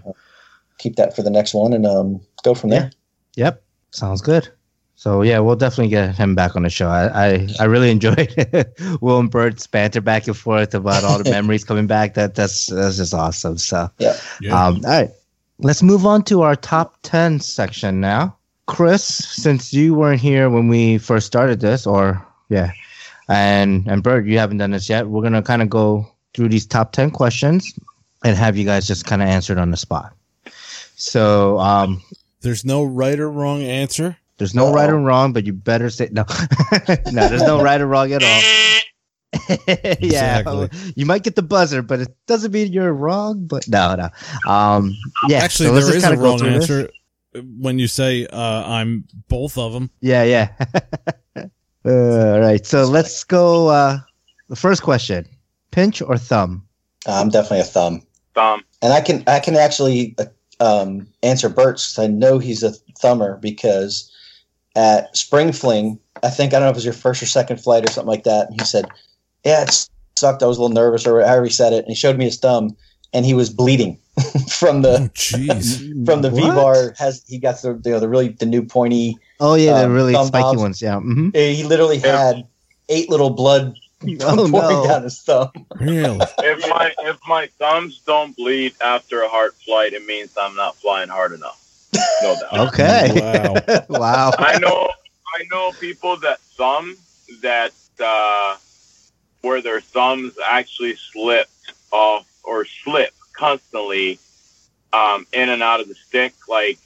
[0.80, 2.92] keep that for the next one, and um, go from there.
[3.36, 3.64] Yep.
[3.92, 4.50] Sounds good.
[4.96, 6.88] So yeah, we'll definitely get him back on the show.
[6.90, 8.34] I I, I really enjoyed
[9.02, 12.16] Will and Bert's banter back and forth about all the memories coming back.
[12.16, 13.58] That that's that's just awesome.
[13.60, 14.18] So Yeah.
[14.42, 14.54] Yeah.
[14.66, 15.10] um, all right,
[15.60, 18.36] let's move on to our top ten section now.
[18.66, 22.72] Chris, since you weren't here when we first started this, or yeah,
[23.30, 25.08] and and Bert, you haven't done this yet.
[25.08, 27.74] We're gonna kind of go through these top ten questions
[28.24, 30.14] and have you guys just kind of answer it on the spot.
[30.96, 32.02] So um,
[32.42, 34.18] There's no right or wrong answer.
[34.38, 36.24] there's no right or wrong, but you better say no.
[37.12, 38.42] no, there's no right or wrong at all.
[39.68, 40.70] yeah, Exactly.
[40.96, 43.46] you might get the buzzer, but it doesn't mean you're wrong.
[43.46, 44.10] But no, no.
[44.52, 44.96] Um,
[45.28, 46.70] yeah, Actually, so there is a wrong through this.
[46.70, 46.90] answer
[47.60, 49.92] when you say uh, I'm both of them.
[50.02, 50.54] Yeah, yeah.
[51.88, 53.68] uh, all right, so let's go.
[53.70, 54.00] Uh,
[54.50, 55.26] the first question:
[55.72, 56.64] pinch or thumb?
[57.08, 58.02] Uh, I'm definitely a thumb.
[58.36, 58.62] Thumb.
[58.82, 60.26] and I can I can actually uh,
[60.60, 61.96] um, answer Bert's.
[61.96, 64.12] 'cause I know he's a thumber because
[64.76, 67.58] at Spring Fling, I think I don't know if it was your first or second
[67.62, 68.50] flight or something like that.
[68.50, 68.86] And he said,
[69.44, 69.88] "Yeah, it
[70.18, 70.44] sucked.
[70.44, 72.38] I was a little nervous, or however he said it." And he showed me his
[72.38, 72.76] thumb,
[73.14, 73.98] and he was bleeding
[74.50, 76.06] from Oh, the jeez.
[76.06, 76.94] from the V bar.
[76.98, 79.18] Has he got the you know, the really the new pointy?
[79.40, 80.62] Oh yeah, the um, really thumb spiky knobs.
[80.62, 80.82] ones.
[80.82, 81.00] Yeah.
[81.00, 82.18] hmm He literally Yeah.
[82.18, 82.48] had
[82.90, 83.76] eight little blood
[84.22, 84.84] Oh, pouring no.
[84.84, 85.52] down his thumb.
[85.80, 86.20] really?
[86.40, 90.78] If my if my thumbs don't bleed after a hard flight, it means I'm not
[90.78, 91.58] flying hard enough.
[92.22, 92.54] No doubt.
[92.74, 93.12] Okay.
[93.20, 93.56] Wow.
[93.90, 94.32] wow.
[94.38, 94.90] I know
[95.36, 96.98] I know people that thumb
[97.42, 98.58] that uh,
[99.42, 104.20] where their thumbs actually slipped off or slip constantly
[104.94, 106.34] um, in and out of the stick.
[106.48, 106.78] Like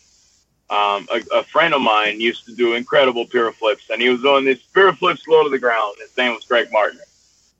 [0.72, 4.22] um, a, a friend of mine used to do incredible piro flips, and he was
[4.22, 5.98] doing these piro flips low to the ground.
[5.99, 6.99] His name was Greg Martin,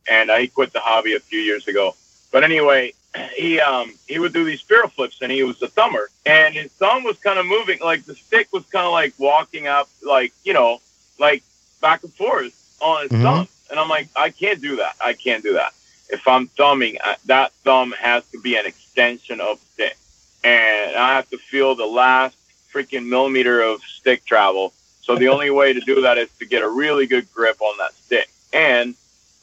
[0.09, 1.95] and uh, he quit the hobby a few years ago.
[2.31, 2.93] But anyway,
[3.35, 6.71] he um he would do these spiral flips and he was a thumber and his
[6.71, 10.31] thumb was kind of moving like the stick was kind of like walking up like
[10.45, 10.79] you know
[11.19, 11.43] like
[11.81, 13.21] back and forth on his Mhm.
[13.21, 15.73] thumb and i'm like i can't do that i can't do that
[16.09, 19.97] if i'm thumbing uh, that thumb has to be an extension of the stick
[20.45, 22.35] and i have to feel the last
[22.73, 26.61] freaking millimeter of stick travel so the only way to do that is to get
[26.61, 28.95] a really good grip on that stick and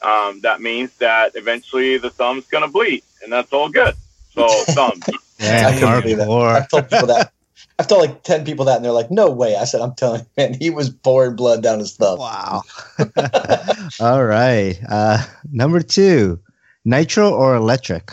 [0.02, 3.94] um, that means that eventually the thumb's going to bleed, and that's all good.
[4.32, 5.02] So, thumb.
[5.38, 6.28] Yeah, I couldn't believe that.
[6.28, 7.32] I've told people that.
[7.80, 10.20] I've told like ten people that, and they're like, "No way!" I said, "I'm telling
[10.20, 12.62] you, man, he was pouring blood down his thumb." Wow.
[14.00, 14.78] All right.
[14.88, 16.40] Uh, number two,
[16.84, 18.12] nitro or electric?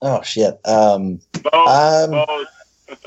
[0.00, 0.60] Oh shit.
[0.64, 2.48] Um, Both, um, both.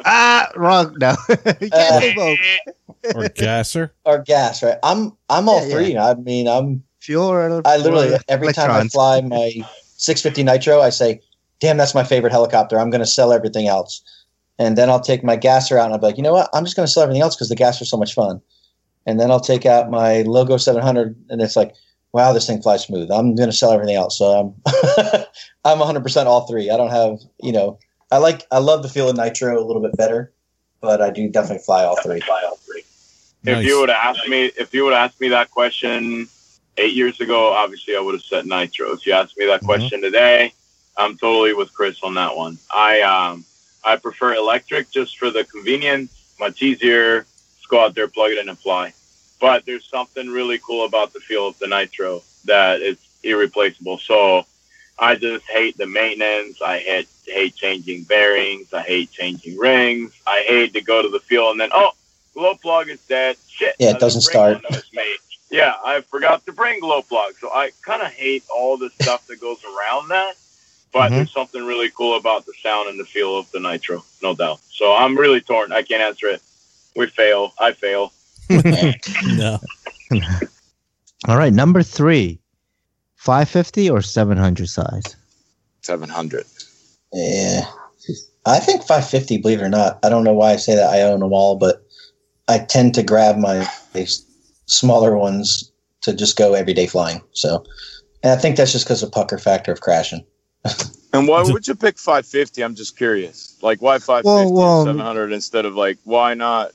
[0.05, 0.95] Ah, wrong.
[0.99, 1.15] No,
[1.61, 2.39] you can't say both.
[3.13, 3.93] Or gasser?
[4.05, 4.77] or gas, right?
[4.83, 5.75] I'm I'm all Yeah, yeah.
[5.75, 5.97] three.
[5.97, 9.51] I mean, I'm Fuel or I literally or every time I fly my
[9.97, 11.21] 650 Nitro, I say,
[11.59, 12.79] "Damn, that's my favorite helicopter.
[12.79, 14.01] I'm going to sell everything else."
[14.57, 16.49] And then I'll take my gasser out and I'll be like, you know what?
[16.53, 18.41] I'm just going to sell everything else because the gasser's so much fun.
[19.05, 21.75] And then I'll take out my Logo 700 and it's like,
[22.13, 23.11] wow, this thing flies smooth.
[23.11, 24.17] I'm going to sell everything else.
[24.17, 25.25] So I'm
[25.65, 26.69] I'm 100% all three.
[26.69, 27.77] I don't have, you know,
[28.15, 30.31] I like I love the feel of Nitro a little bit better,
[30.79, 32.21] but I do definitely fly all three.
[32.21, 32.85] Fly all three.
[33.45, 36.29] If you would have asked me, if you would have asked me that question
[36.77, 38.93] eight years ago, obviously I would have said nitro.
[38.93, 39.65] If you asked me that Mhm.
[39.65, 40.53] question today,
[40.95, 42.57] I'm totally with Chris on that one.
[42.73, 43.43] I um
[43.83, 46.09] I prefer electric just for the convenience,
[46.39, 47.25] much easier.
[47.57, 48.93] Just go out there, plug it in, and fly.
[49.41, 53.97] But there's something really cool about the feel of the nitro that is irreplaceable.
[53.97, 54.45] So
[54.97, 56.61] I just hate the maintenance.
[56.61, 58.73] I hate hate changing bearings.
[58.73, 60.13] I hate changing rings.
[60.25, 61.91] I hate to go to the field and then oh,
[62.33, 63.37] glow plug is dead.
[63.47, 63.75] Shit.
[63.79, 64.53] Yeah, it doesn't start.
[64.53, 65.17] one that was made.
[65.49, 67.33] Yeah, I forgot to bring glow plug.
[67.39, 70.35] So I kind of hate all the stuff that goes around that.
[70.93, 71.15] But Mhm.
[71.17, 74.59] there's something really cool about the sound and the feel of the nitro, no doubt.
[74.71, 75.73] So I'm really torn.
[75.73, 76.41] I can't answer it.
[76.95, 77.53] We fail.
[77.59, 78.13] I fail.
[79.25, 79.59] No.
[81.27, 82.39] All right, number three,
[83.25, 85.15] 550 or 700 size?
[85.81, 86.45] 700.
[87.11, 87.65] Yeah.
[88.45, 89.97] I think 550, believe it or not.
[90.03, 90.93] I don't know why I say that.
[90.93, 91.83] I own them all, but
[92.47, 93.67] I tend to grab my
[94.67, 95.71] smaller ones
[96.01, 97.21] to just go everyday flying.
[97.33, 97.65] So,
[98.21, 100.23] and I think that's just because of pucker factor of crashing.
[101.13, 102.61] And why would you pick 550?
[102.61, 103.57] I'm just curious.
[103.61, 106.73] Like, why 550 Well, well- and 700 instead of like, why not?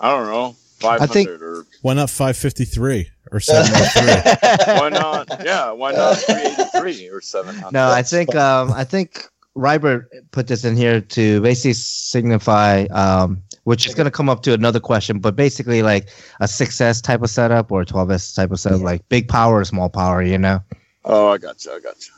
[0.00, 4.74] I don't know, 500 think- or Why not 553 or 703?
[4.78, 5.28] why not?
[5.44, 7.72] Yeah, why not 383 or 700?
[7.72, 9.26] no, I think um, I think
[9.56, 14.42] Rybert put this in here to basically signify, um, which is going to come up
[14.42, 16.08] to another question, but basically like
[16.40, 18.84] a 6S type of setup or a 12S type of setup, Yeah.
[18.86, 20.60] like big power or small power, you know?
[21.04, 21.72] Oh, I got you.
[21.72, 22.12] I got you.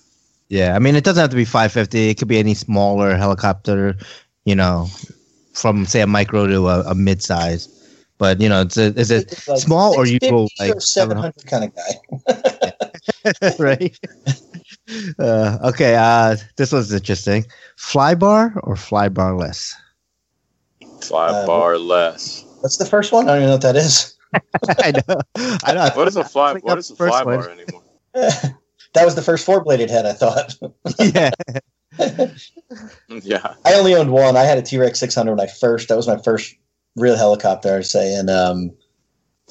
[0.49, 2.11] Yeah, I mean, it doesn't have to be 550.
[2.11, 3.97] It could be any smaller helicopter,
[4.45, 4.89] you know,
[5.55, 7.69] from say a micro to a, a mid size.
[8.25, 10.81] But you know, it's a, is it Like small or you go 650 or like
[10.81, 13.53] 700 kind of guy.
[13.59, 13.99] right?
[15.19, 17.45] Uh, okay, uh, this was interesting.
[17.77, 19.77] Fly bar or fly barless?
[21.03, 22.47] Five Uh, bar less.
[22.61, 23.29] What's the first one?
[23.29, 24.17] I don't even know what that is.
[24.81, 25.21] I know.
[25.65, 25.91] I know.
[25.95, 26.53] What is a fly?
[26.53, 27.41] Click What up is a the first fly one.
[27.41, 27.83] bar anymore?
[28.95, 30.57] that was the first four bladed head, I thought.
[30.99, 31.31] yeah.
[33.23, 33.55] Yeah.
[33.67, 34.35] I only owned one.
[34.35, 35.89] I had a T Rex 600 when I first.
[35.89, 36.55] That was my first
[36.97, 38.71] real helicopter, I'd say, and um,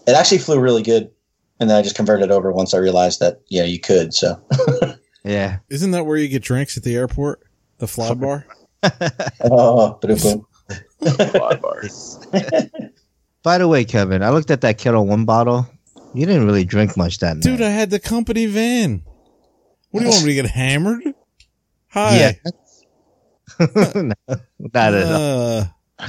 [0.07, 1.10] it actually flew really good.
[1.60, 4.14] And then I just converted over once I realized that yeah, you could.
[4.14, 4.41] So
[5.24, 5.60] Yeah.
[5.70, 7.41] Isn't that where you get drinks at the airport?
[7.78, 8.45] The fly bar?
[9.41, 10.45] oh, boom, boom.
[11.15, 11.84] Fly bar.
[13.44, 15.68] By the way, Kevin, I looked at that Ketel One bottle.
[16.14, 19.03] You didn't really drink much that Dude, I had the company van.
[19.90, 21.03] What do you want me to get hammered?
[21.90, 22.18] Hi.
[22.18, 22.32] Yeah.
[23.95, 24.14] no,
[24.60, 26.07] not at all.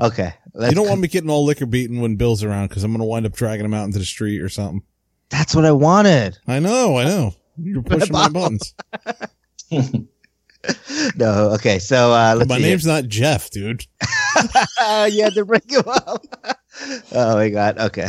[0.00, 0.34] Uh, Okay.
[0.54, 3.00] Let's you don't want me getting all liquor beaten when Bill's around because I'm going
[3.00, 4.82] to wind up dragging him out into the street or something.
[5.28, 6.38] That's what I wanted.
[6.48, 7.34] I know, I know.
[7.56, 8.74] You're pushing my buttons.
[11.16, 11.50] No.
[11.54, 11.78] Okay.
[11.78, 13.86] So uh, let's My see name's not Jeff, dude.
[14.02, 15.06] here.
[15.08, 16.24] you had to bring him up.
[17.12, 17.78] oh my god.
[17.78, 18.08] Okay.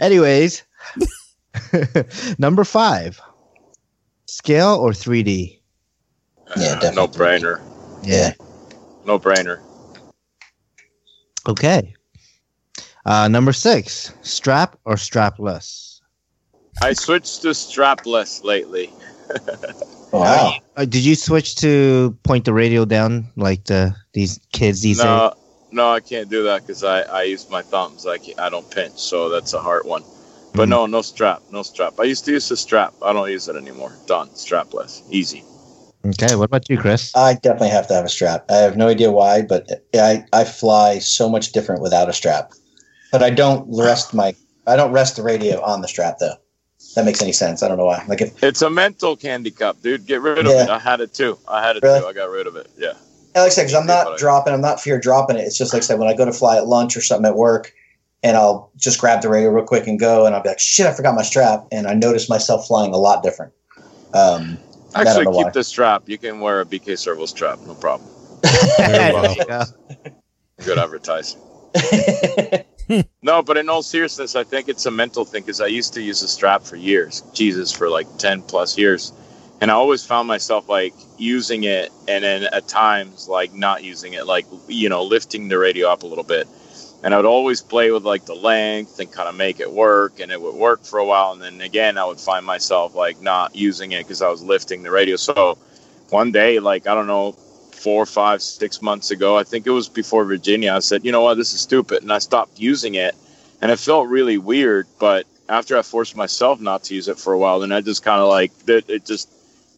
[0.00, 0.62] Anyways,
[2.38, 3.20] number five,
[4.26, 5.58] scale or 3D.
[6.56, 6.96] Yeah, definitely.
[6.96, 7.60] No brainer.
[8.02, 8.32] Yeah.
[9.04, 9.60] No brainer.
[11.48, 11.94] Okay.
[13.04, 16.00] Uh, number six, strap or strapless.
[16.80, 18.90] I switched to strapless lately.
[20.12, 20.58] Wow.
[20.76, 25.06] Uh, did you switch to point the radio down like the these kids these days?
[25.06, 25.32] No,
[25.70, 28.06] no, I can't do that because I, I use my thumbs.
[28.06, 30.02] I can't, I don't pinch, so that's a hard one.
[30.52, 30.70] But Mhm.
[30.70, 31.94] no, no strap, no strap.
[31.98, 32.92] I used to use the strap.
[33.02, 33.92] I don't use it anymore.
[34.06, 34.28] Done.
[34.34, 35.00] Strapless.
[35.10, 35.44] Easy.
[36.04, 36.34] Okay.
[36.34, 37.14] What about you, Chris?
[37.14, 38.44] I definitely have to have a strap.
[38.50, 42.52] I have no idea why, but I, I fly so much different without a strap.
[43.12, 44.34] But I don't rest my
[44.66, 46.34] I don't rest the radio on the strap though.
[46.96, 47.62] That makes any sense.
[47.62, 48.04] I don't know why.
[48.08, 50.06] Like if It's a mental candy cup, dude.
[50.06, 50.64] Get rid of Yeah.
[50.64, 50.70] it.
[50.70, 51.38] I had it too.
[51.46, 52.00] I had it Really?
[52.00, 52.06] too.
[52.06, 52.68] I got rid of it.
[52.76, 52.90] Yeah.
[53.34, 55.42] And like I said, because I'm not dropping, I'm not fear dropping it.
[55.42, 57.36] It's just like I said, when I go to fly at lunch or something at
[57.36, 57.72] work,
[58.22, 60.86] and I'll just grab the radio real quick and go, and I'll be like, shit,
[60.86, 63.52] I forgot my strap, and I notice myself flying a lot different.
[64.12, 65.50] Um, I don't Actually, keep why.
[65.50, 66.08] the strap.
[66.08, 67.60] You can wear a BK Servo strap.
[67.66, 68.08] No problem.
[68.78, 69.34] Well.
[69.46, 69.62] Go.
[70.64, 71.40] Good advertising.
[73.22, 76.02] No, but in all seriousness, I think it's a mental thing because I used to
[76.02, 79.12] use a strap for years, Jesus, for like 10 plus years.
[79.60, 84.14] And I always found myself like using it and then at times like not using
[84.14, 86.48] it, like, you know, lifting the radio up a little bit.
[87.02, 90.20] And I would always play with like the length and kind of make it work.
[90.20, 91.32] And it would work for a while.
[91.32, 94.82] And then again, I would find myself like not using it because I was lifting
[94.82, 95.16] the radio.
[95.16, 95.58] So
[96.10, 97.32] one day, like, I don't know,
[97.82, 99.36] four, five, six months ago.
[99.36, 100.72] I think it was before Virginia.
[100.72, 103.16] I said, you know what, this is stupid, and I stopped using it,
[103.60, 104.86] and it felt really weird.
[105.00, 108.04] But after I forced myself not to use it for a while, then I just
[108.04, 109.28] kind of like it, it just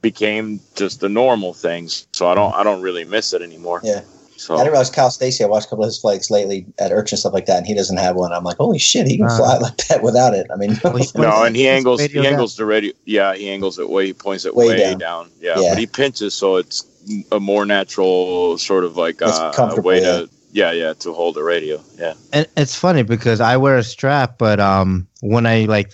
[0.03, 2.07] became just the normal things.
[2.13, 3.81] So I don't, I don't really miss it anymore.
[3.83, 4.03] Yeah.
[4.37, 5.45] So I didn't realize Kyle Stacy.
[5.45, 7.67] I watched a couple of his flights lately at Urch and stuff like that, and
[7.67, 8.33] he doesn't have one.
[8.33, 9.37] I'm like, holy shit, he can Uh.
[9.37, 10.47] fly like that without it.
[10.53, 10.79] I mean,
[11.17, 12.49] no, and he angles, radio he down.
[12.57, 12.93] the radio.
[13.05, 14.99] Yeah, he angles it way, he points it Way way, down.
[14.99, 15.31] down.
[15.41, 15.71] Yeah, Yeah.
[15.71, 16.85] but he pinches, so it's
[17.33, 20.19] a more natural sort of like uh, comfortable, way yeah.
[20.19, 21.81] to, yeah, yeah, to hold the radio.
[21.99, 22.15] Yeah.
[22.33, 25.93] And it's funny because I wear a strap, but um, when I like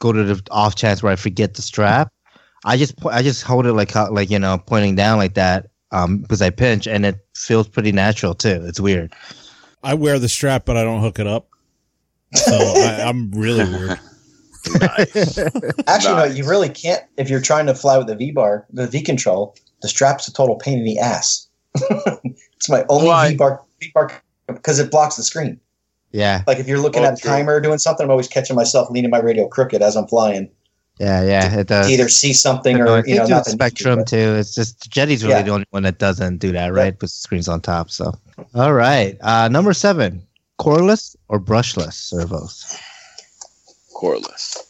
[0.00, 2.12] go to the off chance where I forget the strap,
[2.64, 5.66] I just po- I just hold it like like you know pointing down like that
[5.92, 8.62] um because I pinch and it feels pretty natural too.
[8.66, 9.14] It's weird.
[9.82, 11.48] I wear the strap, but I don't hook it up.
[12.34, 13.98] So I, I'm really weird.
[14.80, 15.38] Nice.
[15.86, 16.36] actually, no, Nice.
[16.36, 19.54] you really can't if you're trying to fly with the V bar, the V control.
[19.80, 21.48] The strap's a total pain in the ass.
[21.74, 23.30] it's my only Why?
[23.30, 24.10] V bar V bar
[24.46, 25.60] because it blocks the screen.
[26.10, 28.56] Yeah, Like if you're looking Oh, at a timer or doing something, I'm always catching
[28.56, 30.50] myself leaning my radio crooked as I'm flying
[31.00, 31.58] yeah, yeah.
[31.60, 31.90] It does.
[31.90, 34.16] either see something or you know to the the spectrum but- too.
[34.36, 35.42] It's just Jeti's really Yeah.
[35.42, 36.98] the only one that doesn't do that, right?
[36.98, 37.90] Puts the screens on top.
[37.90, 38.12] So,
[38.54, 39.16] all right.
[39.20, 40.26] Uh, number seven,
[40.58, 42.78] coreless or brushless servos.
[43.94, 44.64] Coreless.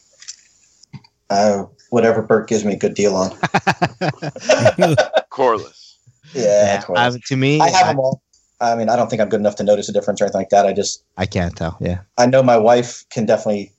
[1.31, 3.31] Uh, whatever Bert gives me a good deal on.
[5.31, 5.99] coreless.
[6.35, 6.97] Yeah, Yeah, cool.
[6.97, 8.23] I, to me, I have I, them all.
[8.61, 10.49] I mean, I don't think I'm good enough to notice a difference or anything like
[10.51, 10.67] that.
[10.67, 11.77] I just, I can't tell.
[11.81, 12.01] Yeah.
[12.17, 13.73] I know my wife can definitely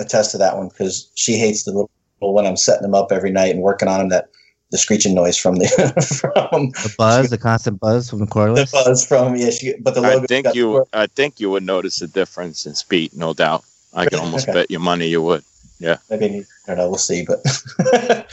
[0.00, 1.90] attest to that one because she hates the little
[2.20, 4.08] when I'm setting them up every night and working on them.
[4.10, 4.28] That
[4.70, 5.66] the screeching noise from the
[6.48, 8.70] from The buzz, the constant buzz from the coreless.
[8.70, 9.50] the buzz from yeah.
[9.50, 10.22] She, but the logo.
[10.22, 10.86] I think got- you.
[10.92, 13.64] I think you would notice a difference in speed, no doubt.
[13.94, 14.60] I can almost Okay.
[14.60, 15.44] bet your money you would.
[15.78, 15.98] Yeah.
[16.08, 16.26] Maybe
[16.66, 16.88] I don't know.
[16.88, 17.26] We'll see.
[17.26, 17.44] But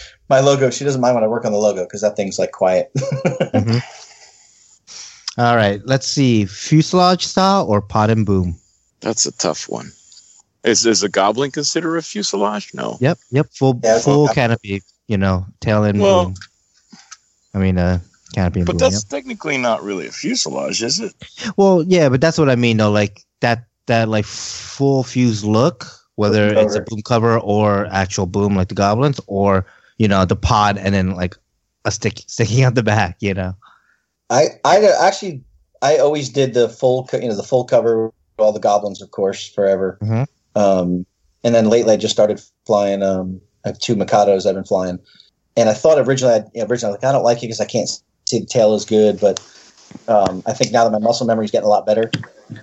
[0.30, 2.52] my logo, she doesn't mind when I work on the logo because that thing's like
[2.52, 2.92] quiet.
[2.98, 3.82] Mhm.
[5.38, 5.82] All right.
[5.86, 6.46] Let's see.
[6.46, 8.58] Fuselage style or pod and boom?
[9.02, 9.92] That's a tough one.
[10.64, 12.72] Is is a goblin considered a fuselage?
[12.74, 12.98] No.
[13.00, 13.18] Yep.
[13.32, 13.48] Yep.
[13.54, 14.82] Full Yeah, full all- canopy.
[15.08, 16.36] You know, tail and Well- boom.
[17.54, 18.00] I mean, uh,
[18.36, 18.80] canopy and But boom.
[18.80, 21.14] that's technically not really a fuselage, is it?
[21.58, 22.92] Well, yeah, but that's what I mean though.
[22.92, 28.28] Like that that like full fuse look, whether Boom it's a boom cover or actual
[28.28, 29.66] boom like the goblins, or
[29.98, 31.36] you know the pod and then like
[31.86, 33.18] a stick sticking out the back.
[33.20, 33.56] You know.
[34.30, 35.42] I I actually
[35.82, 39.48] I always did the full you know the full cover all the goblins of course
[39.48, 39.98] forever.
[40.04, 40.28] Mhm.
[40.56, 41.06] Um,
[41.44, 43.02] and then lately I just started flying.
[43.04, 45.00] Um, I have two Mikados I've been flying,
[45.58, 47.62] and I thought originally I you know, originally I like I don't like it because
[47.62, 47.90] I can't
[48.26, 49.40] see the tail as good, but
[50.08, 52.12] um, I think now that my muscle memory is getting a lot better,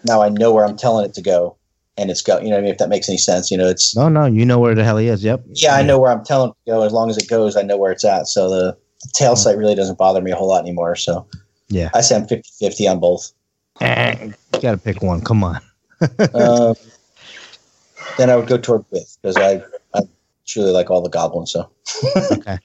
[0.05, 1.57] now I know where I'm telling it to go,
[1.97, 2.39] and it's go.
[2.39, 2.73] You know what I mean?
[2.73, 4.99] If that makes any sense, you know it's No, no, you know where the hell
[4.99, 5.25] he is.
[5.25, 5.45] Yep.
[5.55, 7.57] yeah I know where I'm telling it to go as long as it goes.
[7.57, 8.29] I know where it's at.
[8.29, 10.97] So the, the tail sight really doesn't bother me a whole lot anymore.
[10.97, 11.27] So
[11.69, 11.91] Yeah.
[11.95, 13.33] I say I'm 50-50 on both.
[13.81, 15.21] You gotta pick one.
[15.21, 15.61] Come on.
[16.35, 16.75] um,
[18.17, 19.63] then I would go toward width because I,
[19.95, 20.01] I
[20.47, 21.53] truly like all the goblins.
[21.53, 21.71] So
[22.33, 22.59] okay.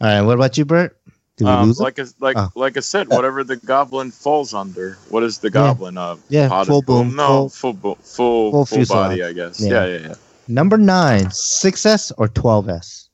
[0.00, 0.20] All right.
[0.22, 0.98] What about you, Bert?
[1.36, 2.48] Did we Um, lose like I, like Oh.
[2.54, 4.96] like I said, whatever the goblin falls under.
[5.08, 6.22] What is the goblin of?
[6.28, 9.22] Yeah, Pod full and boom, No, full- full full full, full full, body.
[9.24, 9.60] I guess.
[9.60, 9.84] Yeah.
[9.84, 10.14] Yeah, yeah, yeah.
[10.46, 13.08] Number nine, 6S or 12S?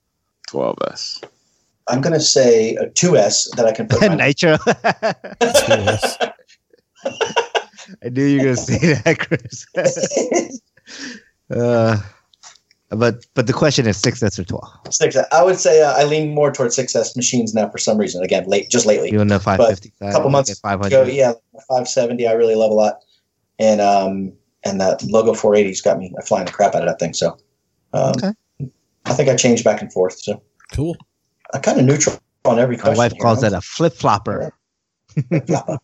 [0.49, 1.21] Twelve S.
[1.89, 4.59] I'm going to say a 2S that I can put my Nitro.
[5.41, 6.19] Yes.
[8.05, 9.67] I knew you were gonna say that, Chris.
[11.51, 11.97] Uh,
[12.91, 14.65] but but the question is 6S or 12?
[14.91, 15.17] six.
[15.33, 18.23] I would say uh, I lean more toward 6S machines now for some reason.
[18.23, 19.13] Again, late just lately.
[19.13, 21.33] You in the 550 A couple months ago, yeah,
[21.69, 22.27] 570.
[22.27, 23.01] I really love a lot,
[23.59, 24.33] and um,
[24.65, 27.15] and that logo 480's got me flying the crap out of that thing.
[27.15, 27.39] So,
[27.93, 28.33] um, Okay.
[29.07, 30.19] I think I changed back and forth.
[30.21, 30.97] So Cool.
[31.55, 32.97] I kind of neutral on every question.
[32.97, 33.51] My wife here, calls huh?
[33.51, 34.53] that a flip flopper.
[35.47, 35.63] Yeah.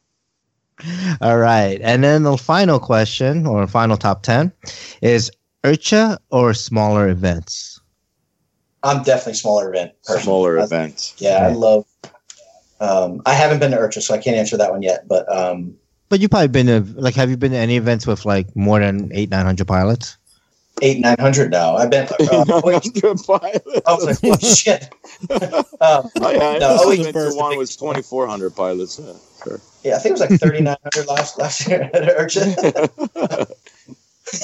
[1.22, 4.52] All right, and then the final question or final top 10
[5.01, 5.30] is
[5.66, 7.80] IRCHA or smaller events.
[8.82, 9.93] I'm definitely smaller event.
[10.05, 10.22] person.
[10.22, 11.14] Smaller I- events.
[11.18, 11.84] Yeah, I love.
[12.78, 15.09] Um, I haven't been to IRCHA, so I can't answer that one yet.
[15.09, 15.74] But um,
[16.09, 18.78] But you probably been to like have you been to any events with like more
[18.80, 20.16] than eight nine hundred pilots?
[20.82, 21.74] eight nine hundred now.
[21.76, 22.06] I've been.
[22.20, 22.82] Uh, wait,
[23.26, 23.80] pilots.
[23.86, 24.93] I was like, oh shit.
[25.30, 27.12] um, Oh, yeah, No, I oh, went wait.
[27.14, 29.01] to one was twenty four hundred pilots.
[29.02, 29.60] Yeah, sure.
[29.82, 33.51] yeah, I think it was like thirty nine hundred last last year at IRCHA.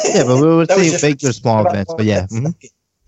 [0.04, 1.92] Yeah, but we would say big or small events.
[1.96, 2.54] But yeah, mhm.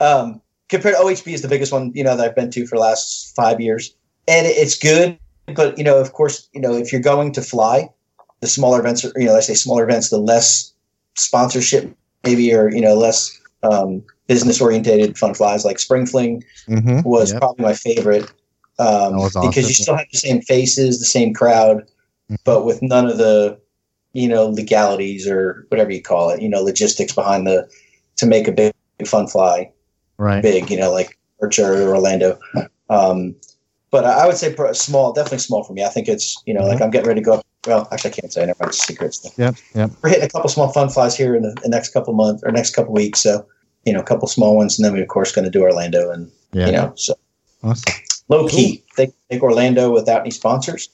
[0.00, 2.76] um, compared to OHB is the biggest one you know that I've been to for
[2.76, 3.94] the last five years,
[4.26, 5.18] and it's good.
[5.54, 7.88] But you know, of course, you know if you're going to fly,
[8.40, 10.72] the smaller events, are, you know, I say smaller events, the less
[11.14, 11.94] sponsorship
[12.24, 17.04] maybe, or you know, less um, business orientated fun flies like Spring Fling Mhm.
[17.04, 17.40] was Yep.
[17.40, 18.30] probably my favorite
[18.78, 21.84] um, was because you still have the same faces, the same crowd,
[22.30, 22.38] Mhm.
[22.44, 23.58] but with none of the
[24.14, 27.68] you know legalities or whatever you call it, you know, logistics behind the
[28.16, 28.72] to make a big
[29.06, 29.70] fun fly
[30.18, 30.42] right.
[30.42, 32.38] big, you know, like IRCHA or Orlando.
[32.88, 33.34] Um,
[33.90, 35.84] but I would say small, definitely small for me.
[35.84, 37.46] I think it's you know like I'm getting ready to go up.
[37.66, 38.44] Well, actually, I can't say.
[38.44, 39.26] Never mind, secrets.
[39.38, 39.90] Yep, yep.
[40.02, 42.52] We're hitting a couple small fun flies here in the, the next couple months or
[42.52, 43.20] next couple weeks.
[43.20, 43.46] So
[43.84, 46.10] you know, a couple small ones, and then we of course going to do Orlando,
[46.10, 46.66] and Yeah.
[46.66, 47.14] you know, so
[47.62, 47.94] Awesome.
[48.28, 48.84] low key.
[48.94, 50.88] Think, think Orlando without any sponsors,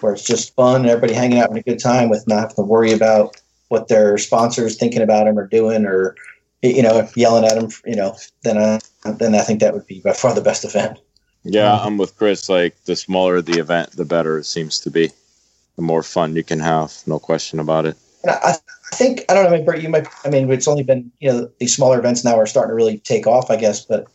[0.00, 2.56] where it's just fun and everybody hanging out having a good time with not having
[2.56, 6.16] to worry about what their sponsors thinking about them or doing or
[6.62, 7.70] you know yelling at them.
[7.84, 8.80] You know, then I
[9.12, 10.98] then I think that would be by far the best event.
[11.44, 12.48] Yeah, I'm with Chris.
[12.48, 15.10] Like the smaller the event, the better it seems to be.
[15.76, 17.96] The more fun you can have, no question about it.
[18.22, 18.54] And I,
[18.92, 20.06] I think I don't know, maybe Bert, you might.
[20.24, 22.98] I mean, it's only been you know these smaller events now are starting to really
[22.98, 23.84] take off, I guess.
[23.84, 24.06] But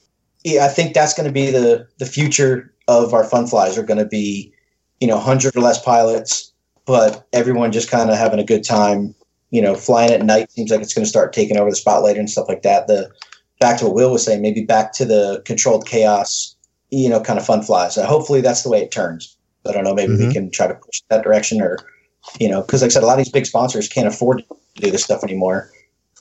[0.43, 3.84] yeah, I think that's going to be the the future of our fun flies are
[3.84, 4.51] going to be,
[4.99, 6.51] you know, hundred or less pilots,
[6.85, 9.15] but everyone just kind of having a good time.
[9.51, 12.17] You know, flying at night seems like it's going to start taking over the spotlight
[12.17, 12.85] and stuff like that.
[12.88, 13.09] The
[13.59, 16.55] back to what Will was saying, maybe back to the controlled chaos,
[16.91, 17.97] you know, kind of fun flies.
[17.97, 19.35] Uh, hopefully, that's the way it turns.
[19.67, 19.93] I don't know.
[19.93, 20.34] Maybe we Mhm.
[20.34, 21.77] can try to push that direction, or
[22.39, 24.81] you know, because like I said, a lot of these big sponsors can't afford to
[24.81, 25.71] do this stuff anymore.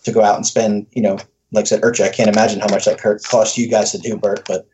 [0.05, 1.19] To go out and spend, you know,
[1.53, 4.17] like I said, IRCHA, I can't imagine how much that costs you guys to do,
[4.17, 4.47] Bert.
[4.47, 4.67] But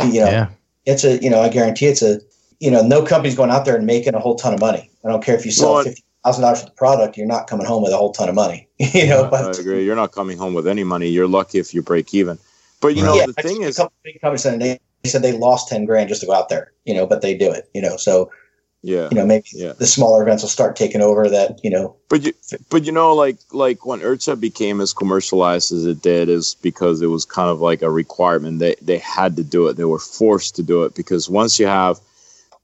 [0.00, 0.48] you know, Yeah.
[0.86, 2.20] it's a, you know, I guarantee it's a,
[2.62, 4.88] you know, no company's going out there and making a whole ton of money.
[5.04, 7.48] I don't care if you sell Well, fifty thousand dollars for the product, you're not
[7.48, 8.68] coming home with a whole ton of money.
[8.78, 9.84] you know, I but agree.
[9.84, 11.08] You're not coming home with any money.
[11.08, 12.38] You're lucky if you break even.
[12.80, 15.10] But you know, yeah, the thing see a is, couple big companies said they, they
[15.10, 16.70] said they lost ten grand just to go out there.
[16.84, 17.68] You know, but they do it.
[17.74, 18.30] You know, so
[18.82, 19.72] yeah, you know maybe yeah.
[19.72, 21.28] the smaller events will start taking over.
[21.28, 22.32] That you know, But you,
[22.70, 27.02] but you know, like like when IRCHA became as commercialized as it did, is because
[27.02, 28.60] it was kind of like a requirement.
[28.60, 29.76] They they had to do it.
[29.76, 31.98] They were forced to do it because once you have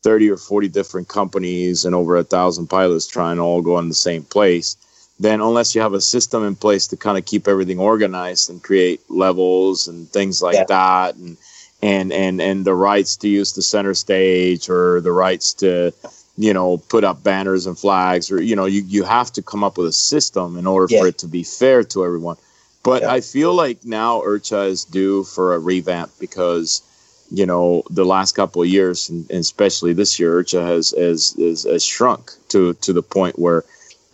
[0.02, 3.88] thirty or forty different companies and over a thousand pilots trying to all go in
[3.88, 4.76] the same place,
[5.20, 8.62] then unless you have a system in place to kind of keep everything organized and
[8.62, 10.64] create levels and things like Yeah.
[10.68, 11.36] that, and
[11.82, 15.92] and and and the rights to use the center stage or the rights to
[16.36, 19.64] you know put up banners and flags or you know you, you have to come
[19.64, 21.00] up with a system in order Yeah.
[21.02, 22.36] for it to be fair to everyone
[22.84, 23.12] but Yeah.
[23.12, 26.82] i feel like now IRCHA is due for a revamp because
[27.30, 31.36] you know the last couple of years and, and especially this year IRCHA has, has
[31.38, 33.64] has has shrunk to to the point where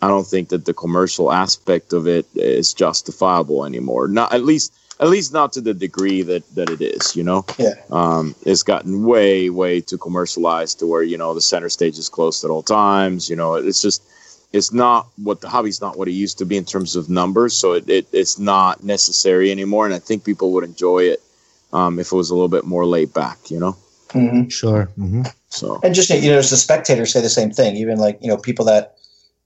[0.01, 4.07] i don't think that the commercial aspect of it is justifiable anymore.
[4.07, 7.45] Not at least at least not to the degree that that it is you know?
[7.57, 7.73] Yeah.
[7.91, 12.09] um, it's gotten way way too commercialized to where you know the center stage is
[12.09, 13.55] closed at all times you know?
[13.55, 14.03] It's just
[14.53, 17.53] it's not what the hobby's not what it used to be in terms of numbers
[17.53, 21.21] so it, it it's not necessary anymore and i think people would enjoy it
[21.75, 23.75] um, if it was a little bit more laid back you know
[24.09, 24.51] mhm.
[24.51, 24.85] Sure.
[24.95, 25.23] hmm
[25.55, 27.77] so and just you know, as the spectators say the same thing.
[27.77, 28.95] Even like you know, people that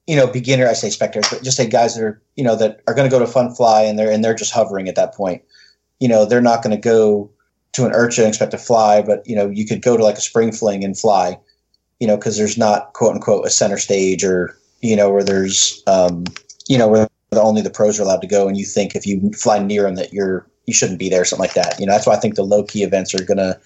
[0.07, 0.67] you know, beginner.
[0.67, 3.15] I say spectators, but just say guys that are you know that are going to
[3.15, 5.43] go to Fun Fly and they're and they're just hovering at that point.
[5.99, 7.29] You know, they're not going to go
[7.73, 10.17] to an IRCHA and expect to fly, but you know, you could go to like
[10.17, 11.37] a spring fling and fly.
[11.99, 15.83] You know, because there's not quote unquote a center stage or you know where there's
[15.85, 16.23] um,
[16.67, 19.31] you know where only the pros are allowed to go, and you think if you
[19.33, 21.79] fly near them that you're you shouldn't be there, something like that.
[21.79, 23.59] You know, that's why I think the low key events are going to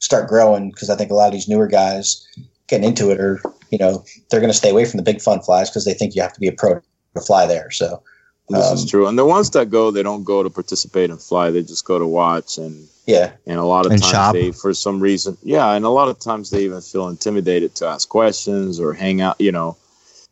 [0.00, 2.26] start growing because I think a lot of these newer guys
[2.68, 5.40] getting into it are you know they're going to stay away from the big fun
[5.42, 6.80] flies because they think you have to be a pro
[7.14, 7.70] to fly there.
[7.70, 8.02] So
[8.48, 11.20] this Um, is true and the ones that go they don't go to participate and
[11.20, 14.32] fly they just go to watch and yeah, and a lot of And times shop.
[14.32, 17.86] they for some reason yeah and a lot of times they even feel intimidated to
[17.86, 19.76] ask questions or hang out you know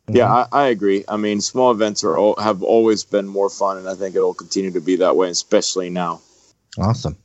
[0.09, 0.55] yeah mm-hmm.
[0.55, 3.89] I, I agree i mean small events are al- have always been more fun and
[3.89, 6.21] i think it'll continue to be that way especially now
[6.77, 7.17] Awesome.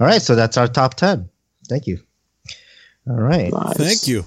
[0.00, 0.22] All right.
[0.22, 1.28] So that's our top 10.
[1.68, 2.00] Thank you.
[3.08, 3.52] All right.
[3.52, 3.76] Nice.
[3.76, 4.24] Thank you.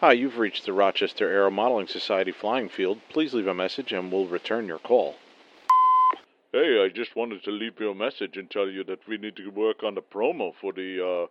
[0.00, 3.00] Hi, you've reached the Rochester Aero Modeling Society flying field.
[3.08, 5.16] Please leave a message and we'll return your call.
[6.56, 9.36] Hey, I just wanted to leave you a message and tell you that we need
[9.36, 11.26] to work on the promo for the, uh,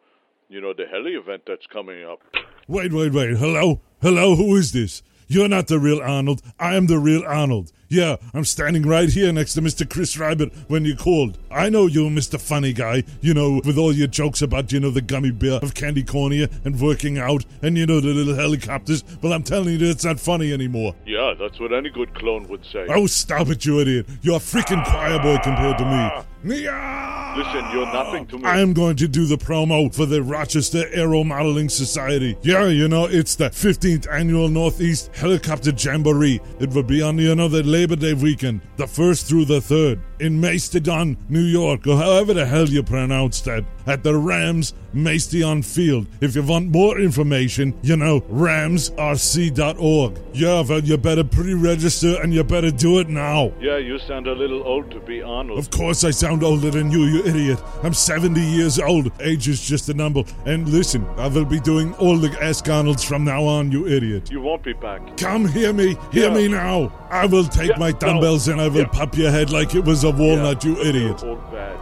[0.50, 2.20] you know, the heli event that's coming up.
[2.68, 3.36] Wait, wait, wait.
[3.36, 3.82] Hello?
[4.04, 4.36] Hello?
[4.36, 5.02] Who is this?
[5.28, 6.44] You're not the real Arnold.
[6.60, 7.72] I am the real Arnold.
[7.88, 9.88] Yeah, I'm standing right here next to Mr.
[9.88, 11.38] Chris Rabbit when you called.
[11.52, 12.42] I know you, Mr.
[12.42, 13.04] Funny Guy.
[13.22, 16.50] You know, with all your jokes about, you know, the gummy bear of candy cornea
[16.64, 19.04] and working out and, you know, the little helicopters.
[19.22, 20.96] Well, I'm telling you, it's not funny anymore.
[21.06, 22.88] Yeah, that's what any good clone would say.
[22.90, 24.08] Oh, stop it, you idiot.
[24.24, 25.92] You're a freaking choir boy compared to me.
[25.92, 26.26] Ah.
[26.46, 27.34] Meow!
[27.36, 28.44] Listen, you're nothing to me.
[28.46, 32.38] I am going to do the promo for the Rochester Aero Modeling Society.
[32.44, 36.40] Yeah, you know, it's the 15th annual Northeast Helicopter Jamboree.
[36.60, 40.00] It will be on, you know, the Labor Day weekend, the 1st through the 3rd,
[40.22, 45.62] in Maestadon, New York, or however the hell you pronounce that, at the Rams Maestion
[45.64, 46.08] Field.
[46.22, 50.20] If you want more information, you know, ramsrc.org.
[50.34, 53.52] Yeah, well, you better pre-register and you better do it now.
[53.60, 55.60] Yeah, you sound a little old to be Arnold.
[55.60, 57.60] Of course, I sound older than you, you idiot.
[57.84, 59.12] I'm 70 years old.
[59.22, 60.24] Age is just a number.
[60.46, 64.32] And listen, I will be doing all the Ask Arnolds from now on, you idiot.
[64.32, 65.18] You won't be back.
[65.18, 65.98] Come hear me.
[66.12, 66.34] Hear Yeah.
[66.36, 66.92] me now.
[67.10, 67.98] I will take Yeah, my no.
[67.98, 68.86] dumbbells and I will Yeah.
[68.88, 71.24] pop your head like it was a walnut, you idiot.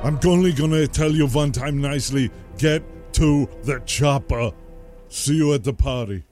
[0.03, 2.81] I'm only gonna tell you one time nicely get
[3.13, 4.51] to the chopper.
[5.09, 6.23] See you at the party.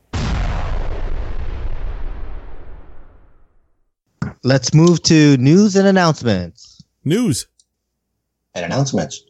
[4.44, 6.82] Let's move to news and announcements.
[7.06, 7.46] News.
[8.56, 9.24] and announcements.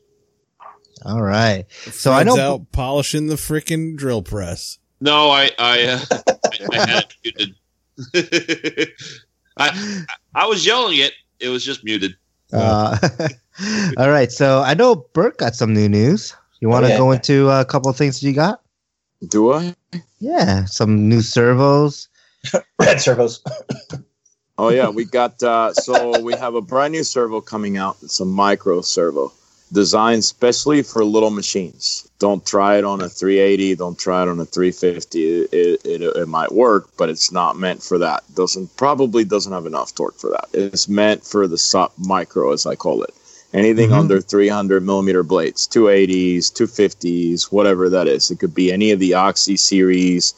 [1.03, 1.66] All right.
[1.70, 4.80] So I Fred's know out polishing the freaking drill press.
[5.02, 7.56] No, I I, uh, I, I had it
[8.14, 8.90] muted.
[9.58, 11.12] I I was yelling it.
[11.41, 12.16] It was just muted.
[12.53, 12.98] Uh,
[13.98, 14.32] all right.
[14.32, 16.36] So I know Burke got some new news.
[16.60, 16.98] You want to Oh, yeah.
[16.98, 18.62] go into a couple of things you got?
[19.28, 19.76] do i
[20.20, 22.08] Yeah, some new servos.
[22.80, 23.44] Red servos.
[24.58, 27.98] Oh yeah, we got uh, so we have a brand new servo coming out.
[28.04, 29.32] It's a micro servo,
[29.74, 32.08] designed specially for little machines.
[32.20, 33.76] Don't try it on a 380.
[33.76, 35.20] Don't try it on a 350.
[35.24, 38.24] It, it, it, it might work, but it's not meant for that.
[38.36, 40.48] Doesn't probably doesn't have enough torque for that.
[40.54, 43.14] It's meant for the sub micro, as I call it.
[43.53, 43.98] Anything Mhm.
[43.99, 48.32] under 300 millimeter blades, 280s, 250s, whatever that is.
[48.32, 50.34] It could be any of the Oxy series.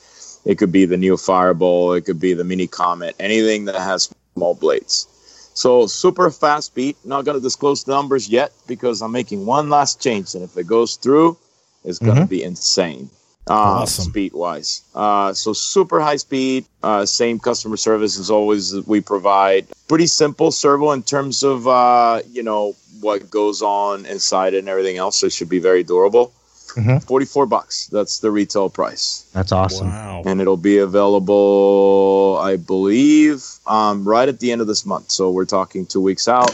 [0.45, 1.93] It could be the new Fireball.
[1.93, 3.15] It could be the Mini Comet.
[3.19, 5.07] Anything that has small blades.
[5.53, 6.97] So super fast beat.
[7.05, 10.57] Not going to disclose the numbers yet because I'm making one last change, and if
[10.57, 11.37] it goes through,
[11.85, 12.29] it's going to Mhm.
[12.29, 13.09] be insane.
[13.45, 14.05] Uh, Awesome.
[14.05, 16.63] Speed wise, uh, so super high speed.
[16.81, 19.67] Uh, same customer service as always we provide.
[19.89, 22.73] Pretty simple servo in terms of uh, you know
[23.03, 25.17] what goes on inside and everything else.
[25.19, 26.31] So it should be very durable.
[26.75, 27.03] Mhm.
[27.05, 27.87] Forty four bucks.
[27.91, 29.89] That's the retail price That's awesome.
[29.89, 30.23] Wow.
[30.25, 35.11] and it'll be available, I believe, um, right at the end of this month.
[35.11, 36.49] So we're talking two weeks out.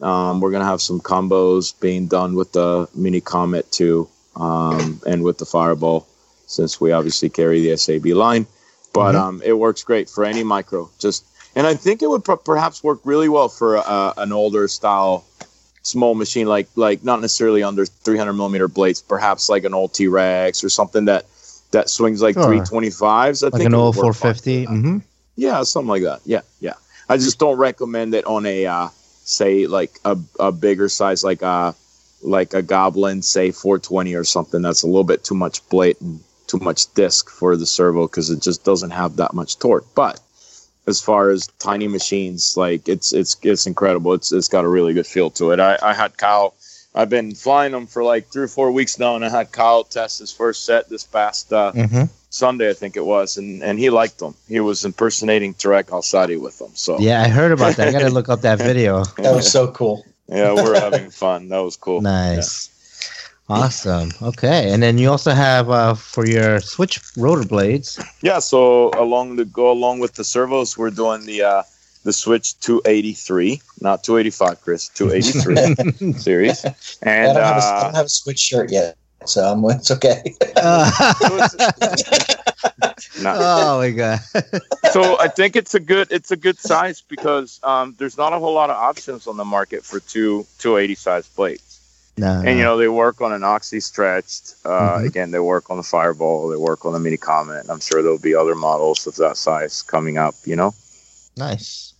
[0.00, 5.22] Um, we're gonna have some combos being done with the Mini Comet too, um, and
[5.22, 6.06] with the Fireball,
[6.46, 8.46] since we obviously carry the SAB line.
[8.92, 9.20] But Mhm.
[9.20, 10.88] um, it works great for any micro.
[10.98, 11.24] Just
[11.54, 15.22] and I think it would per- perhaps work really well for uh, an older style
[15.82, 20.08] small machine, like like not necessarily under 300 millimeter blades, perhaps like an old T
[20.08, 21.26] Rex or something that
[21.72, 22.44] that swings like Sure.
[22.62, 23.42] 325s.
[23.46, 24.66] I Like think an old 450.
[24.66, 24.78] for that.
[24.80, 24.98] hmm
[25.36, 26.20] Yeah, something like that.
[26.24, 26.74] Yeah, yeah.
[27.08, 28.88] I just don't recommend it on a uh,
[29.24, 31.74] say like a, a bigger size, like a
[32.22, 34.62] like a Goblin, say 420 or something.
[34.62, 38.30] That's a little bit too much blade and too much disc for the servo because
[38.30, 39.86] it just doesn't have that much torque.
[39.94, 40.20] But
[40.86, 44.12] as far as tiny machines, like it's it's it's incredible.
[44.14, 45.60] It's it's got a really good feel to it.
[45.60, 46.54] I, I had Kyle.
[46.94, 49.84] I've been flying them for like three or four weeks now, and I had Kyle
[49.84, 53.78] test his first set this past uh, hmm Sunday, I think it was, and, and
[53.78, 54.34] he liked them.
[54.48, 56.70] He was impersonating Tareq Alsaadi with them.
[56.72, 57.88] So Yeah, I heard about that.
[57.88, 59.04] I gotta look up that video.
[59.18, 60.06] That was so cool.
[60.28, 61.48] yeah, we're having fun.
[61.48, 62.00] That was cool.
[62.12, 62.70] Nice.
[63.52, 64.08] Awesome.
[64.22, 67.98] Okay, and then you also have uh, for your switch rotor blades.
[68.22, 68.38] Yeah.
[68.38, 71.62] So along the go along with the servos, we're doing the uh,
[72.04, 76.74] the Switch 283, not 285, Chris, 283 series, And
[77.04, 78.96] I, and don't have a, I uh, don't have a switch shirt yet,
[79.26, 80.22] so I'm, it's okay.
[80.56, 80.90] Uh,
[83.20, 84.20] not- oh my god.
[84.92, 88.38] so I think it's a good it's a good size because um, there's not a
[88.38, 91.71] whole lot of options on the market for two 280 size blades.
[92.16, 95.06] No, and you know they work on an oxy stretched uh, Mhm.
[95.06, 98.18] again they work on the fireball they work on the mini comet i'm sure there'll
[98.18, 100.74] be other models of that size coming up you know
[101.36, 101.94] nice.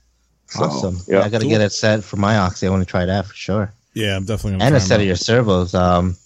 [0.49, 0.99] So, awesome.
[1.09, 2.67] yeah I gotta get it set for my oxy.
[2.67, 3.73] I want to try that for sure.
[3.95, 5.75] Yeah, I'm definitely gonna and a try set of them your servos.
[5.75, 6.17] Um,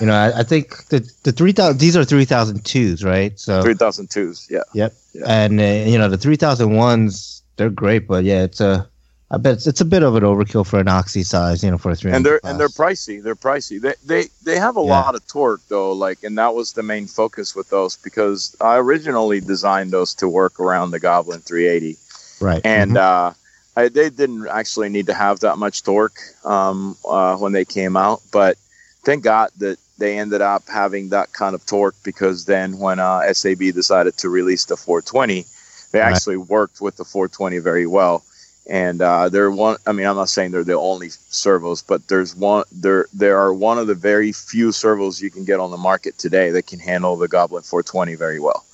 [0.00, 1.80] you know, I, I think the the three thousand.
[1.80, 3.38] These are three thousand twos, right?
[3.40, 4.94] So 3002s yeah Yep.
[5.14, 5.24] Yeah.
[5.26, 8.86] And uh, you know the three thousand ones, they're great, but yeah, it's a.
[9.30, 11.78] I bet it's, it's a bit of an overkill for an oxy size, you know,
[11.78, 12.12] for a three.
[12.12, 14.88] and they're and they're pricey they're pricey they they they have a Yeah.
[14.90, 18.76] lot of torque though like and that was the main focus with those because i
[18.76, 21.96] originally designed those to work around the goblin 380
[22.40, 22.60] right.
[22.64, 22.96] and Mhm.
[22.96, 23.32] uh,
[23.76, 27.96] I, they didn't actually need to have that much torque um, uh, when they came
[27.96, 28.20] out.
[28.32, 28.56] But
[29.04, 33.32] thank God that they ended up having that kind of torque because then when uh,
[33.32, 35.44] SAB decided to release the 420,
[35.90, 36.12] they Right.
[36.12, 38.22] actually worked with the 420 very well.
[38.66, 39.76] And uh, they're one.
[39.86, 42.64] I mean, I'm not saying they're the only servos, but there's one.
[42.72, 46.16] There, there are one of the very few servos you can get on the market
[46.16, 48.64] today that can handle the Goblin 420 very well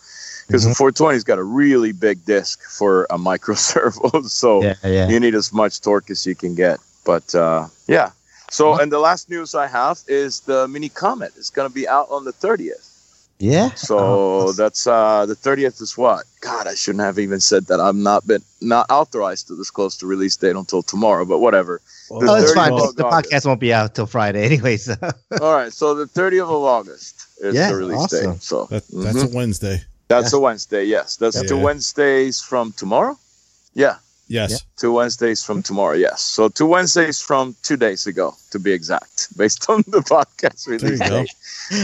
[0.47, 0.69] because Mhm.
[0.69, 5.09] the 420's got a really big disc for a micro servo, so yeah, yeah.
[5.09, 6.79] you need as much torque as you can get.
[7.05, 8.11] But uh, yeah.
[8.53, 11.87] So, and the last news I have is the Mini Comet is going to be
[11.87, 12.90] out on the 30th.
[13.41, 13.71] Yeah.
[13.75, 16.25] So Oh, that's uh, the 30th is what?
[16.43, 17.81] God, I shouldn't have even said that.
[17.81, 21.81] I'm not been not authorized to disclose the release date until tomorrow, but whatever.
[22.11, 22.71] Well, The Oh, it's fine.
[22.71, 22.99] The August.
[23.33, 24.77] podcast won't be out till Friday anyway.
[24.77, 24.95] So
[25.41, 28.33] All right, so the 30th of August is Yeah, the release awesome.
[28.35, 28.43] date.
[28.43, 29.81] So That, that's a Wednesday.
[30.09, 30.85] that's a Wednesday.
[30.85, 31.49] Yes, that's Yeah.
[31.49, 33.17] two Wednesdays from tomorrow.
[33.73, 33.97] Yeah,
[34.29, 34.65] Yes.
[34.77, 35.95] two Wednesdays from tomorrow.
[35.97, 40.67] Yes, so two Wednesdays from two days ago, to be exact, based on the podcast
[40.69, 41.33] release date.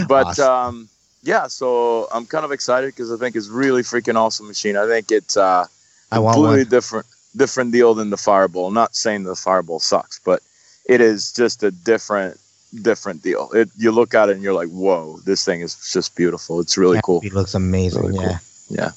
[0.07, 0.45] But Awesome.
[0.45, 0.89] um,
[1.27, 4.77] yeah, so I'm kind of excited because I think it's really freaking awesome machine.
[4.77, 5.67] I think it's uh,
[6.13, 8.71] I completely different different deal than the Fireball.
[8.71, 10.41] Not saying the Fireball sucks, but
[10.89, 12.39] it is just a different
[12.83, 13.51] different deal.
[13.53, 16.61] It you look at it and you're like, whoa, this thing is just beautiful.
[16.61, 17.21] It's really cool.
[17.23, 18.03] It looks amazing.
[18.03, 18.23] Really cool.
[18.23, 18.39] yeah.
[18.69, 18.91] Yeah.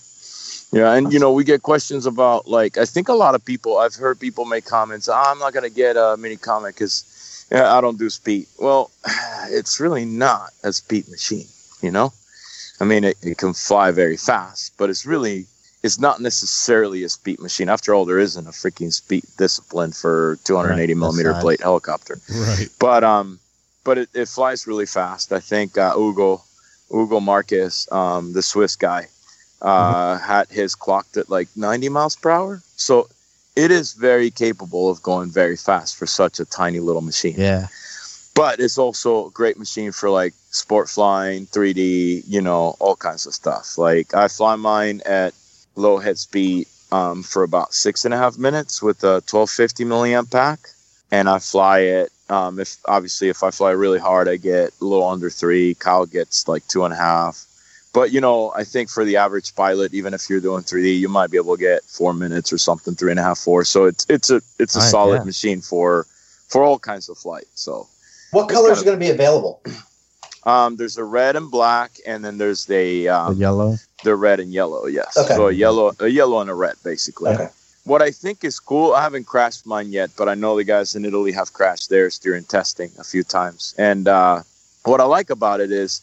[0.71, 3.79] Yeah, and you know, we get questions about like I think a lot of people
[3.79, 7.75] I've heard people make comments, "Ah, I'm not gonna get a mini Comet because yeah,
[7.75, 8.45] I don't do speed.
[8.59, 8.91] Well,
[9.49, 11.47] it's really not a speed machine,
[11.81, 12.13] you know?
[12.81, 15.45] I mean it, it can fly very fast, but it's really
[15.83, 17.69] it's not necessarily a speed machine.
[17.69, 22.19] After all, there isn't a freaking speed discipline for 280 Right, millimeter blade helicopter.
[22.29, 22.67] Right.
[22.79, 23.39] But um,
[23.83, 25.31] but it, it flies really fast.
[25.31, 26.41] I think uh, Ugo,
[26.93, 29.07] Ugo marcus um, the Swiss guy,
[29.61, 32.61] uh, had his clocked at like 90 miles per hour.
[32.75, 33.07] So
[33.55, 37.35] it is very capable of going very fast for such a tiny little machine.
[37.37, 37.67] Yeah.
[38.39, 43.27] But it's also a great machine for like sport flying, 3D, you know, all kinds
[43.27, 43.77] of stuff.
[43.77, 45.33] Like I fly mine at
[45.75, 50.31] low head speed um, for about six and a half minutes with a 1250 milliamp
[50.31, 50.59] pack,
[51.11, 52.11] and I fly it.
[52.29, 55.75] Um, if obviously if I fly really hard, I get a little under three.
[55.75, 57.45] Kyle gets like two and a half.
[57.93, 61.09] But you know, I think for the average pilot, even if you're doing 3D, you
[61.09, 63.65] might be able to get four minutes or something, three and a half, four.
[63.65, 65.25] So it's it's a it's a Right, solid yeah.
[65.25, 66.05] machine for
[66.47, 67.47] for all kinds of flight.
[67.55, 67.87] So
[68.31, 69.61] What colors kind are going to be available?
[70.43, 73.77] um, there's a red and black, and then there's the The um, yellow.
[74.03, 74.85] the red and yellow.
[74.85, 75.35] Yes, Okay.
[75.35, 77.31] so a yellow, a yellow and a red, basically.
[77.31, 77.49] Okay.
[77.85, 80.95] What I think is cool, I haven't crashed mine yet, but I know the guys
[80.95, 83.73] in Italy have crashed theirs during testing a few times.
[83.77, 84.43] And uh,
[84.83, 86.01] what I like about it is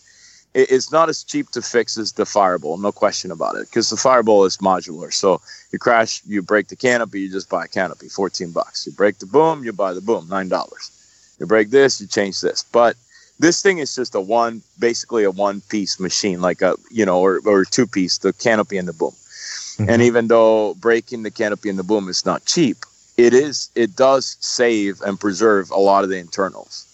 [0.54, 3.88] it, it's not as cheap to fix as the Fireball, no question about it, because
[3.90, 5.12] the Fireball is modular.
[5.12, 5.40] So
[5.70, 8.84] you crash, you break the canopy, you just buy a canopy, 14 bucks.
[8.86, 10.90] You break the boom, you buy the boom, $9.
[11.38, 12.64] You break this, you change this.
[12.72, 12.96] But
[13.38, 17.20] this thing is just a one, basically a one piece machine, like a, you know,
[17.20, 19.12] or, or two piece, the canopy and the boom.
[19.12, 19.90] Mm-hmm.
[19.90, 22.78] And even though breaking the canopy and the boom is not cheap,
[23.16, 26.86] it is, it does save and preserve a lot of the internals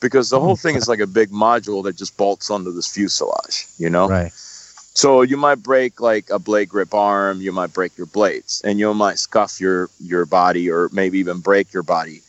[0.00, 3.66] because the whole thing is like a big module that just bolts onto this fuselage,
[3.78, 4.08] you know?
[4.08, 4.32] Right.
[4.32, 8.78] So you might break like a blade grip arm, you might break your blades, and
[8.78, 12.20] you might scuff your your body or maybe even break your body.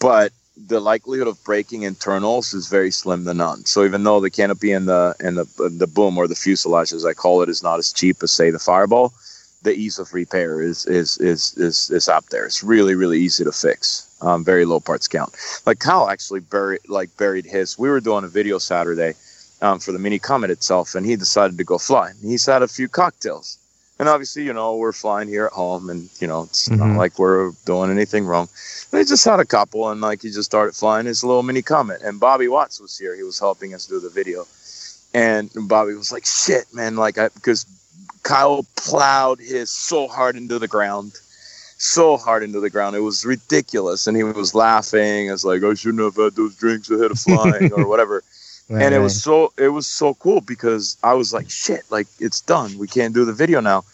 [0.00, 3.64] But the likelihood of breaking internals is very slim to none.
[3.64, 7.04] So even though the canopy and the and the the boom or the fuselage, as
[7.04, 9.12] I call it, is not as cheap as say the Fireball,
[9.62, 12.46] the ease of repair is is is is is up there.
[12.46, 14.08] It's really really easy to fix.
[14.20, 15.34] Um, very low parts count.
[15.66, 17.78] Like Kyle actually buried like buried his.
[17.78, 19.14] We were doing a video Saturday
[19.60, 22.12] um, for the mini comet itself, and he decided to go fly.
[22.22, 23.58] He's had a few cocktails,
[23.98, 26.78] and obviously, you know, we're flying here at home, and you know, it's Mhm.
[26.78, 28.48] not like we're doing anything wrong.
[28.90, 31.62] But he just had a couple, and like he just started flying his little mini
[31.62, 32.02] comet.
[32.02, 34.46] And Bobby Watts was here; he was helping us do the video,
[35.12, 37.66] and Bobby was like, "Shit, man!" Like, I because
[38.22, 41.12] Kyle plowed his so hard into the ground.
[41.76, 45.28] So hard into the ground, it was ridiculous, and he was laughing.
[45.28, 48.22] It's like I shouldn't have had those drinks ahead of flying, or whatever
[48.68, 52.06] Right, and it was so it was so cool because I was like, shit, like
[52.18, 52.78] it's done.
[52.78, 53.84] We can't do the video now.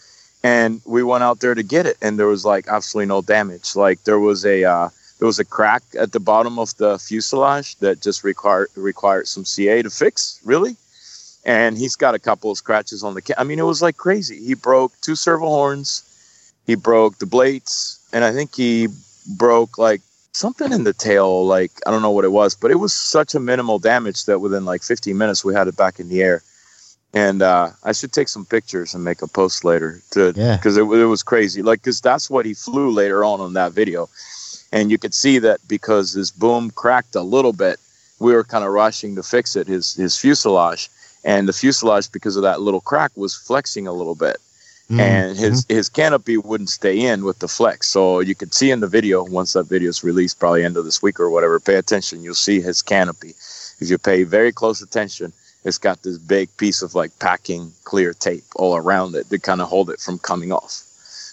[0.43, 3.75] And we went out there to get it, and there was like absolutely no damage.
[3.75, 4.89] Like there was a uh,
[5.19, 9.45] there was a crack at the bottom of the fuselage that just required required some
[9.45, 10.39] CA to fix.
[10.43, 10.77] Really,
[11.45, 13.21] and he's got a couple of scratches on the.
[13.21, 14.43] Ca- I mean, it was like crazy.
[14.43, 16.03] He broke two servo horns,
[16.65, 18.87] he broke the blades, and I think he
[19.37, 20.01] broke like
[20.33, 21.45] something in the tail.
[21.45, 24.39] Like I don't know what it was, but it was such a minimal damage that
[24.39, 26.41] within like 15 minutes we had it back in the air.
[27.13, 30.55] And uh, I should take some pictures and make a post later to Yeah.
[30.55, 31.61] because it, it was crazy.
[31.61, 34.09] Like because that's what he flew later on on that video,
[34.71, 37.79] and you could see that because his boom cracked a little bit,
[38.19, 39.67] we were kind of rushing to fix it.
[39.67, 40.89] His his fuselage
[41.25, 44.37] and the fuselage because of that little crack was flexing a little bit
[44.91, 47.87] Mm, and his his canopy wouldn't stay in with the flex.
[47.87, 50.83] So you could see in the video once that video is released, probably end of
[50.83, 51.61] this week or whatever.
[51.61, 53.29] Pay attention, you'll see his canopy.
[53.79, 55.31] If you pay very close attention,
[55.63, 59.61] it's got this big piece of like packing clear tape all around it to kind
[59.61, 60.83] of hold it from coming off.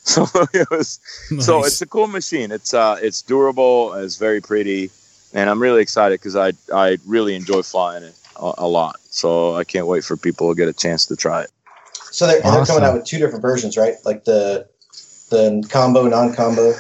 [0.09, 1.01] So it was
[1.40, 2.51] so it's a cool machine.
[2.51, 4.90] It's uh it's durable, it's very pretty,
[5.35, 8.97] and I'm really excited because I I really enjoy flying it a, a lot.
[9.10, 11.51] So I can't wait for people to get a chance to try it.
[12.10, 13.94] So they're, and they're coming out with two different versions, right?
[14.05, 14.66] Like the
[15.30, 16.72] the combo, non-combo.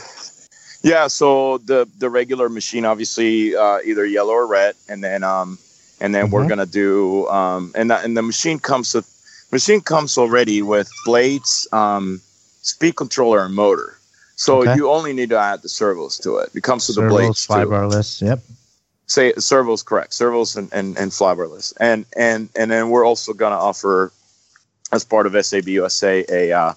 [0.82, 5.58] Yeah, so the the regular machine, obviously, uh, either yellow or red, and then um,
[6.00, 6.48] and then we're Mhm.
[6.48, 9.06] gonna do um, and the, and the machine comes with
[9.52, 12.20] machine comes already with blades, um,
[12.62, 13.94] speed controller, and motor.
[14.36, 14.74] So Okay.
[14.76, 16.50] you only need to add the servos to it.
[16.54, 18.26] It comes with the Servos, blades too.
[18.26, 18.40] Yep.
[19.08, 20.14] Say servos, correct?
[20.14, 24.12] Servos and and and flybarless, and and and then we're also gonna offer
[24.92, 26.74] as part of SAB USA a uh,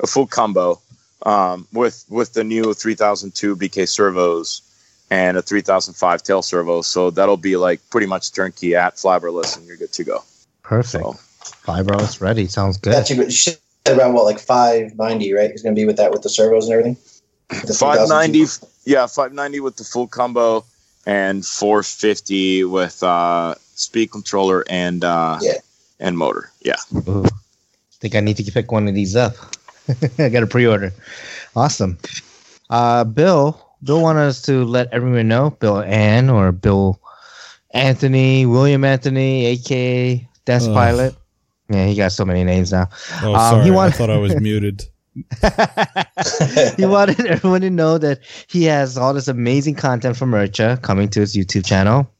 [0.00, 0.80] a full combo
[1.24, 4.62] um, with with the new 3002 BK servos
[5.10, 6.82] and a 3005 tail servo.
[6.82, 10.24] So that'll be like pretty much turnkey at flybarless, and you're good to go.
[10.62, 11.04] Perfect.
[11.04, 11.16] So
[11.64, 12.46] Flybarless ready.
[12.46, 12.92] Sounds good.
[12.92, 13.58] That's you, you said
[13.88, 15.50] around what like five ninety, right?
[15.50, 16.96] It's going to be with that with the servos and everything.
[17.50, 20.64] 590, yeah, 590 with the full combo,
[21.04, 25.58] and 450 with uh, speed controller and uh, Yeah.
[26.00, 26.50] and motor.
[26.62, 26.76] Yeah.
[27.08, 27.26] Ooh.
[28.02, 29.36] Think I need to pick one of these up.
[30.18, 30.92] I got a pre-order.
[31.54, 31.98] Awesome.
[32.68, 37.00] Uh, Bill, Bill wanted us to let everyone know, Bill Ann or Bill
[37.70, 40.66] Anthony, William Anthony, aka Death.
[40.66, 41.14] Pilot.
[41.68, 42.88] Yeah, he got so many names now.
[43.22, 43.64] Oh, Um, sorry.
[43.64, 44.82] he wanted- I thought I was muted.
[46.76, 48.18] he wanted everyone to know that
[48.48, 52.10] he has all this amazing content from IRCHA coming to his YouTube channel.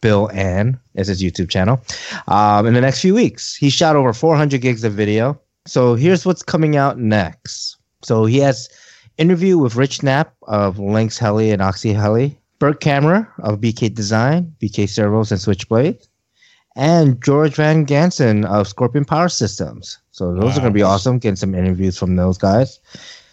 [0.00, 1.80] Bill Ann is his YouTube channel.
[2.28, 5.40] Um, in the next few weeks, he shot over 400 gigs of video.
[5.66, 7.76] So here's what's coming out next.
[8.02, 8.68] So he has
[9.18, 14.54] interview with Rich Knapp of Lynx Heli and Oxy Heli, Bert Kammerer of BK Design,
[14.62, 15.98] BK Servos and Switchblade,
[16.76, 19.98] and George Van Gansen of Scorpion Power Systems.
[20.12, 21.18] So those are going to be awesome.
[21.18, 22.80] Getting some interviews from those guys.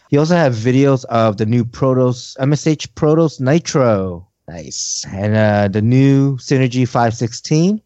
[0.10, 4.28] He also have videos of the new Protos MSH Protos Nitro.
[4.48, 5.06] Nice.
[5.12, 7.82] And uh, the new Synergy 516.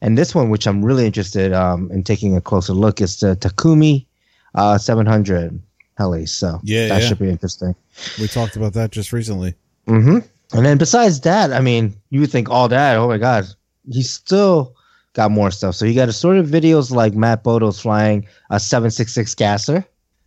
[0.00, 3.34] And this one, which I'm really interested um, in taking a closer look, is the
[3.36, 4.06] Takumi
[4.54, 5.60] uh, 700
[5.96, 6.26] heli.
[6.26, 7.08] So Yeah, that yeah.
[7.08, 7.74] should be interesting.
[8.20, 9.54] We talked about that just recently.
[9.86, 10.18] hmm
[10.52, 12.96] And then besides that, I mean, you would think all that.
[12.96, 13.46] Oh my God,
[13.90, 14.74] he's still
[15.14, 15.74] got more stuff.
[15.74, 19.84] So you got assorted videos like Matt Bodo's flying a 766 gasser,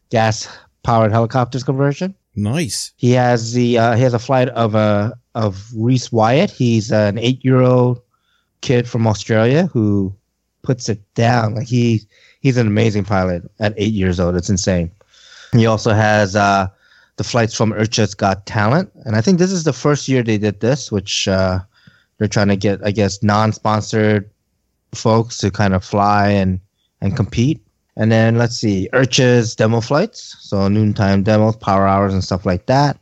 [0.10, 0.50] gas
[0.84, 2.14] powered helicopters conversion.
[2.36, 2.92] Nice.
[2.98, 6.52] He has the uh, he has a flight of a of Reese Wyatt.
[6.52, 8.02] He's an eight year old
[8.62, 10.14] kid from Australia who
[10.62, 11.56] puts it down.
[11.56, 12.02] Like he
[12.42, 14.36] he's an amazing pilot at eight years old.
[14.36, 14.92] It's insane.
[15.54, 16.68] He also has uh,
[17.18, 20.38] the flights from IRCHA's Got Talent, and I think this is the first year they
[20.38, 21.60] did this, which uh,
[22.18, 24.30] they're trying to get I guess non sponsored
[24.94, 26.60] folks to kind of fly and
[27.02, 27.66] and compete.
[27.98, 32.68] And then let's see, IRCHA's demo flights, so noontime demos, power hours, and stuff like
[32.68, 32.98] that.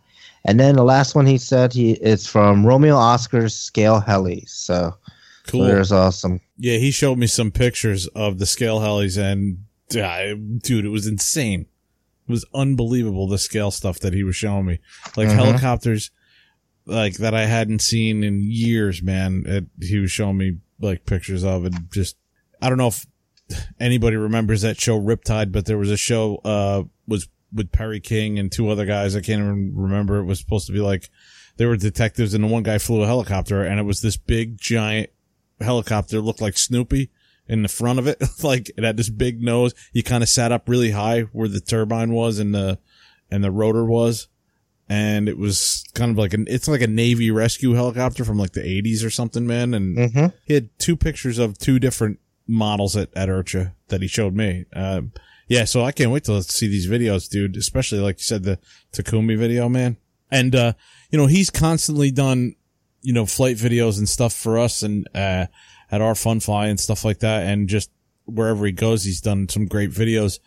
[0.46, 4.44] And then the last one he said he is from Romeo Oscar's Scale Heli.
[4.48, 4.94] So,
[5.48, 5.62] Cool.
[5.62, 6.40] so there's awesome.
[6.58, 11.08] Yeah, he showed me some pictures of the scale helis, and uh, dude, it was
[11.08, 11.66] insane.
[12.28, 14.80] It was unbelievable the scale stuff that he was showing me,
[15.18, 15.34] like Mhm.
[15.36, 16.12] helicopters,
[16.86, 19.02] like that I hadn't seen in years.
[19.02, 21.74] Man, it, he was showing me like pictures of, it.
[21.92, 22.16] just
[22.62, 23.06] I don't know if
[23.80, 28.38] anybody remembers that show Riptide, but there was a show uh was with Perry King
[28.40, 29.16] and two other guys.
[29.16, 30.18] I can't even remember.
[30.20, 31.10] It was supposed to be like
[31.58, 34.58] they were detectives, and the one guy flew a helicopter, and it was this big
[34.58, 35.10] giant
[35.60, 37.10] helicopter looked like Snoopy
[37.48, 38.22] in the front of it.
[38.44, 39.74] like it had this big nose.
[39.92, 42.80] He kind of sat up really high where the turbine was and the,
[43.32, 44.28] and the rotor was.
[44.92, 48.54] And it was kind of like an, it's like a Navy rescue helicopter from like
[48.54, 49.74] the eighties or something, man.
[49.76, 50.34] And Mhm.
[50.46, 54.66] he had two pictures of two different models at, at IRCHA that he showed me.
[54.74, 55.12] Um,
[55.50, 57.58] yeah, so I can't wait to see these videos, dude.
[57.58, 58.60] Especially like you said, the
[58.94, 59.98] Takumi video, man.
[60.32, 60.74] And, uh,
[61.12, 62.56] you know, he's constantly done,
[63.02, 65.48] you know, flight videos and stuff for us and, uh,
[65.92, 67.48] at our fun fly and stuff like that.
[67.48, 67.90] And just
[68.26, 70.40] wherever he goes, he's done some great videos.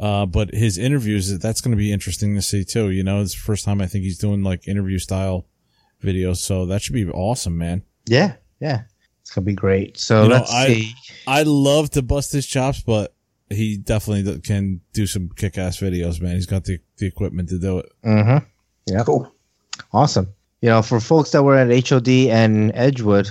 [0.00, 2.90] Uh, but his interviews, that's going to be interesting to see too.
[2.90, 5.46] You know, it's the first time I think he's doing like interview style
[6.02, 6.38] videos.
[6.38, 7.82] So that should be awesome, man.
[8.06, 8.82] yeah, yeah.
[9.22, 9.98] It's gonna be great.
[9.98, 10.94] So You know, let's I- see.
[11.26, 13.14] I love to bust his chops, but
[13.50, 16.34] he definitely can do some kick ass videos, man.
[16.34, 17.92] He's got the, the equipment to do it.
[18.04, 18.44] Mm-hmm.
[18.86, 19.04] Yeah.
[19.04, 19.30] Cool.
[19.92, 20.28] Awesome.
[20.60, 23.30] You know, for folks that were at HOD and Edgewood,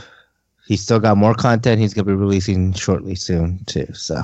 [0.68, 1.81] he's still got more content.
[1.81, 3.88] He's gonna be releasing shortly soon too.
[3.94, 4.22] So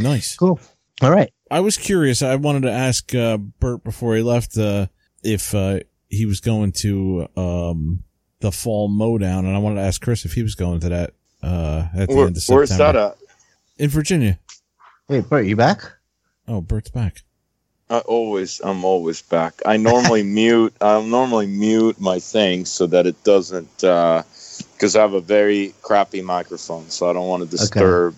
[0.00, 0.36] Nice.
[0.36, 0.58] cool.
[1.02, 1.32] All right.
[1.50, 2.22] I was curious.
[2.22, 4.86] I wanted to ask uh, Bert before he left uh,
[5.22, 8.02] if uh, he was going to um,
[8.40, 11.10] the fall mowdown, and I wanted to ask Chris if he was going to that
[11.42, 12.58] uh, at the Where- end of September.
[12.60, 13.16] where's that at?
[13.78, 14.38] In Virginia.
[15.08, 15.82] Wait, Bert, you back?
[16.48, 17.22] Oh, Bert's back.
[17.90, 19.60] I always, I'm always back.
[19.66, 20.74] I normally mute.
[20.80, 26.22] I'll normally mute my thing so that it doesn't, because I have a very crappy
[26.22, 28.16] microphone, so I don't want to disturb.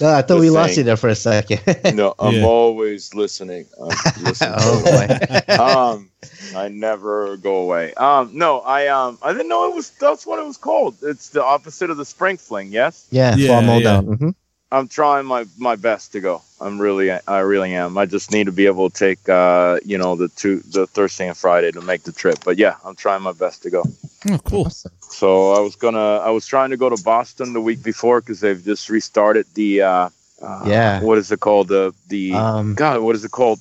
[0.00, 1.60] No, I thought The we lost you there for a second.
[1.96, 2.44] No, I'm Yeah.
[2.44, 3.66] always listening.
[3.80, 3.88] I'm
[4.20, 4.54] listening.
[4.56, 5.54] oh boy.
[5.58, 6.10] um,
[6.54, 7.94] I never go away.
[7.94, 9.90] Um, no, I um, I didn't know it was.
[9.90, 10.96] That's what it was called.
[11.02, 12.68] It's the opposite of the spring fling.
[12.70, 13.06] Yes.
[13.10, 13.84] yeah, Yeah, fall yeah.
[13.84, 14.04] down.
[14.06, 14.30] hmm
[14.70, 16.42] I'm trying my, my best to go.
[16.60, 17.96] I'm really I really am.
[17.96, 21.28] I just need to be able to take uh you know the two the Thursday
[21.28, 22.38] and Friday to make the trip.
[22.44, 23.84] But yeah, I'm trying my best to go.
[24.28, 24.66] Oh, cool.
[24.66, 24.92] Awesome.
[25.00, 28.40] So I was gonna I was trying to go to Boston the week before because
[28.40, 30.08] they've just restarted the uh,
[30.42, 31.00] uh Yeah.
[31.00, 33.60] what is it called the the Um, God what is it called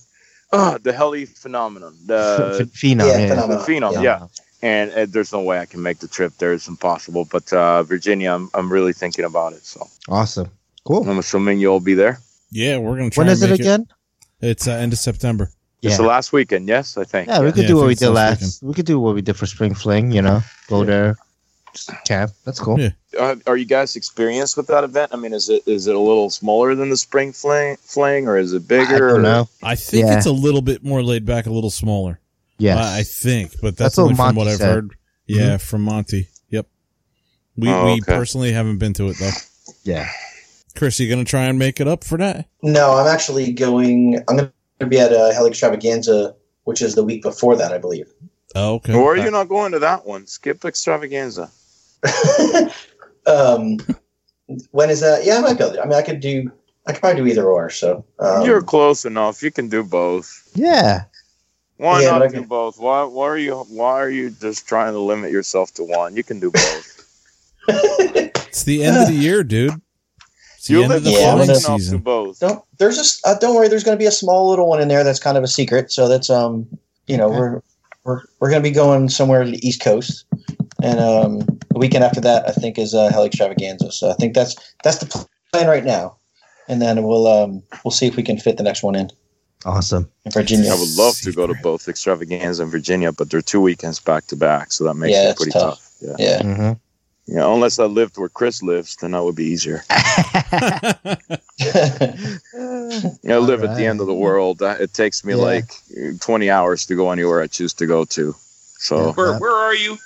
[0.52, 3.06] uh, the heli phenomenon the Phenom.
[3.06, 3.66] Yeah, Yeah, the Phenomenon.
[3.66, 4.02] phenom Yeah.
[4.02, 4.28] yeah.
[4.64, 6.52] And uh, there's no way I can make the trip there.
[6.54, 7.26] It's impossible.
[7.26, 9.64] But uh, Virginia, I'm, I'm really thinking about it.
[9.64, 10.50] So Awesome.
[10.88, 11.10] Cool.
[11.10, 12.20] I'm assuming you'll be there.
[12.52, 13.22] Yeah, we're gonna try.
[13.24, 13.88] When and is it again?
[14.40, 15.52] It's uh, end of September.
[15.82, 17.28] It's the last weekend, yes, I think.
[17.28, 18.40] Yeah, we could Yeah, do what we did last.
[18.42, 18.68] speaking.
[18.70, 20.12] We could do what we did for spring fling.
[20.12, 21.18] You know, go there,
[21.74, 22.32] just camp.
[22.46, 22.80] That's cool.
[22.80, 22.90] Yeah.
[23.20, 25.12] Uh, are you guys experienced with that event?
[25.14, 28.38] I mean, is it is it a little smaller than the spring fling, fling or
[28.38, 28.84] is it bigger?
[28.84, 29.08] I bigger?
[29.10, 29.50] don't or- know.
[29.62, 30.18] I think Yeah.
[30.18, 32.20] it's a little bit more laid back, a little smaller.
[32.58, 34.74] Yeah, I I think, but That's that's, what only from Monty what I've said.
[34.74, 34.96] heard.
[35.28, 36.28] Yeah, from Monty.
[36.50, 36.66] Yep.
[37.58, 39.32] We Oh, we personally haven't been to it though.
[39.84, 40.10] Yeah.
[40.78, 42.48] Chris, you gonna try and make it up for that?
[42.62, 44.24] No, I'm actually going.
[44.28, 46.36] I'm going to be at uh, Heli Extravaganza,
[46.66, 48.08] which is the week before that, I believe.
[48.54, 48.94] Oh, okay.
[48.94, 50.28] Or are you not going to that one?
[50.28, 51.50] Skip extravaganza.
[53.26, 53.78] um,
[54.72, 55.26] when is that?
[55.26, 55.82] Yeah, I might go there.
[55.82, 56.52] I mean, I could do.
[56.86, 57.72] I could probably do either or.
[57.72, 59.42] So um, You're close enough.
[59.42, 60.50] You can do both.
[60.54, 61.06] Yeah.
[61.78, 62.80] Why Yeah, not but do can- both?
[62.80, 66.16] Why why are you why are you just trying to limit yourself to one?
[66.16, 66.94] You can do both.
[68.48, 69.80] It's the end of the year, dude.
[70.68, 71.98] It's the you end live of the Yeah, flying but close to season.
[72.00, 72.40] both.
[72.40, 73.68] don't there's just uh, don't worry.
[73.70, 75.92] There's going to be a small little one in there that's kind of a secret.
[75.92, 76.68] So that's um
[77.08, 77.38] you know Okay.
[77.38, 77.62] we're
[78.04, 80.26] we're we're going to be going somewhere to the East Coast,
[80.84, 81.40] and um
[81.70, 83.92] the weekend after that I think is uh, Heli Extravaganza.
[83.92, 86.18] So I think that's that's the plan right now,
[86.68, 89.10] and then we'll um we'll see if we can fit the next one in
[89.66, 90.10] Awesome.
[90.26, 90.70] in Virginia.
[90.72, 94.28] I would love to go to both extravaganza in Virginia, but they're two weekends back
[94.28, 95.80] to back, so that makes Yeah, it pretty tough.
[96.02, 96.18] tough.
[96.20, 96.44] Yeah.
[96.44, 96.76] Yeah.
[97.28, 99.84] Hmm Yeah, unless I lived where Chris lives, then that would be easier.
[103.24, 104.62] Yeah, I live at the end of the world.
[104.62, 105.44] Uh, It takes me Yeah.
[105.46, 105.72] like
[106.20, 108.36] 20 hours to go anywhere I choose to go to.
[108.80, 109.98] So Where where are you?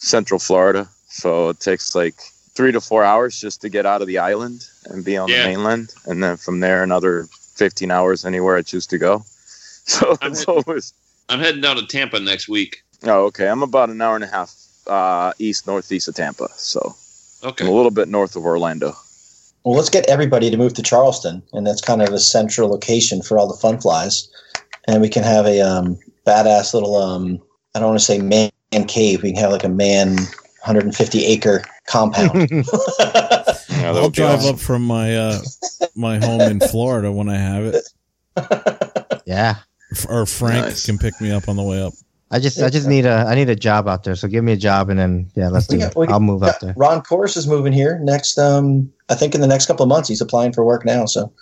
[0.00, 0.88] Central Florida.
[1.08, 2.14] So it takes like
[2.54, 5.42] three to four hours just to get out of the island and be on Yeah.
[5.42, 9.24] the mainland, and then from there another 15 hours anywhere I choose to go.
[9.88, 10.92] So I'm it's always
[11.30, 12.82] I'm heading down to Tampa next week.
[13.04, 13.48] oh okay.
[13.48, 14.54] I'm about an hour and a half
[14.88, 16.94] uh, east northeast of Tampa, so
[17.42, 18.94] I'm a little bit north of Orlando.
[19.64, 23.22] Well, let's get everybody to move to Charleston, and that's kind of a central location
[23.22, 24.28] for all the fun flies.
[24.86, 27.40] And we can have a um, badass little, um,
[27.74, 28.50] I don't want to say man
[28.86, 29.22] cave.
[29.22, 30.16] We can have like a man
[30.64, 32.50] 150 acre compound.
[33.70, 34.54] Yeah, I'll drive awesome.
[34.56, 35.40] up from my uh
[35.94, 39.56] my home in Florida when I have it, Yeah.
[40.08, 40.86] Or Frank Nice.
[40.86, 41.92] can pick me up on the way up.
[42.30, 44.14] I just I just need a I need a job out there.
[44.14, 45.96] So give me a job and then yeah, let's do got- it.
[45.96, 46.74] we I'll move out there.
[46.76, 48.38] Ron Corus is moving here next.
[48.38, 51.06] Um, I think in the next couple of months, he's applying for work now.
[51.06, 51.32] So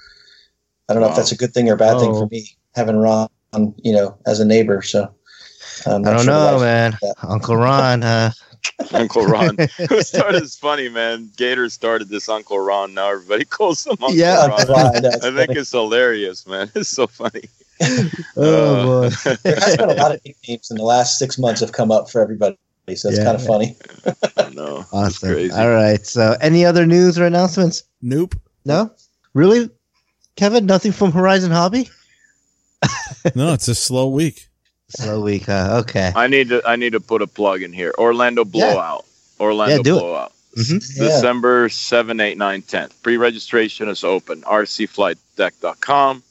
[0.88, 2.20] I don't know if that's a good thing or a bad thing Oh.
[2.20, 3.28] for me having Ron,
[3.82, 4.80] you know, as a neighbor.
[4.82, 5.12] So
[5.86, 6.96] I'm I not don't sure know, man.
[7.24, 8.30] Uncle Ron, uh,
[8.92, 9.56] Uncle Ron.
[9.88, 11.30] Who started is funny, man.
[11.36, 12.94] Gator started this Uncle Ron.
[12.94, 14.66] Now everybody calls him Uncle Yeah, Ron.
[14.68, 15.58] Ron, I I think funny.
[15.58, 16.70] it's hilarious, man.
[16.76, 17.42] It's so funny.
[18.36, 19.34] oh boy.
[19.42, 22.08] there has been a lot of nicknames in the last six months have come up
[22.10, 22.56] for everybody.
[22.94, 23.24] So it's Yeah.
[23.24, 23.76] kind of funny.
[24.54, 25.32] no, it's Awesome.
[25.32, 25.52] crazy.
[25.52, 26.04] All right.
[26.06, 27.82] So any other news or announcements?
[28.00, 28.34] Nope.
[28.64, 28.90] No?
[29.34, 29.68] Really?
[30.36, 31.88] Kevin, nothing from Horizon Hobby?
[33.34, 34.46] No, it's a slow week.
[34.88, 35.78] Slow week, huh?
[35.80, 36.12] Okay.
[36.14, 37.92] I need to I need to put a plug in here.
[37.98, 39.04] Orlando Blowout.
[39.40, 40.00] Orlando Yeah, do it.
[40.00, 40.32] Blowout.
[40.56, 40.78] Mhm.
[40.96, 42.88] December 7, 8, 9, 10.
[43.02, 44.42] Pre-registration is open.
[44.42, 46.22] rcflightdeck.com.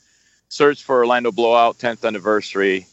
[0.56, 2.88] Search for Orlando Blowout 10th anniversary.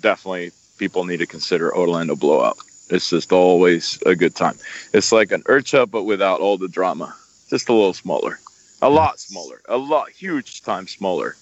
[0.00, 2.58] Definitely people need to consider Orlando Blowout.
[2.90, 4.56] It's just always a good time.
[4.94, 7.12] It's like an IRCHA but without all the drama.
[7.50, 8.38] Just a little smaller.
[8.82, 9.60] A lot smaller.
[9.68, 11.34] A lot huge time smaller.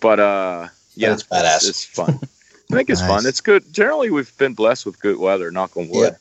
[0.00, 1.68] But uh yeah, it's badass.
[1.68, 2.18] It's fun.
[2.72, 3.10] I think it's Nice.
[3.10, 3.26] fun.
[3.26, 3.74] It's good.
[3.74, 5.50] Generally, we've been blessed with good weather.
[5.50, 6.16] Knock on wood.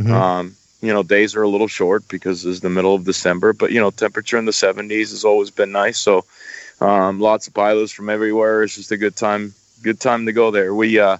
[0.00, 0.10] Mhm.
[0.10, 3.70] Um, you know, days are a little short because it's the middle of December, but
[3.70, 5.98] you know, temperature in the 70s has always been nice.
[5.98, 6.24] So,
[6.80, 8.62] um, lots of pilots from everywhere.
[8.62, 9.54] It's just a good time.
[9.82, 10.74] Good time to go there.
[10.74, 11.18] We, uh,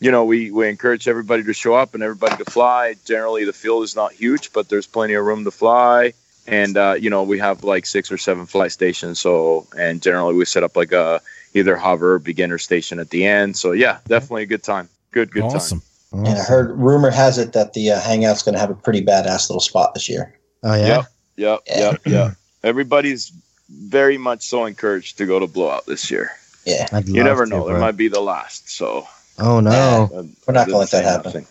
[0.00, 2.94] you know, we we encourage everybody to show up and everybody to fly.
[3.04, 6.12] Generally, the field is not huge, but there's plenty of room to fly.
[6.46, 9.20] And uh, you know, we have like six or seven flight stations.
[9.20, 11.20] So, and generally, we set up like a
[11.54, 13.56] either hover or beginner station at the end.
[13.56, 14.88] So, yeah, definitely a good time.
[15.10, 15.56] Good, good time.
[15.56, 15.82] awesome.
[16.12, 19.04] And I heard rumor has it that the uh, Hangout's going to have a pretty
[19.04, 20.36] badass little spot this year.
[20.62, 20.86] Oh yeah.
[20.86, 21.04] Yep,
[21.36, 21.78] yep, Yeah.
[21.78, 22.36] yep, yep.
[22.64, 23.32] Everybody's
[23.70, 26.30] very much so encouraged to go to blowout this year.
[26.64, 28.70] Yeah, I'd You love never to, know; there might be the last.
[28.70, 29.06] So
[29.38, 30.10] Oh no.
[30.14, 31.46] uh, We're not gonna let that happen.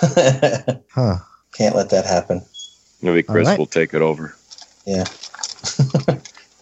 [0.90, 1.16] Huh.
[1.52, 2.42] can't let that happen.
[3.02, 3.58] Maybe Chris right.
[3.58, 4.34] will take it over.
[4.86, 5.02] Yeah,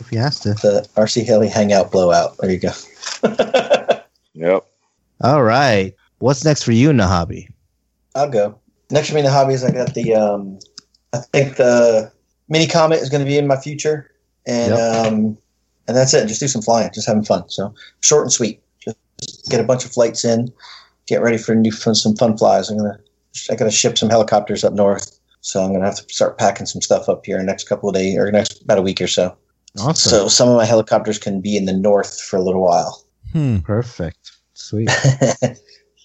[0.01, 0.55] If he has to.
[0.55, 2.37] the RC Heli Hangout blowout.
[2.39, 2.73] There you go.
[4.35, 4.65] Yep.
[5.23, 5.95] All right.
[6.19, 7.49] What's next for you in the hobby?
[8.15, 8.59] I'll go.
[8.91, 10.15] Next for me in the hobbies, I got the.
[10.15, 10.59] Um,
[11.13, 12.11] I think the
[12.49, 14.11] mini comet is going to be in my future,
[14.47, 15.39] and um,
[15.89, 16.27] and that's it.
[16.27, 17.49] Just do some flying, just having fun.
[17.49, 18.63] So short and sweet.
[18.81, 20.53] Just get a bunch of flights in,
[21.07, 22.71] get ready for new for some fun flies.
[22.71, 22.99] I'm gonna.
[23.51, 26.67] I got to ship some helicopters up north, so I'm gonna have to start packing
[26.67, 29.01] some stuff up here in the next couple of days or next about a week
[29.01, 29.37] or so.
[29.81, 30.11] Awesome.
[30.11, 33.03] So some of my helicopters can be in the north for a little while.
[33.33, 33.61] Hmm.
[33.61, 34.33] Perfect.
[34.55, 34.91] Sweet.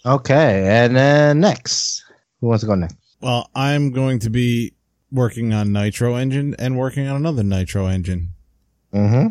[0.08, 0.66] Okay.
[0.66, 2.04] And then next.
[2.40, 2.96] Who wants to go next?
[3.22, 4.74] Well, I'm going to be
[5.12, 8.30] working on Nitro Engine and working on another Nitro Engine.
[8.94, 9.28] Mm-hmm.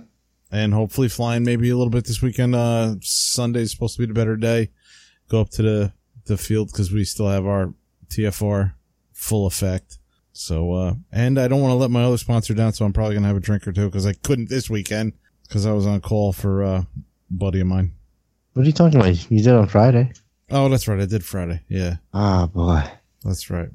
[0.53, 2.55] and hopefully flying maybe a little bit this weekend.
[2.55, 4.71] Uh, Sunday's supposed to be the better day.
[5.29, 5.93] Go up to the
[6.27, 7.73] the field because we still have our
[8.09, 8.75] TFR
[9.13, 9.99] full effect.
[10.33, 13.15] So, uh, and I don't want to let my other sponsor down, so I'm probably
[13.15, 15.15] gonna have a drink or two because I couldn't this weekend
[15.49, 16.87] because I was on call for uh, a
[17.31, 17.93] buddy of mine.
[18.53, 19.31] What are you talking about?
[19.31, 20.13] You did on Friday.
[20.51, 21.01] Oh, that's right.
[21.01, 21.63] I did Friday.
[21.69, 22.83] Yeah, Ah, boy.
[23.25, 23.71] that's right.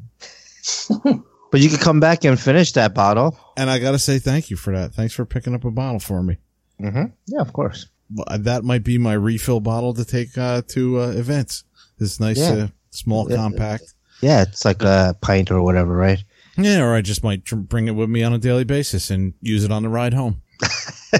[1.51, 3.37] But you could come back and finish that bottle.
[3.57, 4.93] And I gotta say thank you for that.
[4.93, 6.37] Thanks for picking up a bottle for me.
[6.81, 7.05] Mm-hmm.
[7.27, 7.87] Yeah, of course.
[8.13, 11.63] Well, uh, That might be my refill bottle to take uh, to uh, events.
[11.99, 12.51] This nice, Yeah.
[12.53, 13.35] uh, small, Yeah.
[13.37, 13.93] compact.
[14.21, 16.23] Yeah, it's like a pint or whatever, right?
[16.57, 19.33] Yeah, or I just might tr- bring it with me on a daily basis and
[19.41, 20.41] use it on the ride home.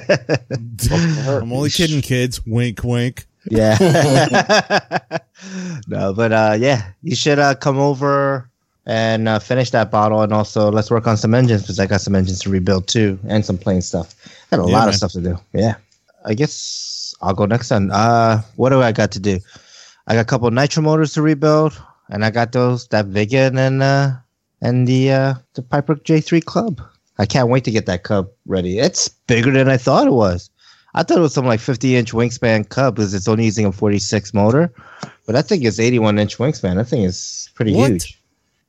[0.92, 2.46] I'm only kidding, kids.
[2.46, 3.26] Wink, wink.
[3.50, 3.76] Yeah.
[5.88, 8.51] no, but uh, yeah, you should uh, come over
[8.86, 12.02] and uh, finish that bottle, and also let's work on some engines because I got
[12.02, 14.16] some engines to rebuild too, and some plane stuff.
[14.52, 14.88] I got a Yeah, lot man.
[14.90, 15.38] of stuff to do.
[15.54, 15.76] Yeah,
[16.26, 17.92] I guess I'll go next then.
[17.92, 19.40] Uh, what do I got to do?
[20.08, 21.80] I got a couple of nitro motors to rebuild,
[22.10, 24.12] and I got those that Viggen and uh,
[24.62, 26.82] and the uh, the Piper J3 Cub.
[27.20, 28.80] I can't wait to get that Cub ready.
[28.80, 30.50] It's bigger than I thought it was.
[30.96, 33.72] I thought it was some like 50 inch wingspan Cub because it's only using a
[33.72, 34.74] 46 motor,
[35.26, 36.80] but I think it's 81 inch wingspan.
[36.80, 37.92] I think it's pretty What?
[37.92, 38.18] huge.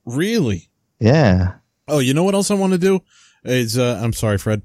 [0.05, 0.69] Really?
[0.99, 1.55] Yeah.
[1.87, 3.01] Oh, you know what else I want to do?
[3.43, 4.61] Is uh, I'm sorry, Fred.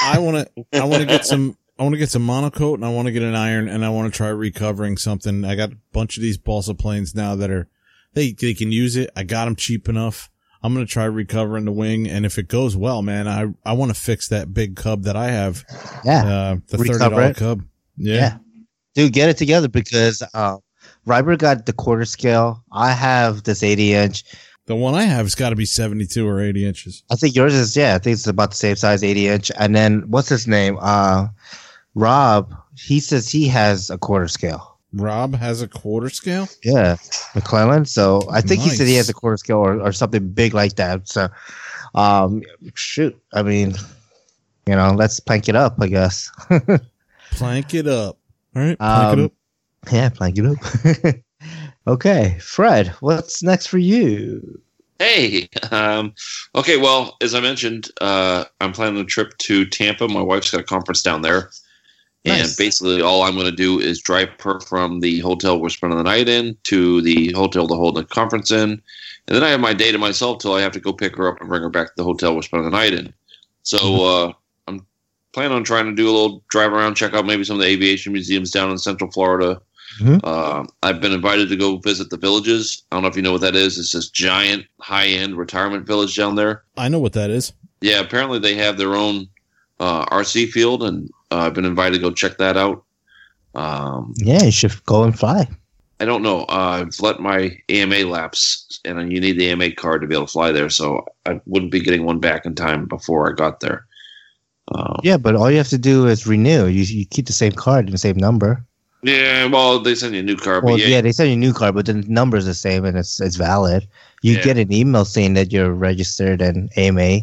[0.00, 0.80] I want to.
[0.80, 1.56] I want to get some.
[1.78, 3.88] I want to get some MonoKote and I want to get an iron and I
[3.88, 5.44] want to try recovering something.
[5.44, 7.68] I got a bunch of these balsa planes now that are
[8.14, 9.10] they they can use it.
[9.16, 10.30] I got them cheap enough.
[10.62, 13.92] I'm gonna try recovering the wing, and if it goes well, man, I I want
[13.92, 15.64] to fix that big cub that I have.
[16.04, 16.24] Yeah.
[16.24, 17.36] uh, the thirty Recover dollar it.
[17.36, 17.62] cub.
[17.96, 18.14] Yeah.
[18.14, 18.36] Yeah.
[18.94, 20.58] Dude, get it together because uh,
[21.06, 22.62] Ryber got the quarter scale.
[22.70, 24.24] I have this 80 inch.
[24.72, 27.02] The one I have has got to be 72 or 80 inches.
[27.10, 29.50] I think yours is, yeah, I think it's about the same size, 80 inch.
[29.58, 30.78] And then what's his name?
[30.80, 31.28] Uh,
[31.94, 34.78] Rob, he says he has a quarter scale.
[34.94, 36.48] Rob has a quarter scale.
[36.64, 36.96] Yeah,
[37.34, 37.84] McClellan.
[37.84, 40.76] So I think he said he has a quarter scale or, or something big like
[40.76, 41.06] that.
[41.06, 41.28] So,
[41.94, 42.42] um,
[42.74, 43.74] shoot, I mean,
[44.66, 46.30] you know, let's plank it up, I guess.
[47.32, 48.16] Plank it up.
[48.56, 49.32] All right, plank Um, it up.
[49.92, 51.14] Yeah, plank it up.
[51.86, 54.60] okay, Fred, what's next for you?
[54.98, 56.14] Hey, um,
[56.54, 56.76] okay.
[56.76, 60.06] Well, as I mentioned, uh, I'm planning a trip to Tampa.
[60.06, 61.50] My wife's got a conference down there,
[62.24, 65.98] and basically all I'm going to do is drive her from the hotel we're spending
[65.98, 68.80] the night in to the hotel to hold the conference in,
[69.26, 71.28] and then I have my day to myself till I have to go pick her
[71.28, 73.12] up and bring her back to the hotel we're spending the night in.
[73.64, 74.32] So uh,
[74.68, 74.86] I'm
[75.32, 77.68] planning on trying to do a little drive around, check out maybe some of the
[77.68, 79.60] aviation museums down in Central Florida.
[80.00, 80.20] Mhm.
[80.24, 82.82] Uh, I've been invited to go visit the villages.
[82.90, 83.78] I don't know if you know what that is.
[83.78, 86.62] It's this giant, high-end retirement village down there.
[86.76, 87.52] I know what that is.
[87.80, 89.28] Yeah, apparently they have their own
[89.80, 92.84] uh, RC field, and uh, I've been invited to go check that out.
[93.54, 95.48] Um, Yeah, you should go and fly.
[96.00, 96.40] I don't know.
[96.48, 100.26] Uh, I've let my AMA lapse, and you need the AMA card to be able
[100.26, 103.60] to fly there, so I wouldn't be getting one back in time before I got
[103.60, 103.84] there.
[104.74, 106.66] Um, Yeah, but all you have to do is renew.
[106.66, 108.64] You, you keep the same card and the same number.
[109.02, 110.88] Yeah, well, they send you a new card, Well, but yeah.
[110.96, 113.36] yeah, they send you a new card, but the number's the same and it's it's
[113.36, 113.86] valid.
[114.22, 114.42] You Yeah.
[114.42, 117.20] get an email saying that you're registered in AMA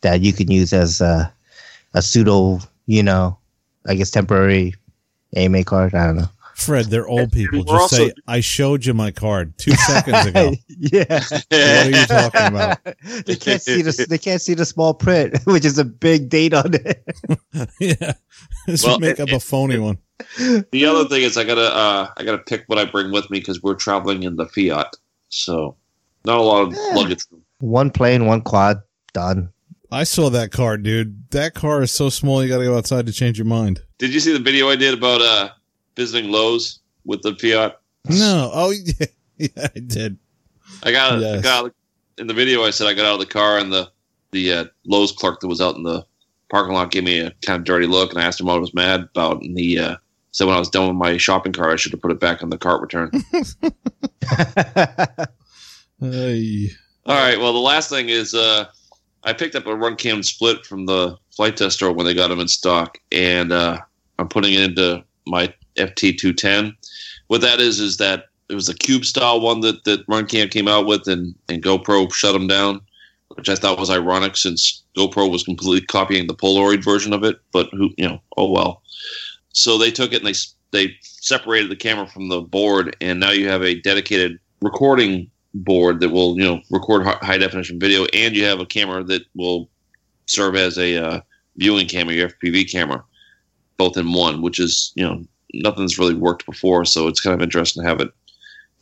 [0.00, 1.30] that you can use as a,
[1.94, 3.36] a pseudo, you know,
[3.86, 4.74] I guess temporary
[5.36, 5.94] AMA card.
[5.94, 6.28] I don't know.
[6.54, 7.62] Fred, they're old people.
[7.64, 10.54] we're Just say, I showed you my card two seconds ago.
[10.68, 11.04] yeah.
[11.20, 12.78] what are you talking about?
[13.26, 16.54] they can't see the they can't see the small print, which is a big date
[16.54, 17.04] on it.
[17.78, 18.14] yeah.
[18.66, 19.98] Just Well, make it- up a phony one.
[20.36, 23.38] The other thing is I gotta uh, I gotta pick what I bring with me
[23.38, 24.94] because we're traveling in the Fiat,
[25.28, 25.76] so
[26.24, 26.94] not a lot of Yeah.
[26.96, 27.24] luggage.
[27.60, 28.78] one plane, one quad,
[29.12, 29.50] done.
[29.90, 31.30] I saw that car, dude.
[31.30, 33.80] That car is so small you got to go outside to change your mind.
[33.98, 35.48] Did you see the video I did about uh,
[35.96, 37.80] visiting Lowe's with the Fiat?
[38.08, 38.50] No.
[38.52, 39.06] Oh, yeah,
[39.38, 40.18] yeah I did.
[40.82, 41.72] I got, I got
[42.18, 42.64] in the video.
[42.64, 43.90] I said I got out of the car and the
[44.32, 46.04] the uh, Lowe's clerk that was out in the
[46.50, 48.58] parking lot gave me a kind of dirty look, and I asked him what I
[48.58, 49.96] was mad about, and he uh,
[50.32, 52.42] said when I was done with my shopping cart, I should have put it back
[52.42, 53.10] on the cart return.
[56.00, 56.70] Hey.
[57.06, 57.38] All right.
[57.38, 58.66] Well, the last thing is uh,
[59.24, 62.40] I picked up a RunCam Split from the Flite Test store when they got them
[62.40, 63.78] in stock, and uh,
[64.18, 66.72] I'm putting it into my FT210.
[67.26, 70.68] What that is is that it was a cube style one that that RunCam came
[70.68, 72.80] out with, and and GoPro shut them down,
[73.34, 77.40] which I thought was ironic since GoPro was completely copying the Polaroid version of it.
[77.52, 78.20] But who you know?
[78.36, 78.82] Oh well.
[79.58, 80.38] So they took it and they
[80.70, 85.98] they separated the camera from the board, and now you have a dedicated recording board
[86.00, 89.68] that will you know record high definition video, and you have a camera that will
[90.26, 91.20] serve as a uh,
[91.56, 93.02] viewing camera, your FPV camera,
[93.78, 95.24] both in one, which is you know
[95.54, 98.12] nothing's really worked before, so it's kind of interesting to have it.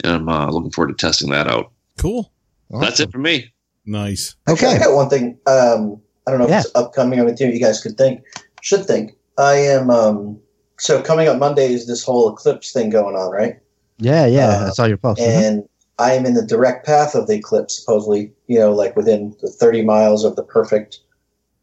[0.05, 1.73] And I'm uh, looking forward to testing that out.
[1.97, 2.31] Cool.
[2.69, 3.51] That's it for me.
[3.87, 4.37] Nice.
[4.47, 4.67] Okay.
[4.67, 5.39] I got one thing.
[5.47, 7.19] Um, I don't know if it's upcoming.
[7.19, 8.21] I mean, you guys could think,
[8.61, 9.17] should think.
[9.39, 9.89] I am.
[9.89, 10.41] Um,
[10.79, 13.59] so coming up Monday is this whole eclipse thing going on, right?
[13.99, 14.49] Yeah, yeah.
[14.49, 15.21] Uh, I saw your post.
[15.21, 15.27] Mhm.
[15.27, 18.33] And I am in the direct path of the eclipse, supposedly.
[18.47, 21.01] You know, like within the 30 miles of the perfect,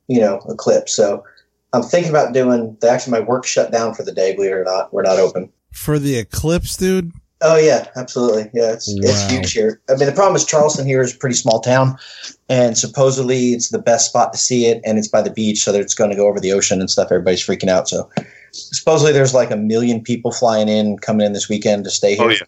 [0.07, 0.95] you know, eclipse.
[0.95, 1.23] So
[1.73, 2.76] I'm thinking about doing.
[2.81, 4.35] The, actually, my work shut down for the day.
[4.35, 5.49] Believe it or not, we're not open.
[5.72, 7.11] For the eclipse, dude.
[7.41, 8.49] Oh yeah, absolutely.
[8.53, 9.81] Yeah, it's it's huge here.
[9.90, 11.98] I mean, the problem is Charleston here is a pretty small town,
[12.48, 15.72] and supposedly it's the best spot to see it, and it's by the beach, so
[15.73, 17.11] that it's going to go over the ocean and stuff.
[17.11, 17.90] Everybody's freaking out.
[17.90, 18.10] So
[18.54, 22.26] supposedly there's like a million people flying in, coming in this weekend to stay here.
[22.26, 22.40] Oh, yeah.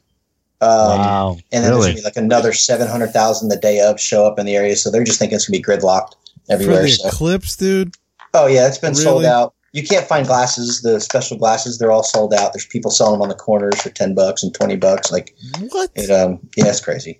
[0.61, 1.37] Um, wow.
[1.51, 4.39] And then there's gonna be like another seven hundred thousand the day of show up
[4.39, 6.13] in the area, so they're just thinking it's gonna be gridlocked
[6.49, 6.75] everywhere.
[6.75, 6.83] For everywhere.
[6.83, 7.07] the So.
[7.09, 7.95] eclipse, dude.
[8.33, 9.53] Oh yeah, it's been sold out.
[9.73, 11.77] You can't find glasses, the special glasses.
[11.77, 12.53] They're all sold out.
[12.53, 15.11] There's people selling them on the corners for ten bucks and twenty bucks.
[15.11, 15.35] Like
[15.71, 15.91] What?
[15.95, 17.19] it, um, yeah, it's crazy.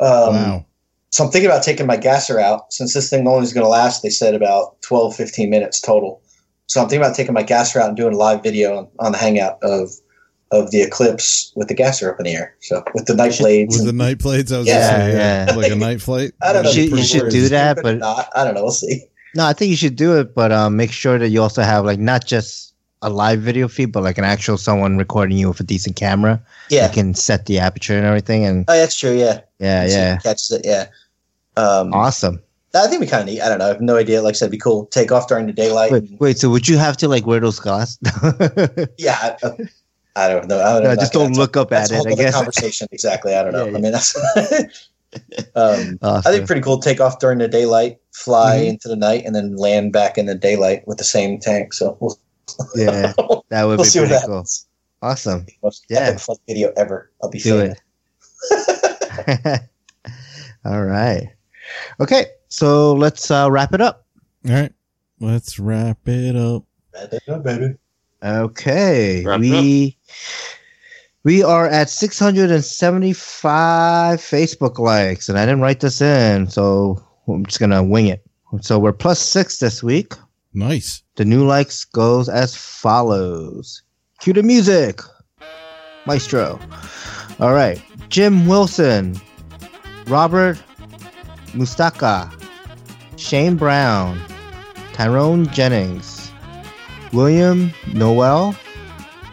[0.00, 0.66] Um, wow.
[1.10, 3.68] So I'm thinking about taking my gasser out since this thing only is going to
[3.68, 4.02] last.
[4.02, 6.22] They said about 12, 15 minutes total.
[6.70, 9.10] So I'm thinking about taking my gasser out and doing a live video on, on
[9.10, 9.90] the Hangout of
[10.52, 12.54] of the eclipse with the gasser up in the air.
[12.60, 13.74] So with the night blades.
[13.76, 15.56] With the and- night plates, I was Yeah, say, yeah, yeah.
[15.56, 16.30] like a night flight.
[16.40, 16.70] I don't know.
[16.70, 18.28] You should- you should do that, but- not.
[18.36, 18.62] I don't know.
[18.62, 19.04] We'll see.
[19.34, 21.84] No, I think you should do it, but um, make sure that you also have
[21.84, 22.72] like not just
[23.02, 26.40] a live video feed, but like an actual someone recording you with a decent camera.
[26.68, 26.86] Yeah.
[26.86, 29.16] You can set the aperture and everything, and Oh, that's true.
[29.18, 29.40] Yeah.
[29.58, 30.62] yeah, So yeah, it Catches it.
[30.64, 30.86] Yeah.
[31.56, 32.40] Um, awesome.
[32.74, 33.40] I think we kind of need.
[33.40, 33.64] I don't know.
[33.66, 34.22] I have no idea.
[34.22, 34.86] Like I said, it'd be cool.
[34.86, 35.90] Take off during the daylight.
[35.92, 36.38] Wait, wait.
[36.38, 37.98] So would you have to like wear those glasses?
[38.98, 39.36] Yeah.
[39.42, 39.50] I,
[40.16, 40.60] I don't know.
[40.60, 40.96] I don't No, know.
[40.96, 42.06] just don't look up at it.
[42.06, 42.34] I guess.
[42.34, 42.86] conversation.
[42.92, 43.34] Exactly.
[43.34, 43.66] I don't know.
[43.66, 44.14] Yeah, I mean, that's.
[45.56, 46.78] um, I think pretty cool.
[46.78, 48.68] Take off during the daylight, fly Mhm.
[48.68, 51.72] into the night, and then land back in the daylight with the same tank.
[51.74, 52.18] So we'll,
[52.76, 53.12] yeah,
[53.48, 54.18] that would we'll be pretty cool.
[54.18, 54.66] happens.
[55.02, 55.46] Awesome.
[55.62, 56.16] Most Yeah.
[56.18, 57.10] fun video ever.
[57.22, 57.80] I'll be Do it.
[60.64, 61.28] All right.
[62.00, 64.04] Okay, so let's uh, wrap it up.
[64.46, 64.72] All right,
[65.20, 66.64] let's wrap it up.
[66.92, 67.22] Wrap it.
[67.28, 67.74] up, baby.
[68.22, 69.96] Okay, Wrap it we
[71.22, 77.60] we are at 675 Facebook likes, and I didn't write this in, so I'm just
[77.60, 78.22] gonna wing it.
[78.60, 80.14] So we're plus six this week.
[80.52, 81.02] Nice.
[81.14, 83.82] The new likes goes as follows.
[84.20, 85.00] Cue the music,
[86.06, 86.58] Maestro.
[87.38, 89.18] All right, Jim Wilson,
[90.06, 90.58] Robert
[91.52, 92.30] Mustaka,
[93.20, 94.18] Shane Brown,
[94.94, 96.32] Tyrone Jennings,
[97.12, 98.56] William Noel,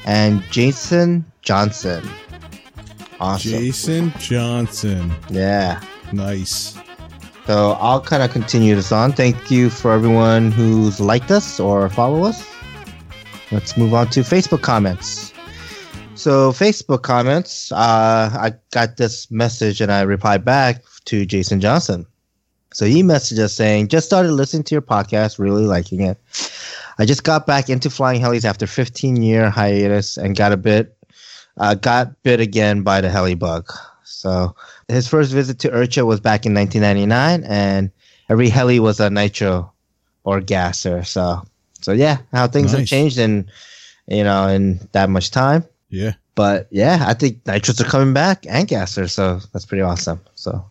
[0.06, 2.08] and Jason Johnson.
[3.22, 3.50] Awesome.
[3.50, 5.14] Jason Johnson.
[5.30, 5.82] Yeah.
[6.12, 6.78] Nice.
[7.46, 9.14] So I'll kind of continue this on.
[9.14, 12.46] Thank you for everyone who's liked us or follow us.
[13.54, 15.34] Let's move on to Facebook comments.
[16.16, 22.06] So Facebook comments, uh, I got this message and I replied back to Jason Johnson.
[22.74, 26.18] So he messaged us saying, just started listening to your podcast, really liking it.
[27.00, 30.96] I just got back into flying helis after 15 year hiatus and got a bit,
[31.58, 33.72] uh, got bit again by the heli bug.
[34.04, 34.56] So
[34.88, 37.92] his first visit to IRCHA was back in 1999, and
[38.30, 39.72] every heli was a nitro
[40.24, 41.04] or gasser.
[41.04, 41.44] So,
[41.82, 43.50] so yeah, how things have changed in,
[44.08, 45.64] you know, in that much time.
[45.90, 46.14] Yeah.
[46.36, 50.22] But yeah, I think nitros are coming back and gassers, so that's pretty awesome.
[50.36, 50.66] So,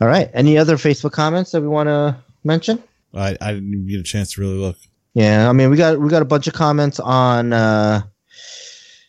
[0.00, 2.82] all right, any other Facebook comments that we want to mention?
[3.14, 4.76] I, I didn't even get a chance to really look.
[5.14, 8.02] Yeah, I mean, we got we got a bunch of comments on uh,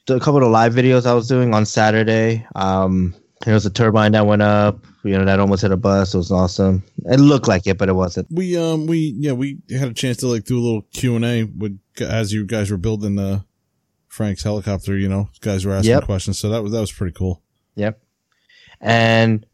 [0.10, 2.46] a couple of the live videos I was doing on Saturday.
[2.56, 3.14] Um,
[3.46, 4.80] there was a turbine that went up.
[5.04, 6.14] You know, that almost hit a bus.
[6.14, 6.84] It was awesome.
[7.06, 8.28] It looked like it, but it wasn't.
[8.32, 11.26] We um we yeah we had a chance to like do a little Q and
[11.26, 13.42] A with as you guys were building uh
[14.08, 14.98] Frank's helicopter.
[14.98, 16.04] You know, guys were asking Yep.
[16.06, 17.42] questions, so that was that was pretty cool.
[17.76, 18.02] Yep.
[18.82, 19.46] And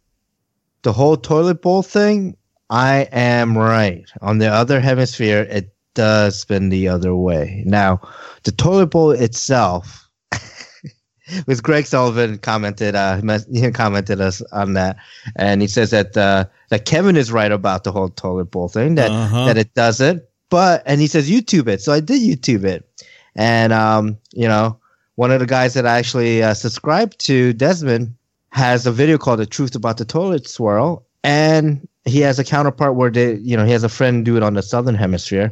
[0.83, 2.35] the whole toilet bowl thing,
[2.69, 4.05] I am right.
[4.21, 7.63] On the other hemisphere, it does spin the other way.
[7.65, 8.01] Now,
[8.43, 10.09] the toilet bowl itself,
[11.47, 14.97] was Greg Sullivan commented, uh, he commented us on that,
[15.35, 18.95] and he says that uh, that Kevin is right about the whole toilet bowl thing.
[18.95, 19.45] That Uh-huh.
[19.45, 20.23] that it doesn't.
[20.49, 21.81] But and he says YouTube it.
[21.81, 22.87] So I did YouTube it,
[23.35, 24.77] and um, you know,
[25.15, 28.15] one of the guys that I actually uh, subscribed to, Desmond,
[28.53, 32.95] has a video called "The Truth About the Toilet Swirl," and he has a counterpart
[32.95, 35.51] where they, you know, he has a friend do it on the southern hemisphere,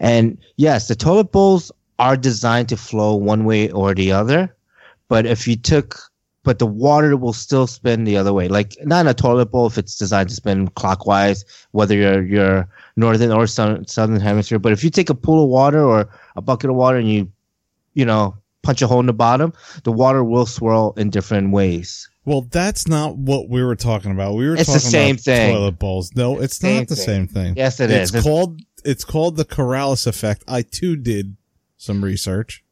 [0.00, 4.54] and yes, the toilet bowls are designed to flow one way or the other,
[5.08, 5.98] but if you took
[6.44, 8.48] but the water will still spin the other way.
[8.48, 12.68] Like not in a toilet bowl if it's designed to spin clockwise, whether you're you're
[12.96, 14.58] northern or southern, southern hemisphere.
[14.58, 17.30] But if you take a pool of water or a bucket of water and you,
[17.94, 19.52] you know, punch a hole in the bottom,
[19.84, 22.08] the water will swirl in different ways.
[22.24, 24.34] Well, that's not what we were talking about.
[24.34, 25.54] We were It's the talking same about thing.
[25.54, 26.10] toilet bowls.
[26.14, 27.04] No, it's Same not the thing.
[27.04, 27.54] same thing.
[27.56, 28.22] Yes, it it's is.
[28.22, 30.44] called it's called the Coriolis effect.
[30.48, 31.36] I too did
[31.78, 32.62] some research,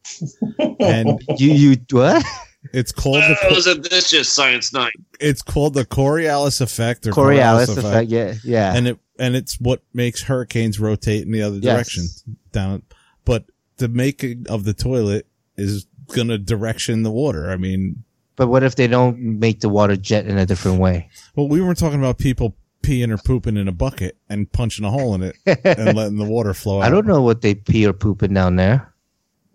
[0.79, 2.25] and you you what?
[2.73, 4.93] It's called Oh, the isn't this just Science Night?
[5.19, 8.75] it's called the Coriolis effect or Coriolis effect, yeah, yeah.
[8.77, 11.75] and it and it's what makes hurricanes rotate in the other Yes.
[11.75, 12.05] direction
[12.53, 12.83] down.
[13.25, 13.47] But
[13.79, 17.51] the making of the toilet is gonna direction the water.
[17.51, 18.05] I mean,
[18.41, 21.11] But what if they don't make the water jet in a different way?
[21.37, 24.91] well, we were talking about people peeing or pooping in a bucket and punching a
[24.91, 26.87] hole in it and letting the water flow out.
[26.87, 28.95] I don't know what they pee or pooping down there.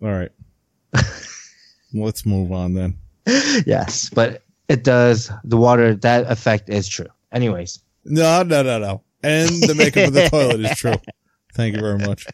[0.00, 0.30] All right.
[1.92, 2.96] Let's move on then.
[3.66, 5.32] yes, but it does.
[5.42, 7.08] The water that effect is true.
[7.32, 9.02] Anyways, No, no, no, no.
[9.24, 10.94] And the makeup of the toilet is true.
[11.54, 12.24] Thank you very much.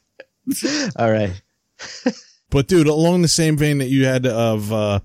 [0.96, 1.32] all right.
[2.50, 5.00] But dude, along the same vein that you had of, uh,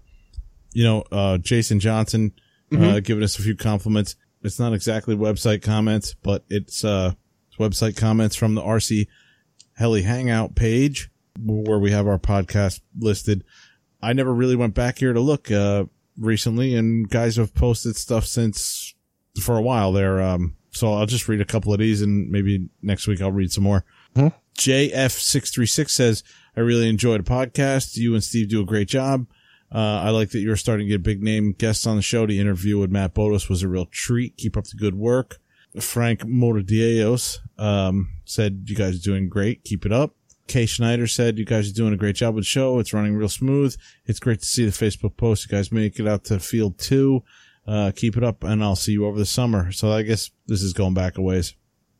[0.78, 2.32] you know, uh, Jason Johnson,
[2.72, 3.04] uh, Mhm.
[3.04, 4.16] giving us a few compliments.
[4.44, 7.14] It's not exactly website comments, but it's, uh,
[7.60, 9.08] website comments from the RC
[9.74, 11.10] Heli Hangout page
[11.44, 13.44] where we have our podcast listed.
[14.04, 15.86] I never really went back here to look, uh,
[16.16, 18.94] recently and guys have posted stuff since
[19.42, 20.22] for a while there.
[20.22, 23.52] Um, so I'll just read a couple of these and maybe next week I'll read
[23.52, 23.84] some more.
[24.56, 26.24] JF636 says,
[26.56, 27.98] I really enjoyed the podcast.
[27.98, 29.26] You and Steve do a great job.
[29.74, 32.26] Uh, I like that you're starting to get big name guests on the show.
[32.26, 34.38] The interview with Matt Bodos was a real treat.
[34.38, 35.40] Keep up the good work.
[35.80, 39.64] Frank Moradiellos, um, said you guys are doing great.
[39.64, 40.16] Keep it up.
[40.48, 42.80] Kay Schneider said you guys are doing a great job with the show.
[42.80, 43.76] It's running real smooth.
[44.06, 45.46] It's great to see the Facebook post.
[45.46, 47.24] You guys make it out to field two.
[47.68, 49.74] Uh, keep it up and I'll see you over the summer.
[49.74, 51.54] So I guess this is going back a ways.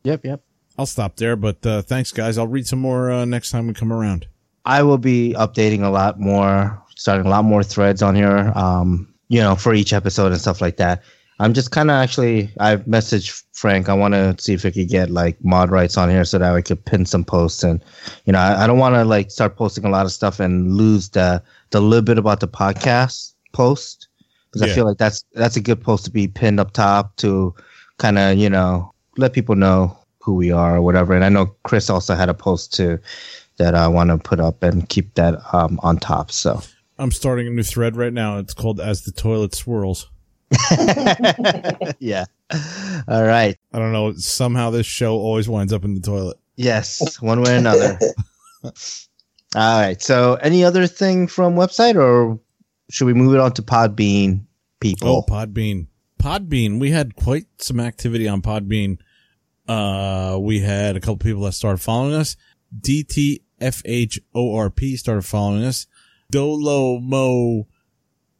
[0.04, 0.40] Yep, yep.
[0.78, 2.38] I'll stop there, but, uh, thanks guys.
[2.38, 4.28] I'll read some more, uh, next time we come around.
[4.64, 8.52] I will be updating a lot more, starting a lot more threads on here.
[8.54, 11.02] Um, you know, for each episode and stuff like that.
[11.40, 13.88] I'm just kind of actually, I've messaged Frank.
[13.88, 16.54] I want to see if we could get like mod rights on here so that
[16.54, 17.62] I could pin some posts.
[17.62, 17.84] And
[18.24, 20.74] you know, I, I don't want to like start posting a lot of stuff and
[20.74, 24.08] lose the the little bit about the podcast post
[24.50, 24.72] because Yeah.
[24.72, 27.54] I feel like that's that's a good post to be pinned up top to
[27.98, 31.14] kind of you know let people know who we are or whatever.
[31.14, 32.98] And I know Chris also had a post too
[33.58, 36.32] that I want to put up and keep that um, on top.
[36.32, 36.62] So
[36.98, 38.38] I'm starting a new thread right now.
[38.38, 40.10] It's called As the Toilet Swirls.
[41.98, 42.24] yeah.
[43.06, 43.56] All right.
[43.72, 44.14] I don't know.
[44.14, 46.38] Somehow this show always winds up in the toilet.
[46.56, 47.98] Yes, one way or another.
[48.64, 48.72] All
[49.54, 50.02] right.
[50.02, 52.40] So, any other thing from website, or
[52.90, 54.44] should we move it on to Podbean?
[54.80, 55.08] People?
[55.08, 55.36] Oh, People.
[55.36, 55.86] Podbean.
[56.20, 56.80] Podbean.
[56.80, 58.98] We had quite some activity on Podbean.
[59.68, 62.36] Uh, we had a couple people that started following us.
[62.80, 63.40] DTFHORP
[64.98, 65.86] started following us.
[66.30, 67.66] Dolo Mo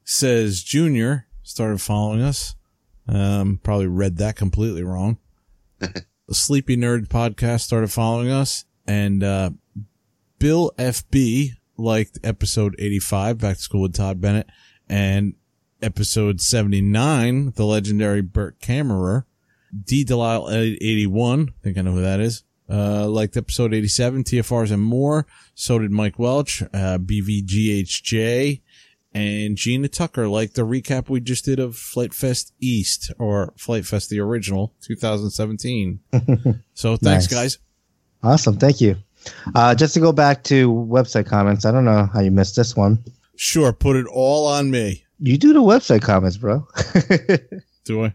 [0.05, 2.55] says Junior started following us.
[3.09, 5.19] Um, probably read that completely wrong.
[5.79, 9.51] the Sleepy Nerd podcast started following us and, uh,
[10.39, 14.49] Bill FB liked episode 85, Back to School with Todd Bennett,
[14.89, 15.35] and
[15.83, 19.25] episode 79, the legendary Bert Kammerer.
[19.85, 20.05] D.
[20.05, 22.45] Delisle 81, I think I know who that is.
[22.71, 25.27] Uh, liked episode 87, TFRs and more.
[25.55, 28.61] So did Mike Welch, uh, BVGHJ,
[29.15, 34.21] and Gina Tucker liked the recap we just did of FliteFest East, or FliteFest the
[34.21, 36.01] original, 2017.
[36.75, 37.27] so thanks, Nice.
[37.29, 37.59] guys.
[38.23, 38.59] Awesome.
[38.59, 38.97] Thank you.
[39.55, 42.77] Uh, just to go back to website comments, I don't know how you missed this
[42.77, 43.03] one.
[43.37, 45.05] Sure, put it all on me.
[45.21, 46.67] You do the website comments, bro.
[47.85, 48.15] Do I?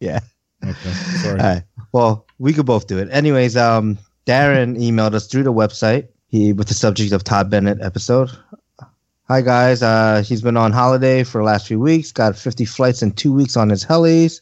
[0.00, 0.20] yeah.
[0.64, 0.90] Okay,
[1.22, 1.40] sorry.
[1.40, 1.62] All right.
[1.92, 3.08] Well, we could both do it.
[3.12, 6.08] Anyways, um, Darren emailed us through the website.
[6.26, 8.30] He with the subject of Todd Bennett episode.
[9.28, 9.82] Hi guys.
[9.82, 12.10] Uh, he's been on holiday for the last few weeks.
[12.10, 14.40] Got 50 flights in two weeks on his helis,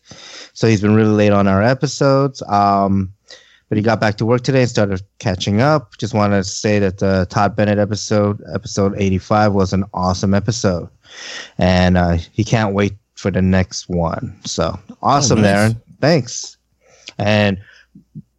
[0.55, 2.41] so he's been really late on our episodes.
[2.43, 3.13] Um,
[3.69, 5.99] but he got back to work today and started catching up.
[5.99, 10.89] Just wanted to say that the Todd Bennett episode, episode 85, was an awesome episode,
[11.59, 14.39] and uh, he can't wait for the next one.
[14.45, 15.73] So awesome, nice.
[15.73, 15.83] Darren.
[16.01, 16.57] Thanks.
[17.19, 17.59] And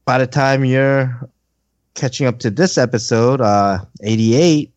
[0.10, 1.30] by the time you're
[1.94, 4.74] catching up to this episode, uh, 88,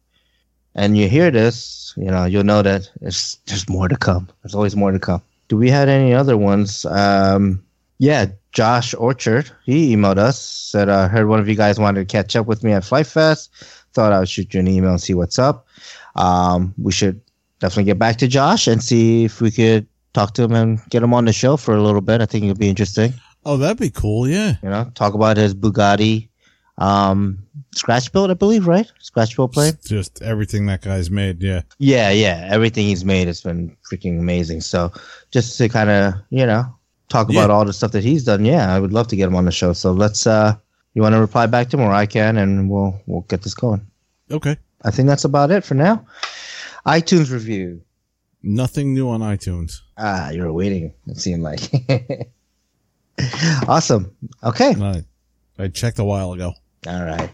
[0.75, 4.29] and you hear this, you know, you'll know that there's, there's more to come.
[4.43, 5.23] There's always more to come.
[5.49, 6.85] Do we have any other ones?
[6.85, 7.65] Um,
[7.97, 12.07] yeah, Josh Orchard, he emailed us, said, I uh, heard one of you guys wanted
[12.07, 13.49] to catch up with me at FliteFest.
[13.95, 15.67] Thought I would shoot you an email and see what's up.
[16.15, 17.19] Um, we should
[17.59, 21.03] definitely get back to Josh and see if we could talk to him and get
[21.03, 22.21] him on the show for a little bit.
[22.21, 23.15] I think it'd be interesting
[23.45, 24.29] Oh, that'd be cool.
[24.29, 24.57] Yeah.
[24.63, 26.29] you know, talk about his Bugatti
[26.79, 27.39] um,
[27.75, 28.91] scratch build, I believe, right?
[29.01, 29.75] Scratch build plane.
[29.85, 31.43] Just everything that guy's made.
[31.43, 31.63] Yeah.
[31.79, 32.49] Yeah, yeah.
[32.51, 34.61] Everything he's made has been freaking amazing.
[34.63, 34.93] So
[35.31, 36.65] just to kind of, you know,
[37.09, 37.55] talk about Yeah.
[37.55, 39.53] all the stuff that he's done, yeah, I would love to get him on the
[39.53, 39.73] show.
[39.73, 40.55] So let's uh
[40.95, 43.55] you want to reply back to him or I can and we'll we'll get this
[43.55, 43.87] going.
[44.31, 44.57] Okay.
[44.83, 46.07] I think that's about it for now.
[46.87, 47.83] iTunes review.
[48.43, 49.81] Nothing new on iTunes.
[49.97, 51.61] Ah, you were waiting, it seemed like.
[53.69, 54.15] awesome.
[54.43, 54.75] Okay.
[54.81, 55.05] I,
[55.59, 56.53] I checked a while ago.
[56.87, 57.31] All right.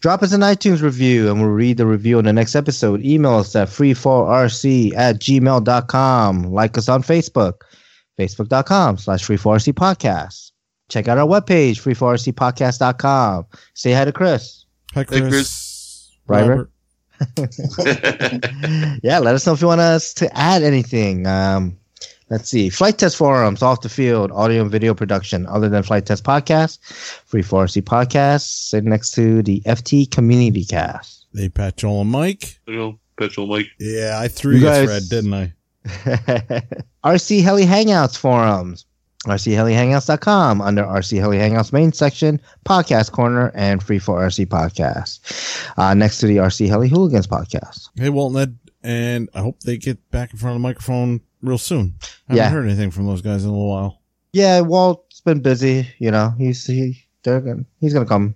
[0.00, 3.02] Drop us an iTunes review and we'll read the review on the next episode.
[3.04, 6.42] Email us at freefallrc at gmail.com.
[6.44, 7.62] Like us on Facebook,
[8.18, 10.52] facebook.com slash freefallrc podcast.
[10.88, 13.46] Check out our webpage, free4rcpodcast.com.
[13.74, 14.64] Say hi to Chris.
[14.94, 16.10] Hi, Hey, Chris.
[16.26, 16.70] Robert.
[19.02, 21.26] yeah, let us know if you want us to add anything.
[21.26, 21.76] Um,
[22.30, 22.68] let's see.
[22.70, 26.78] Flite Test forums, off the field, audio and video production, other than Flite Test podcast,
[27.26, 31.26] free 4C podcast, sitting next to the FT community cast.
[31.34, 32.58] Hey, Pat, Joel, and Mike.
[32.66, 33.66] Petrol, petrol, Mike.
[33.78, 35.52] Yeah, I threw You you, guys- Fred, didn't I?
[37.04, 38.84] RC Heli Hangouts forums,
[39.24, 45.20] rcheliHangouts.com under RC Heli Hangouts main section, podcast corner, and free for RC podcast.
[45.78, 47.88] Uh, next to the RC Heli Hooligans podcast.
[47.96, 51.20] Hey, Walt and Ed, and I hope they get back in front of the microphone
[51.42, 51.94] real soon.
[52.02, 52.50] I haven't Yeah.
[52.50, 54.00] heard anything from those guys in a little while.
[54.32, 55.88] Yeah, Walt's been busy.
[55.98, 58.34] You know, he's he they're gonna he's gonna come.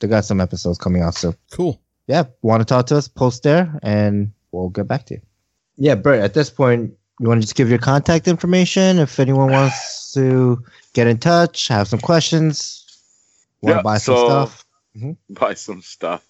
[0.00, 1.34] They got some episodes coming out soon.
[1.52, 1.80] Cool.
[2.06, 3.08] Yeah, want to talk to us?
[3.08, 5.20] Post there, and we'll get back to you.
[5.76, 6.20] Yeah, Bert.
[6.20, 10.62] At this point, you want to just give your contact information if anyone wants to
[10.92, 12.84] get in touch, have some questions,
[13.62, 14.60] want to Yeah, buy some so- stuff.
[14.96, 15.34] Mm-hmm.
[15.34, 16.24] buy some stuff.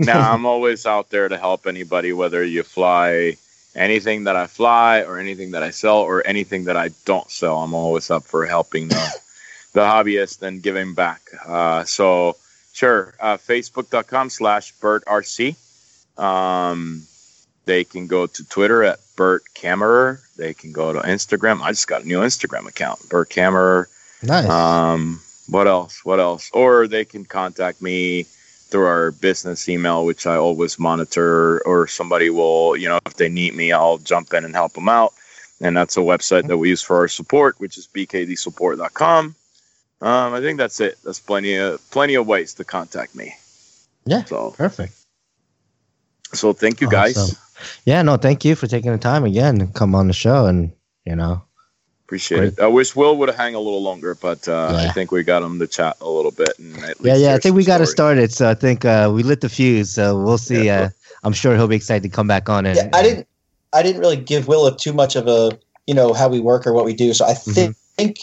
[0.00, 3.36] now I'm always out there to help anybody, whether you fly
[3.74, 7.62] anything that I fly or anything that I sell or anything that I don't sell.
[7.62, 9.20] I'm always up for helping the,
[9.72, 11.22] the hobbyist and giving back.
[11.46, 12.36] Uh, so
[12.72, 15.56] sure, uh, Facebook.com slash BertRC.
[16.18, 17.02] Um,
[17.64, 20.20] they can go to Twitter at Bert Kammerer.
[20.36, 21.60] They can go to Instagram.
[21.60, 23.86] I just got a new Instagram account, Bert Kammerer.
[24.22, 24.48] Nice.
[24.48, 26.04] Um, what else?
[26.04, 26.50] What else?
[26.52, 28.26] Or they can contact me
[28.70, 33.28] through our business email, which I always monitor, or somebody will, you know, if they
[33.28, 35.12] need me, I'll jump in and help them out.
[35.60, 39.34] And that's a website that we use for our support, which is bkdsupport.com.
[40.02, 40.96] Um, I think that's it.
[41.04, 43.34] That's plenty of plenty of ways to contact me.
[44.06, 44.94] yeah, So, perfect.
[46.32, 47.18] so thank you guys.
[47.18, 47.36] Awesome.
[47.84, 50.72] Yeah, no, thank you for taking the time again to come on the show, and
[51.04, 51.42] you know,
[52.10, 52.52] Appreciate Great.
[52.54, 52.60] it.
[52.60, 55.44] I wish Will would have hung a little longer, but uh, I think we got
[55.44, 56.58] him to chat a little bit.
[56.58, 57.34] And at yeah, least yeah.
[57.34, 57.94] I think we got it story.
[57.94, 59.90] started, so I think uh, we lit the fuse.
[59.90, 60.66] So we'll see.
[60.66, 60.80] Yeah.
[60.80, 60.88] Uh,
[61.22, 62.76] I'm sure he'll be excited to come back on and.
[62.76, 63.28] Yeah, I didn't.
[63.72, 65.56] I didn't really give Willa too much of a
[65.86, 67.14] you know how we work or what we do.
[67.14, 68.18] So I think think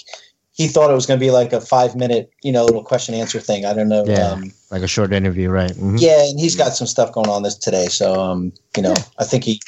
[0.51, 3.15] he thought it was going to be like a five minute you know little question
[3.15, 3.64] answer thing.
[3.64, 4.03] I don't know.
[4.05, 4.31] Yeah.
[4.31, 5.72] Um, like a short interview, right?
[5.72, 6.01] Mhm.
[6.01, 7.85] yeah, and he's got some stuff going on this today.
[7.85, 9.61] So um, you know, I think he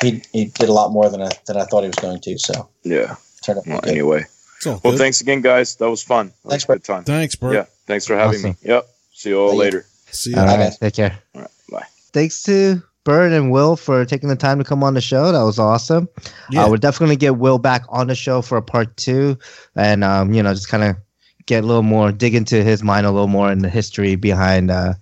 [0.00, 2.38] he he did a lot more than I than I thought he was going to.
[2.38, 3.16] So Yeah.
[3.48, 3.90] Turned out Well, good.
[3.90, 4.24] anyway.
[4.56, 4.98] It's Well, good.
[4.98, 5.76] thanks again, guys.
[5.76, 6.28] That was fun.
[6.44, 7.04] That Thanks, was a good time.
[7.04, 7.54] Thanks, Bert.
[7.54, 7.64] Yeah.
[7.86, 8.50] Thanks for having Awesome.
[8.50, 8.56] me.
[8.70, 8.86] Yep.
[9.14, 9.60] See you all See ya.
[9.60, 9.86] later.
[10.10, 10.50] See All ya.
[10.50, 10.78] right, guys.
[10.78, 11.18] take care.
[11.34, 11.50] All right.
[11.70, 11.84] Bye.
[12.12, 15.32] Thanks to Bert and Will for taking the time to come on the show.
[15.32, 16.08] That was awesome.
[16.50, 16.64] Yeah.
[16.64, 19.38] Uh, we're definitely gonna get Will back on the show for a part two,
[19.76, 20.96] and um, you know, just kind of
[21.46, 24.70] get a little more, dig into his mind a little more in the history behind,
[24.70, 24.92] uh,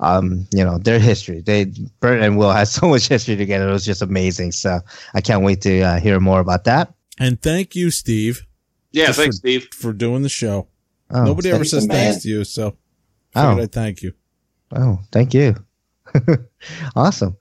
[0.00, 1.40] um, you know, their history.
[1.40, 1.66] They
[2.00, 3.68] Bert and Will had so much history together.
[3.68, 4.50] It was just amazing.
[4.52, 4.80] So
[5.14, 6.92] I can't wait to uh, hear more about that.
[7.18, 8.46] And thank you, Steve,
[8.92, 9.68] Yeah, thanks, for- Steve.
[9.74, 10.68] for doing the show.
[11.10, 12.76] Oh, Nobody ever says thanks to you, so
[13.34, 13.50] Oh.
[13.50, 14.12] figured I'd thank you.
[14.74, 15.56] oh, thank you.
[16.96, 17.36] awesome.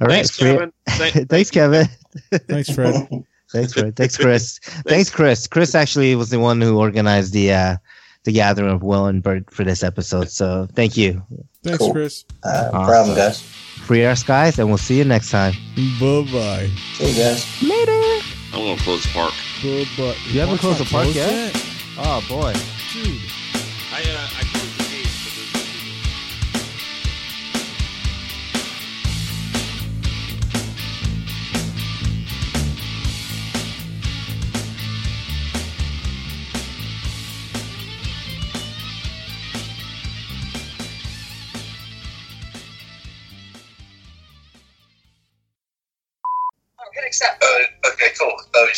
[0.00, 0.72] All right, Thanks, free- Kevin.
[0.88, 1.88] Thank- Thanks, Kevin.
[2.48, 3.08] Thanks, Fred.
[3.52, 3.94] Thanks, Fred.
[3.96, 4.58] Thanks, Chris.
[4.86, 5.46] Thanks, Chris.
[5.46, 7.76] Chris actually was the one who organized the uh,
[8.24, 10.30] the gathering of Will and Bert for this episode.
[10.30, 11.22] So thank you.
[11.62, 11.92] Thanks, Cool.
[11.92, 12.24] Chris.
[12.42, 12.86] Uh, Awesome.
[12.86, 13.40] problem, guys.
[13.40, 15.52] Free our skies, and we'll see you next time.
[16.00, 16.70] Bye bye.
[16.94, 17.62] See you guys.
[17.62, 18.15] Later.
[18.56, 19.34] I'm gonna close the park.
[19.62, 20.16] Bye bye.
[20.32, 21.52] You haven't closed the park yet?
[21.98, 22.54] Oh boy.
[22.90, 23.20] Dude.
[23.92, 24.35] I uh,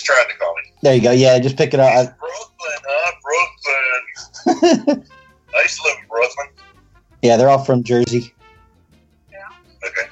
[0.08, 0.72] He's trying to call me.
[0.82, 1.10] There you go.
[1.10, 1.90] Yeah, just pick it up.
[1.92, 3.12] I- Brooklyn, huh?
[4.46, 5.04] Brooklyn.
[5.56, 6.46] I used to live in Brooklyn.
[7.22, 8.32] yeah, they're all from Jersey.
[9.30, 9.38] Yeah.
[9.86, 10.08] Okay.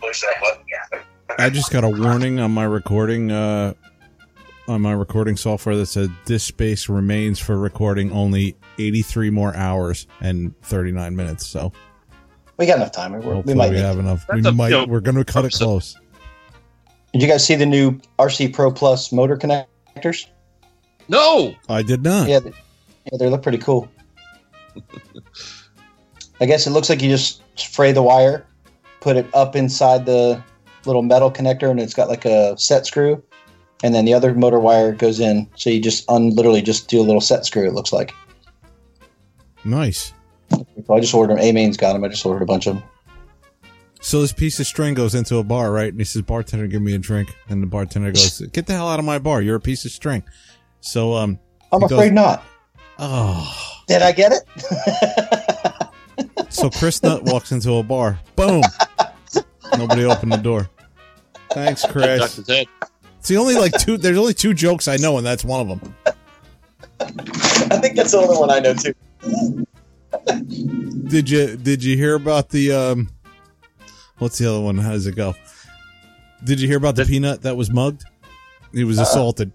[0.00, 0.64] Push that button.
[0.70, 1.00] Yeah.
[1.38, 3.30] I just got a warning on my recording.
[3.32, 3.74] Uh,
[4.66, 10.06] on my recording software that said this space remains for recording only 83 more hours
[10.22, 11.46] and 39 minutes.
[11.46, 11.70] So
[12.56, 13.12] We got enough time.
[13.12, 13.72] We're, we might.
[13.72, 14.00] we have it.
[14.00, 14.24] enough.
[14.32, 14.68] We That's a- might.
[14.70, 15.98] you know, we're going to cut it close.
[17.14, 20.26] Did you guys see the new RC Pro Plus motor connectors?
[21.08, 21.54] No.
[21.68, 22.28] I did not.
[22.28, 23.88] Yeah, they, yeah, they look pretty cool.
[26.40, 28.44] I guess it looks like you just fray the wire,
[28.98, 30.42] put it up inside the
[30.86, 33.22] little metal connector, and it's got like a set screw,
[33.84, 35.48] and then the other motor wire goes in.
[35.54, 37.64] So you just un- literally just do a little set screw.
[37.64, 38.12] It looks like.
[39.64, 40.12] Nice.
[40.50, 41.44] I just ordered them.
[41.44, 42.02] A Main's got them.
[42.02, 42.84] I just ordered a bunch of them.
[44.04, 45.88] So this piece of string goes into a bar, right?
[45.88, 48.86] And he says, "Bartender, give me a drink." And the bartender goes, "Get the hell
[48.86, 49.40] out of my bar!
[49.40, 50.22] You're a piece of string."
[50.82, 51.38] So um,
[51.72, 52.44] I'm afraid goes- not.
[52.98, 53.82] Oh.
[53.88, 54.42] Did I get it?
[56.50, 58.20] So Chris Nutt walks into a bar.
[58.36, 58.62] Boom.
[59.76, 60.68] Nobody opened the door.
[61.52, 62.36] Thanks, Chris.
[62.36, 62.66] his head.
[63.18, 63.96] It's the only like two.
[63.96, 65.94] There's only two jokes I know, and that's one of them.
[67.00, 68.94] I think that's the only one I know too.
[71.08, 73.08] Did you Did you hear about the um?
[74.18, 74.78] What's the other one?
[74.78, 75.34] How does it go?
[76.44, 78.04] Did you hear about the peanut that was mugged?
[78.72, 79.52] He was assaulted.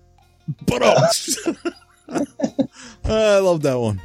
[0.65, 0.81] But
[3.05, 4.01] I love that one.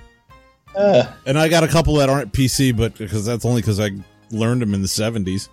[0.77, 3.91] Uh, And I got a couple that aren't PC, but because that's only because I
[4.31, 5.49] learned them in the seventies.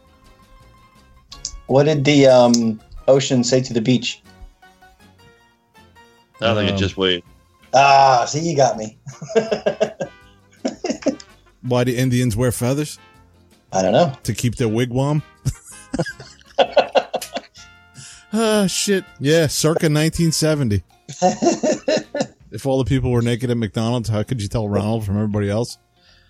[1.68, 4.22] what did the um, ocean say to the beach?
[6.41, 7.23] I think Um, it just wait.
[7.73, 8.98] Ah, see, you got me.
[11.61, 12.98] Why do Indians wear feathers?
[13.73, 14.14] I don't know.
[14.23, 15.22] To keep their wigwam.
[18.34, 19.03] Ah, shit.
[19.19, 20.84] Yeah, circa 1970.
[22.52, 25.49] if all the people were naked at McDonald's, how could you tell Ronald from everybody
[25.49, 25.77] else?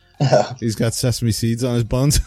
[0.60, 2.20] He's got sesame seeds on his buns.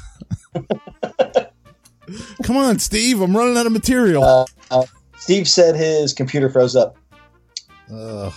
[2.44, 3.20] Come on, Steve.
[3.20, 4.22] I'm running out of material.
[4.22, 4.84] Uh, uh,
[5.16, 6.96] Steve said his computer froze up.
[7.92, 8.32] Ugh.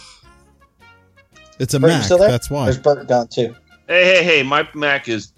[1.60, 2.08] It's a Bert, Mac.
[2.08, 2.66] That's why.
[2.66, 3.56] There's Bert gone too.
[3.88, 4.44] Hey, hey, hey!
[4.44, 5.34] My Mac is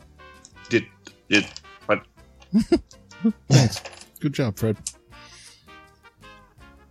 [1.30, 1.48] did did
[1.88, 2.04] but
[3.50, 3.82] Thanks.
[4.20, 4.78] Good job, Fred.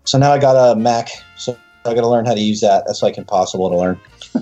[0.04, 2.84] So now I got a Mac, so I got to learn how to use that.
[2.86, 4.00] That's like impossible to learn.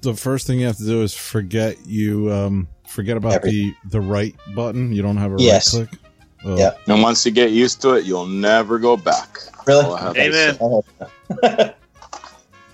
[0.00, 4.00] The first thing you have to do is forget you um forget about the the
[4.00, 4.92] right button.
[4.92, 5.76] You don't have a Yes.
[5.76, 6.00] right click.
[6.44, 6.56] Oh.
[6.56, 6.70] Yeah.
[6.86, 9.38] And once you get used to it, you'll never go back.
[9.66, 9.84] Really?
[9.86, 10.56] All Amen.
[10.60, 11.74] Oh,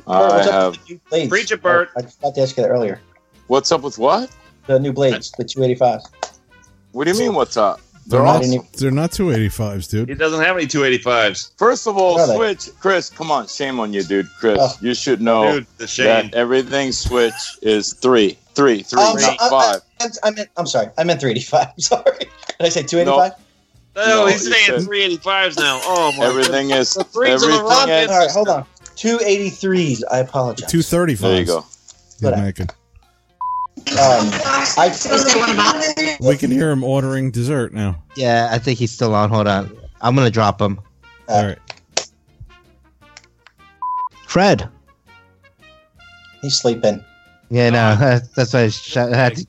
[0.07, 0.73] I have.
[0.73, 1.29] with the new blades?
[1.31, 1.89] Preach it, Bert.
[1.97, 3.01] I, I forgot to ask you that earlier.
[3.47, 4.31] What's up with what?
[4.67, 6.01] The new blades, the 285.
[6.93, 7.35] What do you mean?
[7.35, 7.81] What's up?
[8.06, 8.67] They're They're not, awesome.
[8.78, 10.08] they're not 285s, dude.
[10.08, 11.50] he doesn't have any 285s.
[11.58, 12.36] First of all, Are they?
[12.36, 14.26] Switch, Chris, come on, shame on you, dude.
[14.41, 14.73] Chris, Oh.
[14.81, 16.31] you should know Dude, the shame.
[16.31, 19.81] that everything Switch is three, three, three, Um, not I, I, five.
[20.00, 20.89] I, I meant, I'm sorry.
[20.97, 21.73] I meant 385.
[21.78, 22.18] Sorry.
[22.18, 22.28] Did
[22.60, 23.33] I say 285?
[23.97, 25.81] No, No, he's saying said- 385s now.
[25.83, 26.25] Oh my!
[26.26, 28.08] Everything is The threes are the everything wrong is.
[28.08, 28.65] All right, hold on.
[28.97, 30.02] 283s.
[30.10, 30.73] I apologize.
[30.73, 31.18] 235s.
[31.20, 31.60] There you go.
[31.60, 32.68] He's But I- making.
[33.92, 34.31] Um,
[34.76, 38.02] I, We can hear him ordering dessert now.
[38.16, 39.31] Yeah, I think he's still on.
[39.31, 39.76] Hold on.
[40.00, 40.81] I'm gonna drop him.
[41.28, 41.58] All right.
[44.26, 44.68] Fred.
[46.42, 47.02] he's sleeping.
[47.50, 49.47] Yeah, no, that's why I, sh- I had to.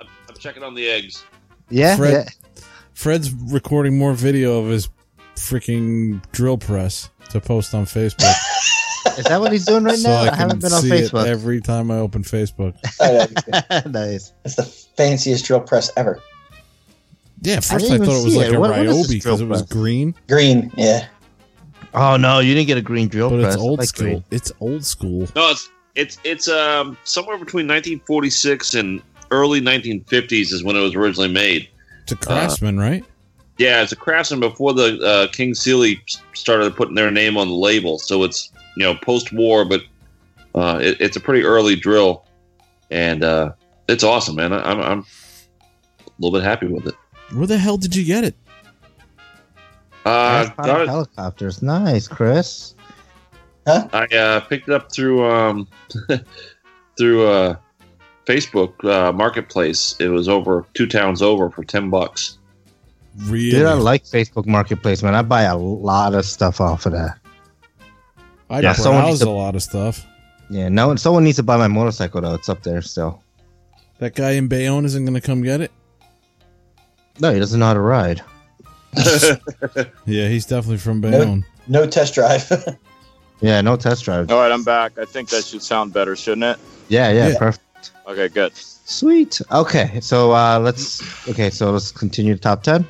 [0.00, 1.24] I'm, I'm checking on the eggs.
[1.68, 2.62] Yeah, Fred- yeah.
[2.94, 4.88] Fred's recording more video of his
[5.34, 8.32] freaking drill press to post on Facebook.
[9.18, 10.22] Is that what he's doing right so now?
[10.22, 11.24] I, I, haven't been on Facebook.
[11.24, 12.74] it every time I open Facebook.
[13.90, 14.32] nice.
[14.44, 16.20] It's the fanciest drill press ever.
[17.42, 18.54] Yeah, at first didn't I, thought it was like it.
[18.54, 21.06] a What- what is Ryobi because it was green, Green, yeah.
[21.92, 23.54] Oh no, you didn't get a green drill but press.
[23.54, 24.06] it's old like school.
[24.06, 24.24] green.
[24.30, 25.28] It's old school.
[25.36, 30.94] No, it's it's it's um somewhere between 1946 and early 1950s is when it was
[30.94, 31.68] originally made.
[32.02, 33.04] It's a Craftsman, right?
[33.58, 36.02] Yeah, it's a craftsman before the uh, King Seeley
[36.32, 37.98] started putting their name on the label.
[38.00, 39.82] So it's you know post-war, but
[40.54, 42.24] uh, it, it's a pretty early drill,
[42.90, 43.52] and uh,
[43.88, 44.52] it's awesome, man.
[44.52, 46.94] I, I'm I'm a little bit happy with it.
[47.32, 48.34] Where the hell did you get it?
[50.04, 51.62] Uh, got it, helicopters.
[51.62, 52.74] Nice, Chris.
[53.66, 55.66] I uh, picked it up through um,
[56.98, 57.56] through uh,
[58.26, 59.96] Facebook uh, Marketplace.
[59.98, 62.38] It was over two towns over for ten bucks.
[63.24, 63.50] Really?
[63.50, 65.14] Dude, I like Facebook Marketplace, man.
[65.14, 67.18] I buy a lot of stuff off of that.
[68.50, 70.06] I Yeah, someone browse needs a lot of stuff.
[70.50, 72.34] Yeah, no, someone needs to buy my motorcycle though.
[72.34, 73.22] It's up there still.
[73.98, 75.70] That guy in Bayonne isn't going to come get it.
[77.20, 78.22] No, he doesn't know how to ride.
[80.06, 81.44] Yeah, he's definitely from Bayonne.
[81.66, 82.50] No test drive.
[83.40, 84.30] Yeah, no test drive.
[84.30, 84.96] All right, I'm back.
[84.96, 86.58] I think that should sound better, shouldn't it?
[86.88, 87.38] Yeah, yeah, Yeah.
[87.38, 87.90] perfect.
[88.06, 88.52] Okay, good.
[88.54, 89.42] Sweet.
[89.50, 92.86] Okay, so uh let's okay, so let's continue to top ten.